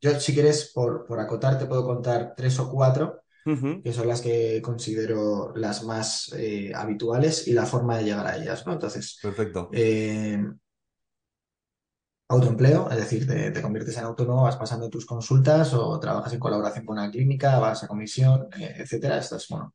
yo, 0.00 0.18
si 0.18 0.32
quieres, 0.32 0.72
por, 0.74 1.04
por 1.04 1.20
acotar, 1.20 1.58
te 1.58 1.66
puedo 1.66 1.84
contar 1.84 2.32
tres 2.34 2.58
o 2.58 2.70
cuatro 2.70 3.21
que 3.44 3.92
son 3.92 4.08
las 4.08 4.20
que 4.20 4.62
considero 4.62 5.52
las 5.56 5.84
más 5.84 6.32
eh, 6.36 6.72
habituales 6.74 7.48
y 7.48 7.52
la 7.52 7.66
forma 7.66 7.98
de 7.98 8.04
llegar 8.04 8.26
a 8.26 8.36
ellas, 8.36 8.66
¿no? 8.66 8.72
Entonces, 8.72 9.18
Perfecto. 9.20 9.68
Eh, 9.72 10.42
autoempleo, 12.28 12.88
es 12.90 12.96
decir, 12.96 13.26
te, 13.26 13.60
conviertes 13.60 13.96
en 13.98 14.04
autónomo, 14.04 14.44
vas 14.44 14.56
pasando 14.56 14.88
tus 14.88 15.06
consultas 15.06 15.74
o 15.74 15.98
trabajas 15.98 16.32
en 16.32 16.38
colaboración 16.38 16.86
con 16.86 16.98
una 16.98 17.10
clínica, 17.10 17.58
vas 17.58 17.82
a 17.82 17.88
comisión, 17.88 18.48
eh, 18.58 18.76
etcétera. 18.78 19.18
Estás, 19.18 19.48
bueno, 19.48 19.74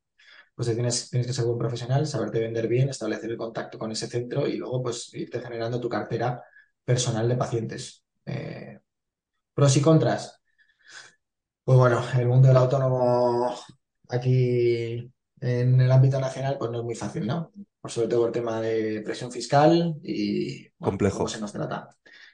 pues 0.55 0.67
tienes, 0.73 1.09
tienes 1.09 1.27
que 1.27 1.33
ser 1.33 1.45
buen 1.45 1.59
profesional, 1.59 2.07
saberte 2.07 2.39
vender 2.39 2.67
bien, 2.67 2.89
establecer 2.89 3.29
el 3.29 3.37
contacto 3.37 3.77
con 3.77 3.91
ese 3.91 4.07
centro 4.07 4.47
y 4.47 4.57
luego 4.57 4.81
pues 4.81 5.13
irte 5.13 5.41
generando 5.41 5.79
tu 5.79 5.89
cartera 5.89 6.41
personal 6.85 7.27
de 7.27 7.35
pacientes. 7.35 8.03
pros 9.53 9.75
y 9.77 9.81
contras. 9.81 10.36
Pues 11.67 11.79
bueno, 11.79 12.01
el 12.17 12.27
mundo 12.27 12.47
del 12.47 12.55
autónomo 12.55 13.53
aquí 14.07 15.11
en 15.41 15.81
el 15.81 15.91
ámbito 15.91 16.17
nacional, 16.17 16.55
pues 16.57 16.71
no 16.71 16.77
es 16.77 16.83
muy 16.85 16.95
fácil, 16.95 17.27
¿no? 17.27 17.51
Por 17.81 17.91
sobre 17.91 18.07
todo 18.07 18.27
el 18.27 18.31
tema 18.31 18.61
de 18.61 19.01
presión 19.01 19.33
fiscal 19.33 19.97
y 20.01 20.69
Complejo. 20.79 21.17
cómo 21.17 21.27
se 21.27 21.41
nos 21.41 21.51
trata. 21.51 21.89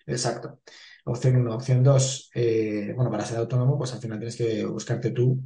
Exacto. 0.05 0.59
Opción 1.05 1.37
uno. 1.37 1.55
Opción 1.55 1.81
dos, 1.81 2.29
eh, 2.35 2.93
bueno, 2.95 3.09
para 3.09 3.25
ser 3.25 3.39
autónomo, 3.39 3.75
pues 3.75 3.91
al 3.93 4.01
final 4.01 4.19
tienes 4.19 4.35
que 4.35 4.65
buscarte 4.65 5.09
tú 5.09 5.41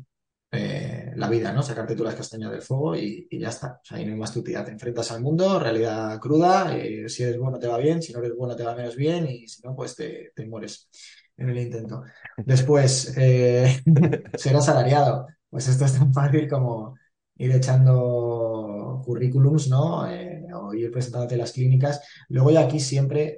eh, 0.52 1.12
la 1.16 1.30
vida, 1.30 1.52
¿no? 1.52 1.62
Sacarte 1.62 1.96
tú 1.96 2.06
las 2.06 2.16
castañas 2.16 2.52
del 2.52 2.62
fuego 2.62 2.96
y, 2.96 3.28
ya 3.32 3.50
está. 3.50 3.80
O 3.82 3.86
sea, 3.86 3.98
ahí 3.98 4.06
no 4.06 4.14
hay 4.14 4.18
más 4.20 4.36
utilidad. 4.36 4.66
Te 4.66 4.72
enfrentas 4.72 5.12
al 5.12 5.22
mundo, 5.22 5.60
realidad 5.60 6.20
cruda, 6.20 6.78
eh, 6.78 7.10
si 7.10 7.24
eres 7.24 7.38
bueno 7.38 7.60
te 7.60 7.68
va 7.68 7.78
bien, 7.78 8.02
si 8.02 8.14
no 8.14 8.20
eres 8.20 8.34
bueno 8.36 8.56
te 8.56 8.64
va 8.64 8.76
menos 8.76 8.96
bien 8.96 9.28
y 9.28 9.48
si 9.48 9.62
no, 9.62 9.76
pues 9.76 9.96
te, 9.96 10.32
mueres 10.46 10.90
en 11.38 11.50
el 11.50 11.58
intento. 11.58 12.04
Después, 12.38 13.14
ser 13.14 14.56
asalariado. 14.56 15.28
Pues 15.50 15.68
esto 15.68 15.86
es 15.86 15.94
tan 15.94 16.14
fácil 16.14 16.50
como 16.50 16.96
ir 17.38 17.52
echando 17.52 19.02
currículums, 19.06 19.70
¿no? 19.70 20.02
o 20.02 20.74
ir 20.74 20.92
presentándote 20.92 21.38
las 21.38 21.54
clínicas. 21.54 22.02
Luego 22.30 22.52
ya 22.52 22.62
aquí 22.62 22.80
siempre 22.80 23.38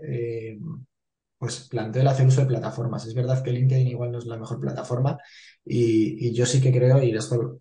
pues 1.39 1.67
planteo 1.69 2.01
el 2.01 2.07
hacer 2.07 2.27
uso 2.27 2.41
de 2.41 2.47
plataformas. 2.47 3.05
Es 3.07 3.13
verdad 3.15 3.41
que 3.41 3.51
LinkedIn 3.51 3.87
igual 3.87 4.11
no 4.11 4.19
es 4.19 4.25
la 4.25 4.37
mejor 4.37 4.59
plataforma 4.59 5.17
y, 5.65 6.33
yo 6.33 6.45
sí 6.45 6.61
que 6.61 6.71
creo, 6.71 7.01
y 7.01 7.15
esto 7.15 7.59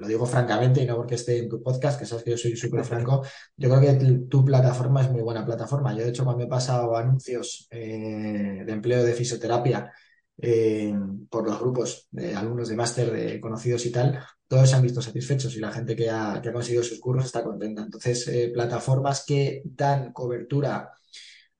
lo 0.00 0.08
digo 0.08 0.26
francamente 0.26 0.82
y 0.82 0.86
no 0.86 0.96
porque 0.96 1.14
esté 1.16 1.38
en 1.38 1.48
tu 1.48 1.62
podcast, 1.62 1.98
que 1.98 2.06
sabes 2.06 2.24
que 2.24 2.30
yo 2.30 2.38
soy 2.38 2.56
súper 2.56 2.84
franco, 2.84 3.22
yo 3.56 3.68
creo 3.68 3.80
que 3.80 4.18
tu 4.28 4.44
plataforma 4.44 5.02
es 5.02 5.10
muy 5.10 5.20
buena 5.20 5.44
plataforma. 5.44 5.92
Yo 5.94 6.04
de 6.04 6.08
hecho 6.08 6.24
cuando 6.24 6.44
he 6.44 6.48
pasado 6.48 6.96
anuncios 6.96 7.68
eh, 7.70 8.62
de 8.64 8.72
empleo 8.72 9.04
de 9.04 9.12
fisioterapia 9.12 9.92
eh, 10.38 10.94
por 11.28 11.46
los 11.46 11.60
grupos 11.60 12.08
de 12.10 12.34
alumnos 12.34 12.68
de 12.70 12.76
máster 12.76 13.12
de 13.12 13.40
conocidos 13.40 13.84
y 13.84 13.92
tal, 13.92 14.24
todos 14.48 14.70
se 14.70 14.76
han 14.76 14.82
visto 14.82 15.02
satisfechos 15.02 15.54
y 15.54 15.60
la 15.60 15.70
gente 15.70 15.94
que 15.94 16.08
ha, 16.08 16.40
conseguido 16.50 16.82
sus 16.82 16.98
cursos 16.98 17.26
está 17.26 17.44
contenta. 17.44 17.82
Entonces, 17.82 18.26
eh, 18.28 18.50
plataformas 18.52 19.24
que 19.26 19.62
dan 19.64 20.12
cobertura 20.12 20.90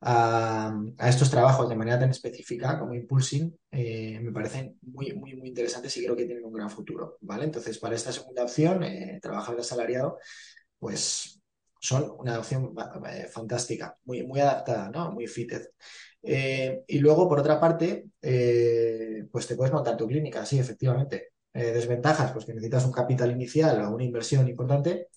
a, 0.03 0.75
estos 1.07 1.31
trabajos 1.31 1.69
de 1.69 1.77
manera 1.77 1.99
tan 1.99 2.11
específica 2.11 2.79
como 2.79 2.95
Impulsing 2.95 3.55
eh, 3.71 4.19
me 4.21 4.33
parecen 4.33 4.79
muy, 4.83 5.13
muy, 5.13 5.35
muy 5.37 5.49
interesantes 5.49 5.95
y 5.97 6.05
creo 6.05 6.17
que 6.17 6.25
tienen 6.25 6.45
un 6.45 6.53
gran 6.53 6.71
futuro, 6.71 7.19
¿vale? 7.21 7.45
Entonces, 7.45 7.79
para 7.79 7.95
esta 7.95 8.13
segunda 8.13 8.45
opción, 8.45 8.83
eh, 8.83 9.19
trabajar 9.21 9.55
de 9.55 9.61
asalariado, 9.61 10.19
pues 10.79 11.41
son 11.81 12.13
una 12.19 12.39
opción 12.39 12.75
eh, 13.11 13.27
fantástica, 13.31 13.97
muy, 14.05 14.27
muy 14.27 14.41
adaptada, 14.41 14.91
¿no? 14.91 15.13
Muy 15.13 15.27
fitted. 15.27 15.69
y 16.23 16.99
luego, 16.99 17.29
por 17.29 17.41
otra 17.41 17.59
parte, 17.59 18.07
pues 19.31 19.47
te 19.47 19.55
puedes 19.57 19.73
montar 19.73 19.97
tu 19.97 20.07
clínica, 20.07 20.45
sí, 20.45 20.59
efectivamente. 20.59 21.33
desventajas, 21.53 22.33
pues 22.33 22.45
que 22.45 22.53
necesitas 22.53 22.85
un 22.85 22.93
capital 22.93 23.31
inicial 23.33 23.83
o 23.83 23.95
una 23.95 24.05
inversión 24.05 24.47
importante. 24.49 25.09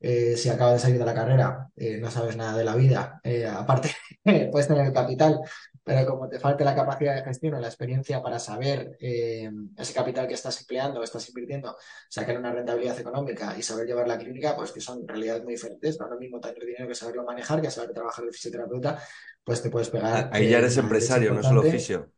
Eh, 0.00 0.36
si 0.36 0.48
acabas 0.48 0.74
de 0.74 0.78
salir 0.78 0.98
de 0.98 1.04
la 1.04 1.14
carrera, 1.14 1.68
eh, 1.74 1.98
no 1.98 2.08
sabes 2.10 2.36
nada 2.36 2.56
de 2.56 2.64
la 2.64 2.76
vida, 2.76 3.20
eh, 3.24 3.46
aparte 3.46 3.90
puedes 4.52 4.68
tener 4.68 4.86
el 4.86 4.92
capital, 4.92 5.40
pero 5.82 6.06
como 6.06 6.28
te 6.28 6.38
falta 6.38 6.62
la 6.64 6.74
capacidad 6.74 7.16
de 7.16 7.22
gestión 7.22 7.54
o 7.54 7.60
la 7.60 7.66
experiencia 7.66 8.22
para 8.22 8.38
saber 8.38 8.96
ese 9.00 9.94
capital 9.94 10.28
que 10.28 10.34
estás 10.34 10.60
empleando 10.60 11.00
o 11.00 11.02
estás 11.02 11.28
invirtiendo, 11.28 11.76
sacar 12.08 12.38
una 12.38 12.52
rentabilidad 12.52 12.98
económica 13.00 13.56
y 13.58 13.62
saber 13.62 13.86
llevar 13.86 14.06
la 14.06 14.18
clínica, 14.18 14.54
pues 14.54 14.70
que 14.70 14.80
son 14.80 15.06
realidades 15.08 15.42
muy 15.42 15.54
diferentes, 15.54 15.98
no 15.98 16.06
es 16.06 16.12
lo 16.12 16.18
mismo 16.18 16.38
tener 16.38 16.64
dinero 16.64 16.86
que 16.86 16.94
saberlo 16.94 17.24
manejar, 17.24 17.60
que 17.60 17.70
saber 17.70 17.92
trabajar 17.92 18.24
de 18.24 18.32
fisioterapeuta, 18.32 19.02
pues 19.42 19.62
te 19.62 19.70
puedes 19.70 19.90
pegar. 19.90 20.30
Ahí 20.32 20.48
ya 20.48 20.58
eres 20.58 20.76
empresario, 20.76 21.32
no 21.32 21.42
solo 21.42 21.62
fisio. 21.62 22.12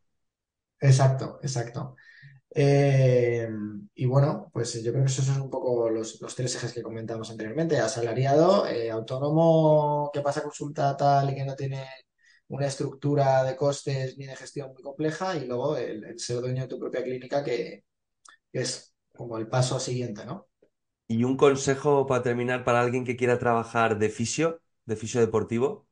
Exacto, 0.81 1.39
exacto. 1.43 1.97
Eh, 2.53 3.49
y 3.95 4.07
bueno, 4.07 4.51
pues 4.53 4.83
yo 4.83 4.91
creo 4.93 5.05
que 5.05 5.11
esos 5.11 5.25
son 5.25 5.41
un 5.41 5.51
poco 5.51 5.89
los, 5.91 6.19
tres 6.35 6.55
ejes 6.57 6.73
que 6.73 6.83
comentamos 6.83 7.31
anteriormente. 7.31 7.79
Asalariado, 7.79 8.67
eh, 8.67 8.91
autónomo 8.91 10.11
que 10.13 10.21
pasa 10.21 10.43
consulta 10.43 10.97
tal 10.97 11.31
y 11.31 11.35
que 11.35 11.45
no 11.45 11.55
tiene 11.55 11.87
una 12.49 12.67
estructura 12.67 13.45
de 13.45 13.57
costes 13.57 14.19
ni 14.19 14.27
de 14.27 14.37
gestión 14.37 14.73
muy 14.73 14.83
compleja 14.83 15.37
y 15.37 15.47
luego 15.47 15.77
el, 15.77 16.19
ser 16.19 16.41
dueño 16.41 16.63
de 16.63 16.69
tu 16.69 16.79
propia 16.79 17.03
clínica 17.03 17.45
que, 17.45 17.85
es 18.53 18.95
como 19.15 19.39
el 19.39 19.49
paso 19.49 19.79
siguiente, 19.79 20.25
¿no? 20.27 20.49
Y 21.07 21.25
un 21.25 21.37
consejo 21.37 22.07
para 22.07 22.23
terminar 22.23 22.65
para 22.65 22.81
alguien 22.81 23.05
que 23.05 23.17
quiera 23.17 23.39
trabajar 23.39 23.99
de 23.99 24.09
fisio, 24.09 24.61
de 24.87 24.97
fisio 24.97 25.21
deportivo. 25.21 25.87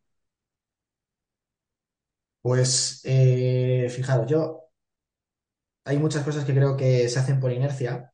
Pues 2.42 3.00
eh, 3.04 3.88
fijaros, 3.94 4.26
yo 4.28 4.67
hay 5.88 5.98
muchas 5.98 6.22
cosas 6.22 6.44
que 6.44 6.54
creo 6.54 6.76
que 6.76 7.08
se 7.08 7.18
hacen 7.18 7.40
por 7.40 7.50
inercia 7.50 8.12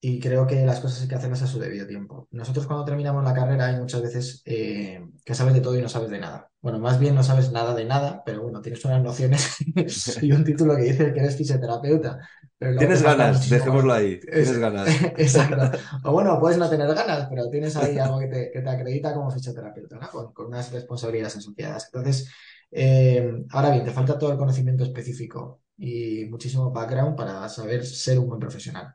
y 0.00 0.18
creo 0.18 0.44
que 0.48 0.66
las 0.66 0.80
cosas 0.80 1.02
hay 1.02 1.08
que 1.08 1.14
hacerlas 1.14 1.42
a 1.42 1.46
su 1.46 1.60
debido 1.60 1.86
tiempo. 1.86 2.26
Nosotros 2.32 2.66
cuando 2.66 2.84
terminamos 2.84 3.22
la 3.22 3.32
carrera 3.32 3.66
hay 3.66 3.78
muchas 3.78 4.02
veces 4.02 4.42
eh, 4.44 5.00
que 5.24 5.34
sabes 5.34 5.54
de 5.54 5.60
todo 5.60 5.78
y 5.78 5.82
no 5.82 5.88
sabes 5.88 6.10
de 6.10 6.18
nada. 6.18 6.50
Bueno, 6.60 6.80
más 6.80 6.98
bien 6.98 7.14
no 7.14 7.22
sabes 7.22 7.52
nada 7.52 7.72
de 7.76 7.84
nada, 7.84 8.24
pero 8.26 8.42
bueno, 8.42 8.60
tienes 8.60 8.84
unas 8.84 9.00
nociones 9.00 9.56
y 10.22 10.32
un 10.32 10.42
título 10.42 10.74
que 10.74 10.82
dice 10.82 11.12
que 11.14 11.20
eres 11.20 11.36
fisioterapeuta. 11.36 12.18
tienes 12.58 13.02
ganas, 13.04 13.48
dejémoslo 13.48 13.92
ahí, 13.92 14.18
tienes 14.18 14.58
ganas. 14.58 14.88
Exacto. 15.16 15.78
O 16.02 16.10
bueno, 16.10 16.40
puedes 16.40 16.58
no 16.58 16.68
tener 16.68 16.92
ganas, 16.92 17.28
pero 17.30 17.48
tienes 17.48 17.76
ahí 17.76 17.96
algo 17.98 18.18
que 18.18 18.26
te, 18.26 18.68
acredita 18.68 19.14
como 19.14 19.30
fisioterapeuta, 19.30 20.00
¿no? 20.00 20.32
con, 20.34 20.46
unas 20.46 20.72
responsabilidades 20.72 21.36
asociadas. 21.36 21.88
Entonces, 21.92 22.28
eh, 22.72 23.44
ahora 23.50 23.70
bien, 23.70 23.84
te 23.84 23.92
falta 23.92 24.18
todo 24.18 24.32
el 24.32 24.38
conocimiento 24.38 24.82
específico 24.82 25.61
y 25.82 26.26
muchísimo 26.26 26.70
background 26.70 27.16
para 27.16 27.48
saber 27.48 27.84
ser 27.84 28.18
un 28.20 28.28
buen 28.28 28.40
profesional. 28.40 28.94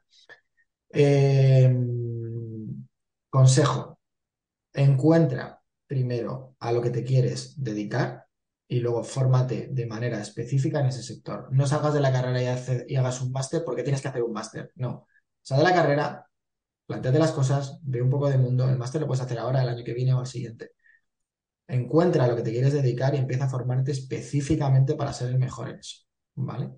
Eh, 0.89 1.69
consejo, 3.30 4.00
encuentra 4.73 5.62
primero 5.86 6.56
a 6.60 6.71
lo 6.71 6.82
que 6.82 6.89
te 6.89 7.04
quieres 7.04 7.62
dedicar 7.62 8.26
y 8.69 8.80
luego 8.80 9.04
fórmate 9.04 9.67
de 9.71 9.86
manera 9.86 10.21
específica 10.21 10.80
en 10.80 10.88
ese 10.88 11.04
sector. 11.04 11.50
No 11.52 11.67
salgas 11.67 11.93
de 11.93 12.00
la 12.00 12.12
carrera 12.12 12.41
y, 12.88 12.95
hagas 12.95 13.21
un 13.21 13.32
máster 13.34 13.63
porque 13.65 13.84
tienes 13.84 14.02
que 14.02 14.08
hacer 14.08 14.23
un 14.23 14.34
máster. 14.34 14.71
No. 14.76 15.08
Sal 15.41 15.60
de 15.60 15.65
la 15.65 15.73
carrera, 15.73 16.28
planteate 16.86 17.19
las 17.19 17.32
cosas, 17.34 17.80
ve 17.84 18.02
un 18.02 18.10
poco 18.10 18.30
de 18.30 18.38
mundo. 18.38 18.69
El 18.69 18.78
máster 18.78 19.02
lo 19.02 19.08
puedes 19.08 19.23
hacer 19.23 19.39
ahora, 19.39 19.62
el 19.62 19.69
año 19.69 19.84
que 19.84 19.93
viene 19.93 20.13
o 20.13 20.21
el 20.21 20.28
siguiente. 20.28 20.71
Encuentra 21.67 22.26
a 22.26 22.28
lo 22.28 22.36
que 22.38 22.43
te 22.43 22.52
quieres 22.52 22.73
dedicar 22.73 23.13
y 23.15 23.17
empieza 23.17 23.45
a 23.45 23.50
formarte 23.50 23.91
específicamente 23.91 24.95
para 24.95 25.13
ser 25.13 25.30
el 25.30 25.38
mejor 25.39 25.69
en 25.69 25.80
eso. 25.80 26.07
¿Vale? 26.38 26.71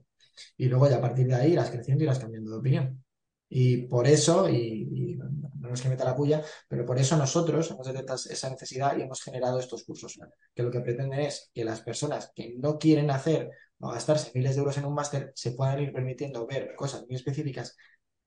Y 0.57 0.65
luego 0.67 0.89
ya 0.89 0.97
a 0.97 1.01
partir 1.01 1.27
de 1.27 1.35
ahí 1.35 1.51
irás 1.53 1.69
creciendo 1.69 2.03
y 2.03 2.07
irás 2.07 2.19
cambiando 2.19 2.51
de 2.51 2.57
opinión. 2.57 3.03
Y 3.49 3.87
por 3.87 4.07
eso, 4.07 4.49
y, 4.49 5.17
no 5.59 5.73
es 5.73 5.81
que 5.81 5.89
meta 5.89 6.05
la 6.05 6.15
puya, 6.15 6.43
pero 6.67 6.85
por 6.85 6.97
eso 6.99 7.17
nosotros 7.17 7.69
hemos 7.71 7.87
detectado 7.87 8.19
esa 8.29 8.49
necesidad 8.49 8.97
y 8.97 9.01
hemos 9.01 9.21
generado 9.21 9.59
estos 9.59 9.83
cursos, 9.83 10.19
que 10.53 10.63
lo 10.63 10.71
que 10.71 10.81
pretenden 10.81 11.19
es 11.19 11.49
que 11.53 11.65
las 11.65 11.81
personas 11.81 12.31
que 12.35 12.55
no 12.57 12.77
quieren 12.77 13.11
hacer 13.11 13.51
o 13.79 13.89
gastarse 13.89 14.31
miles 14.35 14.55
de 14.55 14.59
euros 14.59 14.77
en 14.77 14.85
un 14.85 14.93
máster 14.93 15.31
se 15.35 15.51
puedan 15.51 15.81
ir 15.81 15.93
permitiendo 15.93 16.45
ver 16.47 16.75
cosas 16.75 17.05
muy 17.07 17.15
específicas 17.15 17.75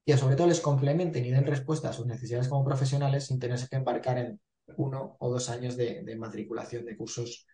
y 0.04 0.12
sobre 0.14 0.36
todo 0.36 0.48
les 0.48 0.60
complementen 0.60 1.24
y 1.24 1.30
den 1.30 1.46
respuesta 1.46 1.90
a 1.90 1.92
sus 1.92 2.06
necesidades 2.06 2.48
como 2.48 2.64
profesionales 2.64 3.26
sin 3.26 3.38
tenerse 3.38 3.68
que 3.68 3.76
embarcar 3.76 4.18
en 4.18 4.40
uno 4.76 5.16
o 5.20 5.30
dos 5.30 5.48
años 5.50 5.76
de, 5.76 6.16
matriculación 6.16 6.84
de 6.84 6.96
cursos. 6.96 7.46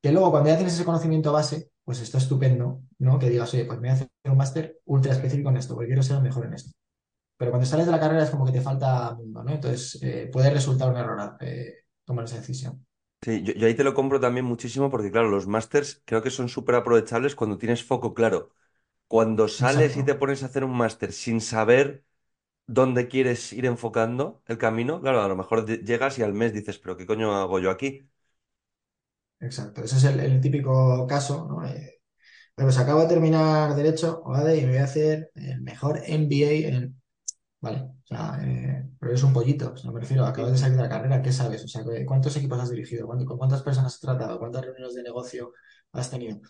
Que 0.00 0.10
luego, 0.10 0.30
cuando 0.30 0.50
ya 0.50 0.56
tienes 0.56 0.74
ese 0.74 0.84
conocimiento 0.84 1.32
base, 1.32 1.70
pues 1.84 2.00
está 2.00 2.18
estupendo, 2.18 2.82
¿no? 2.98 3.18
Que 3.18 3.30
digas, 3.30 3.52
oye, 3.54 3.64
pues 3.64 3.78
me 3.80 3.88
voy 3.88 3.90
a 3.90 3.94
hacer 3.94 4.08
un 4.24 4.36
máster 4.36 4.80
ultra 4.86 5.12
específico 5.12 5.50
en 5.50 5.56
esto, 5.58 5.74
porque 5.74 5.88
quiero 5.88 6.02
ser 6.02 6.20
mejor 6.22 6.46
en 6.46 6.54
esto. 6.54 6.72
Pero 7.38 7.52
cuando 7.52 7.66
sales 7.66 7.86
de 7.86 7.92
la 7.92 8.00
carrera 8.00 8.24
es 8.24 8.30
como 8.30 8.46
que 8.46 8.52
te 8.52 8.60
falta 8.62 9.14
mundo, 9.16 9.44
¿no? 9.44 9.52
Entonces, 9.52 9.98
eh, 10.02 10.30
puede 10.32 10.50
resultar 10.50 10.90
un 10.90 10.96
error 10.98 11.36
eh, 11.40 11.74
tomar 12.04 12.24
esa 12.26 12.36
decisión. 12.38 12.84
Sí, 13.24 13.42
yo, 13.44 13.66
ahí 13.66 13.74
te 13.76 13.84
lo 13.84 13.94
compro 13.94 14.18
también 14.18 14.44
muchísimo 14.44 14.90
porque, 14.90 15.12
claro, 15.12 15.28
los 15.30 15.46
másters 15.46 16.02
creo 16.04 16.22
que 16.22 16.30
son 16.30 16.48
súper 16.48 16.74
aprovechables 16.74 17.36
cuando 17.36 17.56
tienes 17.56 17.84
foco 17.84 18.14
claro. 18.14 18.50
Cuando 19.08 19.48
sales 19.48 19.96
y 19.96 20.04
te 20.04 20.14
pones 20.16 20.42
a 20.42 20.46
hacer 20.46 20.64
un 20.64 20.76
máster 20.76 21.12
sin 21.12 21.40
saber 21.40 22.04
dónde 22.66 23.08
quieres 23.08 23.52
ir 23.52 23.66
enfocando 23.66 24.42
el 24.46 24.58
camino, 24.58 25.00
claro, 25.02 25.22
a 25.22 25.28
lo 25.28 25.36
mejor 25.36 25.66
llegas 25.84 26.18
y 26.18 26.22
al 26.24 26.34
mes 26.34 26.52
dices, 26.54 26.78
pero 26.78 26.96
¿qué 26.96 27.06
coño 27.06 27.34
hago 27.36 27.60
yo 27.60 27.70
aquí? 27.70 28.08
Exacto, 29.42 29.82
ese 29.82 29.96
es 29.96 30.04
el, 30.04 30.40
típico 30.40 31.04
caso, 31.06 31.46
¿no? 31.48 31.66
Eh, 31.66 32.00
pues 32.54 32.78
acabo 32.78 33.00
de 33.00 33.08
terminar 33.08 33.74
Derecho, 33.74 34.22
¿vale? 34.24 34.56
Y 34.56 34.62
me 34.62 34.68
voy 34.68 34.78
a 34.78 34.84
hacer 34.84 35.32
el 35.34 35.60
mejor 35.62 36.00
MBA 36.06 36.68
en... 36.68 37.02
Vale, 37.60 37.78
o 37.80 38.06
sea, 38.06 38.38
eh, 38.42 38.88
pero 38.98 39.10
eres 39.10 39.22
un 39.24 39.32
pollito, 39.32 39.72
o 39.72 39.76
sea, 39.76 39.90
me 39.90 40.00
refiero, 40.00 40.24
acabas 40.24 40.52
de 40.52 40.58
salir 40.58 40.76
de 40.76 40.82
la 40.84 40.88
carrera, 40.88 41.22
¿qué 41.22 41.32
sabes? 41.32 41.64
O 41.64 41.68
sea, 41.68 41.82
¿cuántos 42.06 42.36
equipos 42.36 42.60
has 42.60 42.70
dirigido? 42.70 43.06
¿Con 43.06 43.24
cuántas 43.38 43.62
personas 43.62 43.94
has 43.94 44.00
tratado? 44.00 44.38
¿Cuántas 44.38 44.64
reuniones 44.64 44.94
de 44.94 45.02
negocio 45.02 45.52
has 45.92 46.10
tenido? 46.10 46.40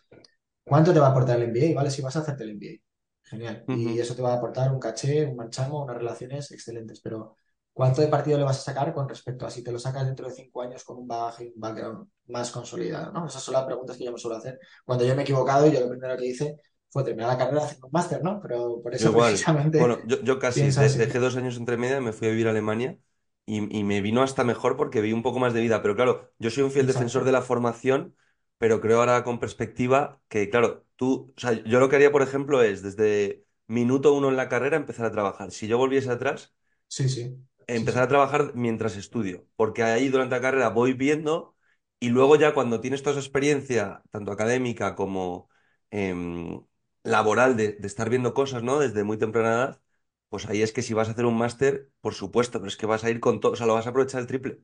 ¿Cuánto 0.64 0.92
te 0.92 1.00
va 1.00 1.08
a 1.08 1.10
aportar 1.10 1.40
el 1.40 1.48
MBA? 1.48 1.74
¿Vale? 1.74 1.90
Si 1.90 2.02
vas 2.02 2.16
a 2.16 2.20
hacerte 2.20 2.44
el 2.44 2.50
MBA. 2.56 2.82
Genial. 3.24 3.64
Y 3.68 3.98
eso 3.98 4.14
te 4.14 4.22
va 4.22 4.34
a 4.34 4.36
aportar 4.36 4.70
un 4.70 4.78
caché, 4.78 5.24
un 5.26 5.36
marchamo, 5.36 5.82
unas 5.82 5.96
relaciones 5.96 6.50
excelentes, 6.50 7.00
pero 7.00 7.36
¿Cuánto 7.72 8.02
de 8.02 8.08
partido 8.08 8.36
le 8.38 8.44
vas 8.44 8.58
a 8.58 8.62
sacar 8.62 8.92
con 8.92 9.08
respecto 9.08 9.46
a 9.46 9.50
si 9.50 9.64
te 9.64 9.72
lo 9.72 9.78
sacas 9.78 10.04
dentro 10.04 10.28
de 10.28 10.34
cinco 10.34 10.60
años 10.62 10.84
con 10.84 10.98
un 10.98 11.08
bagaje 11.08 11.44
y 11.44 11.48
un 11.48 11.60
background 11.60 12.06
más 12.28 12.50
consolidado? 12.50 13.12
¿no? 13.12 13.26
Esas 13.26 13.42
son 13.42 13.54
las 13.54 13.64
preguntas 13.64 13.96
que 13.96 14.04
yo 14.04 14.12
me 14.12 14.18
suelo 14.18 14.36
hacer. 14.36 14.58
Cuando 14.84 15.04
yo 15.06 15.14
me 15.14 15.22
he 15.22 15.24
equivocado, 15.24 15.66
y 15.66 15.72
yo 15.72 15.80
lo 15.80 15.88
primero 15.88 16.16
que 16.16 16.26
hice 16.26 16.56
fue 16.90 17.02
terminar 17.04 17.30
la 17.30 17.38
carrera 17.38 17.64
haciendo 17.64 17.86
un 17.86 17.92
máster, 17.92 18.22
¿no? 18.22 18.40
Pero 18.42 18.82
por 18.82 18.94
eso 18.94 19.12
precisamente. 19.12 19.78
Bueno, 19.78 19.98
yo, 20.06 20.38
casi 20.38 20.62
dejé 20.62 21.18
dos 21.18 21.36
años 21.36 21.56
entre 21.56 21.78
media, 21.78 22.00
me 22.02 22.12
fui 22.12 22.28
a 22.28 22.30
vivir 22.30 22.46
a 22.46 22.50
Alemania 22.50 22.98
y, 23.46 23.78
y 23.78 23.84
me 23.84 24.02
vino 24.02 24.22
hasta 24.22 24.44
mejor 24.44 24.76
porque 24.76 25.00
vi 25.00 25.14
un 25.14 25.22
poco 25.22 25.38
más 25.38 25.54
de 25.54 25.62
vida. 25.62 25.80
Pero 25.80 25.96
claro, 25.96 26.30
yo 26.38 26.50
soy 26.50 26.64
un 26.64 26.70
fiel 26.70 26.86
defensor 26.86 27.24
de 27.24 27.32
la 27.32 27.40
formación, 27.40 28.14
pero 28.58 28.82
creo 28.82 28.98
ahora 29.00 29.24
con 29.24 29.40
perspectiva 29.40 30.20
que, 30.28 30.50
claro, 30.50 30.84
tú, 30.96 31.32
o 31.34 31.40
sea, 31.40 31.52
yo 31.52 31.80
lo 31.80 31.88
que 31.88 31.96
haría, 31.96 32.12
por 32.12 32.20
ejemplo, 32.22 32.62
es 32.62 32.82
desde 32.82 33.46
minuto 33.66 34.12
uno 34.12 34.28
en 34.28 34.36
la 34.36 34.50
carrera 34.50 34.76
empezar 34.76 35.06
a 35.06 35.10
trabajar. 35.12 35.50
Si 35.50 35.66
yo 35.66 35.78
volviese 35.78 36.10
atrás, 36.10 36.54
sí, 36.88 37.08
sí, 37.08 37.36
empezar 37.66 38.02
a 38.04 38.08
sí. 38.08 38.08
trabajar 38.08 38.52
mientras 38.54 38.96
estudio, 38.96 39.46
porque 39.56 39.82
ahí 39.82 40.08
durante 40.08 40.34
la 40.36 40.40
carrera 40.42 40.68
voy 40.70 40.92
viendo 40.94 41.56
y 42.00 42.08
luego 42.10 42.36
ya 42.36 42.54
cuando 42.54 42.80
tienes 42.80 43.02
toda 43.02 43.12
esa 43.12 43.20
experiencia, 43.26 44.02
tanto 44.10 44.32
académica 44.32 44.94
como 44.96 45.48
em, 45.90 46.62
laboral, 47.04 47.56
de, 47.56 47.72
de 47.74 47.86
estar 47.86 48.10
viendo 48.10 48.34
cosas, 48.34 48.62
¿no? 48.62 48.78
Desde 48.80 49.04
muy 49.04 49.18
temprana 49.18 49.50
edad, 49.54 49.82
pues 50.28 50.46
ahí 50.48 50.62
es 50.62 50.72
que 50.72 50.82
si 50.82 50.94
vas 50.94 51.08
a 51.08 51.12
hacer 51.12 51.26
un 51.26 51.36
máster, 51.38 51.90
por 52.00 52.14
supuesto, 52.14 52.58
pero 52.58 52.68
es 52.68 52.76
que 52.76 52.86
vas 52.86 53.04
a 53.04 53.10
ir 53.10 53.20
con 53.20 53.40
todo, 53.40 53.52
o 53.52 53.56
sea, 53.56 53.66
lo 53.66 53.74
vas 53.74 53.86
a 53.86 53.90
aprovechar 53.90 54.20
el 54.20 54.26
triple. 54.26 54.60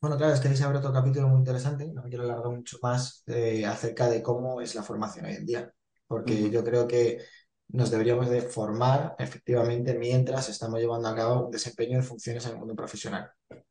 Bueno, 0.00 0.16
claro, 0.18 0.34
es 0.34 0.40
que 0.40 0.48
ahí 0.48 0.56
se 0.56 0.64
abre 0.64 0.78
otro 0.78 0.92
capítulo 0.92 1.26
muy 1.28 1.38
interesante, 1.38 1.86
no 1.92 2.02
me 2.02 2.08
quiero 2.10 2.24
alargar 2.24 2.52
mucho 2.52 2.78
más, 2.82 3.22
eh, 3.26 3.64
acerca 3.66 4.08
de 4.08 4.22
cómo 4.22 4.60
es 4.60 4.74
la 4.74 4.82
formación 4.82 5.24
hoy 5.24 5.32
en 5.34 5.46
día, 5.46 5.72
porque 6.06 6.50
yo 6.50 6.62
creo 6.62 6.86
que 6.86 7.18
nos 7.68 7.90
deberíamos 7.90 8.28
de 8.28 8.42
formar 8.42 9.16
efectivamente 9.18 9.94
mientras 9.98 10.48
estamos 10.48 10.80
llevando 10.80 11.08
a 11.08 11.14
cabo 11.14 11.46
un 11.46 11.50
desempeño 11.50 11.98
de 11.98 12.02
funciones 12.04 12.44
en 12.46 12.52
el 12.52 12.58
mundo 12.58 12.74
profesional 12.74 13.30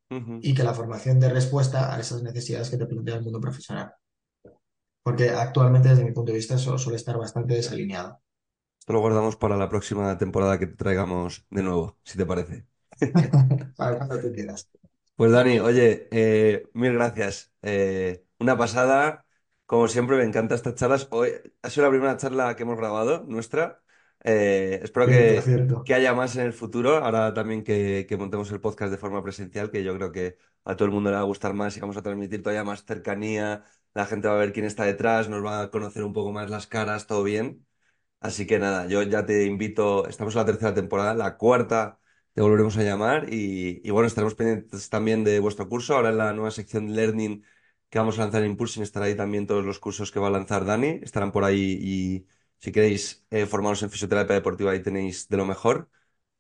y 0.10 0.54
que 0.54 0.64
la 0.64 0.74
formación 0.74 1.20
dé 1.20 1.30
respuesta 1.30 1.94
a 1.94 2.00
esas 2.00 2.22
necesidades 2.22 2.70
que 2.70 2.78
te 2.78 2.86
plantea 2.86 3.16
el 3.16 3.24
mundo 3.24 3.40
profesional, 3.40 3.94
porque 5.04 5.30
actualmente 5.30 5.90
desde 5.90 6.06
mi 6.06 6.12
punto 6.12 6.32
de 6.32 6.38
vista 6.38 6.56
eso 6.56 6.78
suele 6.78 6.98
estar 6.98 7.18
bastante 7.18 7.56
desalineado. 7.56 8.22
Esto 8.80 8.94
lo 8.94 9.00
guardamos 9.00 9.36
para 9.36 9.58
la 9.58 9.68
próxima 9.68 10.18
temporada 10.18 10.60
que 10.60 10.68
te 10.68 10.76
traigamos 10.76 11.46
de 11.50 11.64
nuevo, 11.64 11.98
si 12.04 12.18
te 12.18 12.26
parece. 12.26 12.68
Para 13.76 13.98
cuando 13.98 14.20
tú 14.20 14.32
quieras. 14.32 14.70
Pues 15.16 15.32
Dani, 15.32 15.60
oye, 15.60 16.08
eh, 16.12 16.68
mil 16.74 16.94
gracias. 16.94 17.52
Eh, 17.62 18.24
una 18.40 18.58
pasada. 18.58 19.26
Como 19.66 19.88
siempre, 19.88 20.18
me 20.18 20.24
encantan 20.24 20.56
estas 20.56 20.76
charlas. 20.76 21.08
Hoy 21.10 21.32
ha 21.62 21.70
sido 21.70 21.86
la 21.86 21.90
primera 21.90 22.18
charla 22.18 22.56
que 22.56 22.64
hemos 22.64 22.78
grabado, 22.78 23.24
nuestra. 23.28 23.82
Eh, 24.28 24.80
espero 24.84 25.08
que, 25.08 25.52
que 25.84 25.94
haya 25.94 26.14
más 26.14 26.36
en 26.36 26.46
el 26.46 26.54
futuro. 26.54 26.98
Ahora 26.98 27.34
también 27.34 27.64
que, 27.64 28.06
que 28.10 28.18
montemos 28.18 28.52
el 28.52 28.60
podcast 28.62 28.92
de 28.92 28.98
forma 28.98 29.24
presencial, 29.24 29.70
que 29.72 29.84
yo 29.84 29.96
creo 29.96 30.12
que 30.12 30.38
a 30.64 30.76
todo 30.76 30.88
el 30.88 30.94
mundo 30.94 31.10
le 31.12 31.16
va 31.16 31.22
a 31.22 31.26
gustar 31.26 31.54
más 31.54 31.78
y 31.78 31.80
vamos 31.80 31.98
a 31.98 32.02
transmitir 32.02 32.42
todavía 32.42 32.64
más 32.64 32.86
cercanía. 32.86 33.64
La 33.94 34.06
gente 34.06 34.28
va 34.28 34.36
a 34.36 34.38
ver 34.38 34.52
quién 34.54 34.66
está 34.66 34.84
detrás, 34.86 35.30
nos 35.30 35.46
va 35.46 35.62
a 35.62 35.72
conocer 35.72 36.04
un 36.04 36.14
poco 36.14 36.32
más 36.32 36.50
las 36.50 36.68
caras, 36.68 37.08
todo 37.08 37.24
bien. 37.24 37.66
Así 38.20 38.48
que 38.48 38.60
nada, 38.60 38.88
yo 38.88 39.04
ya 39.04 39.26
te 39.26 39.46
invito, 39.46 40.08
estamos 40.08 40.34
en 40.36 40.40
la 40.40 40.46
tercera 40.46 40.74
temporada, 40.74 41.14
la 41.14 41.38
cuarta 41.38 42.00
te 42.34 42.42
volveremos 42.42 42.78
a 42.78 42.84
llamar 42.84 43.32
y, 43.34 43.82
y 43.88 43.92
bueno, 43.92 44.08
estaremos 44.08 44.36
pendientes 44.36 44.90
también 44.90 45.24
de 45.24 45.40
vuestro 45.40 45.70
curso. 45.70 45.96
Ahora 45.96 46.10
en 46.10 46.18
la 46.18 46.34
nueva 46.34 46.52
sección 46.52 46.88
de 46.88 46.94
Learning 46.94 47.44
que 47.90 48.00
vamos 48.00 48.18
a 48.20 48.24
lanzar 48.24 48.44
en 48.44 48.52
Impulsing 48.52 48.84
estará 48.84 49.06
ahí 49.06 49.16
también 49.16 49.48
todos 49.48 49.64
los 49.66 49.80
cursos 49.80 50.12
que 50.12 50.20
va 50.20 50.28
a 50.28 50.32
lanzar 50.32 50.66
Dani, 50.66 51.00
estarán 51.04 51.32
por 51.32 51.44
ahí 51.44 51.78
y 51.82 52.28
si 52.66 52.72
queréis 52.74 53.26
eh, 53.32 53.46
formaros 53.48 53.84
en 53.84 53.92
fisioterapia 53.92 54.36
deportiva 54.36 54.72
ahí 54.72 54.82
tenéis 54.84 55.28
de 55.30 55.38
lo 55.38 55.46
mejor. 55.46 55.90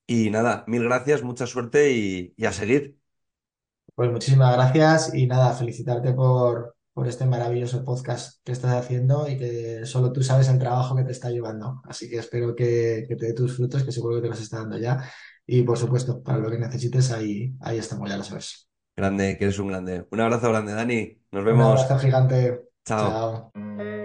Y 0.08 0.30
nada, 0.32 0.66
mil 0.68 0.84
gracias, 0.84 1.24
mucha 1.24 1.48
suerte 1.48 1.94
y, 1.94 2.34
y 2.38 2.46
a 2.46 2.54
seguir. 2.54 2.98
Pues 3.96 4.12
muchísimas 4.12 4.54
gracias 4.56 5.14
y 5.14 5.26
nada, 5.28 5.54
felicitarte 5.54 6.12
por, 6.14 6.76
por 6.94 7.08
este 7.08 7.26
maravilloso 7.26 7.84
podcast 7.86 8.42
que 8.44 8.52
estás 8.52 8.74
haciendo 8.74 9.28
y 9.30 9.38
que 9.38 9.86
solo 9.86 10.12
tú 10.12 10.22
sabes 10.22 10.50
el 10.50 10.60
trabajo 10.60 10.96
que 10.96 11.04
te 11.04 11.12
está 11.14 11.30
llevando. 11.30 11.82
Así 11.86 12.10
que 12.10 12.18
espero 12.18 12.56
que, 12.56 13.06
que 13.08 13.16
te 13.16 13.28
dé 13.28 13.34
tus 13.34 13.56
frutos, 13.56 13.84
que 13.84 13.92
seguro 13.94 14.16
que 14.18 14.24
te 14.24 14.28
los 14.30 14.42
está 14.42 14.58
dando 14.60 14.78
ya. 14.78 15.10
Y 15.48 15.62
por 15.64 15.78
supuesto, 15.78 16.22
para 16.24 16.40
lo 16.40 16.50
que 16.52 16.58
necesites, 16.60 17.12
ahí, 17.12 17.56
ahí 17.62 17.78
estamos, 17.78 18.10
ya 18.10 18.18
lo 18.18 18.24
sabes. 18.24 18.68
Grande, 18.98 19.38
que 19.38 19.46
eres 19.46 19.60
un 19.60 19.68
grande. 19.70 20.06
Un 20.12 20.20
abrazo 20.22 20.50
grande, 20.50 20.74
Dani. 20.74 21.22
Nos 21.32 21.44
Un 21.48 21.60
vemos. 21.60 21.62
abrazo 21.62 21.98
gigante. 21.98 22.62
Chao. 22.86 23.32
Chao. 23.56 24.05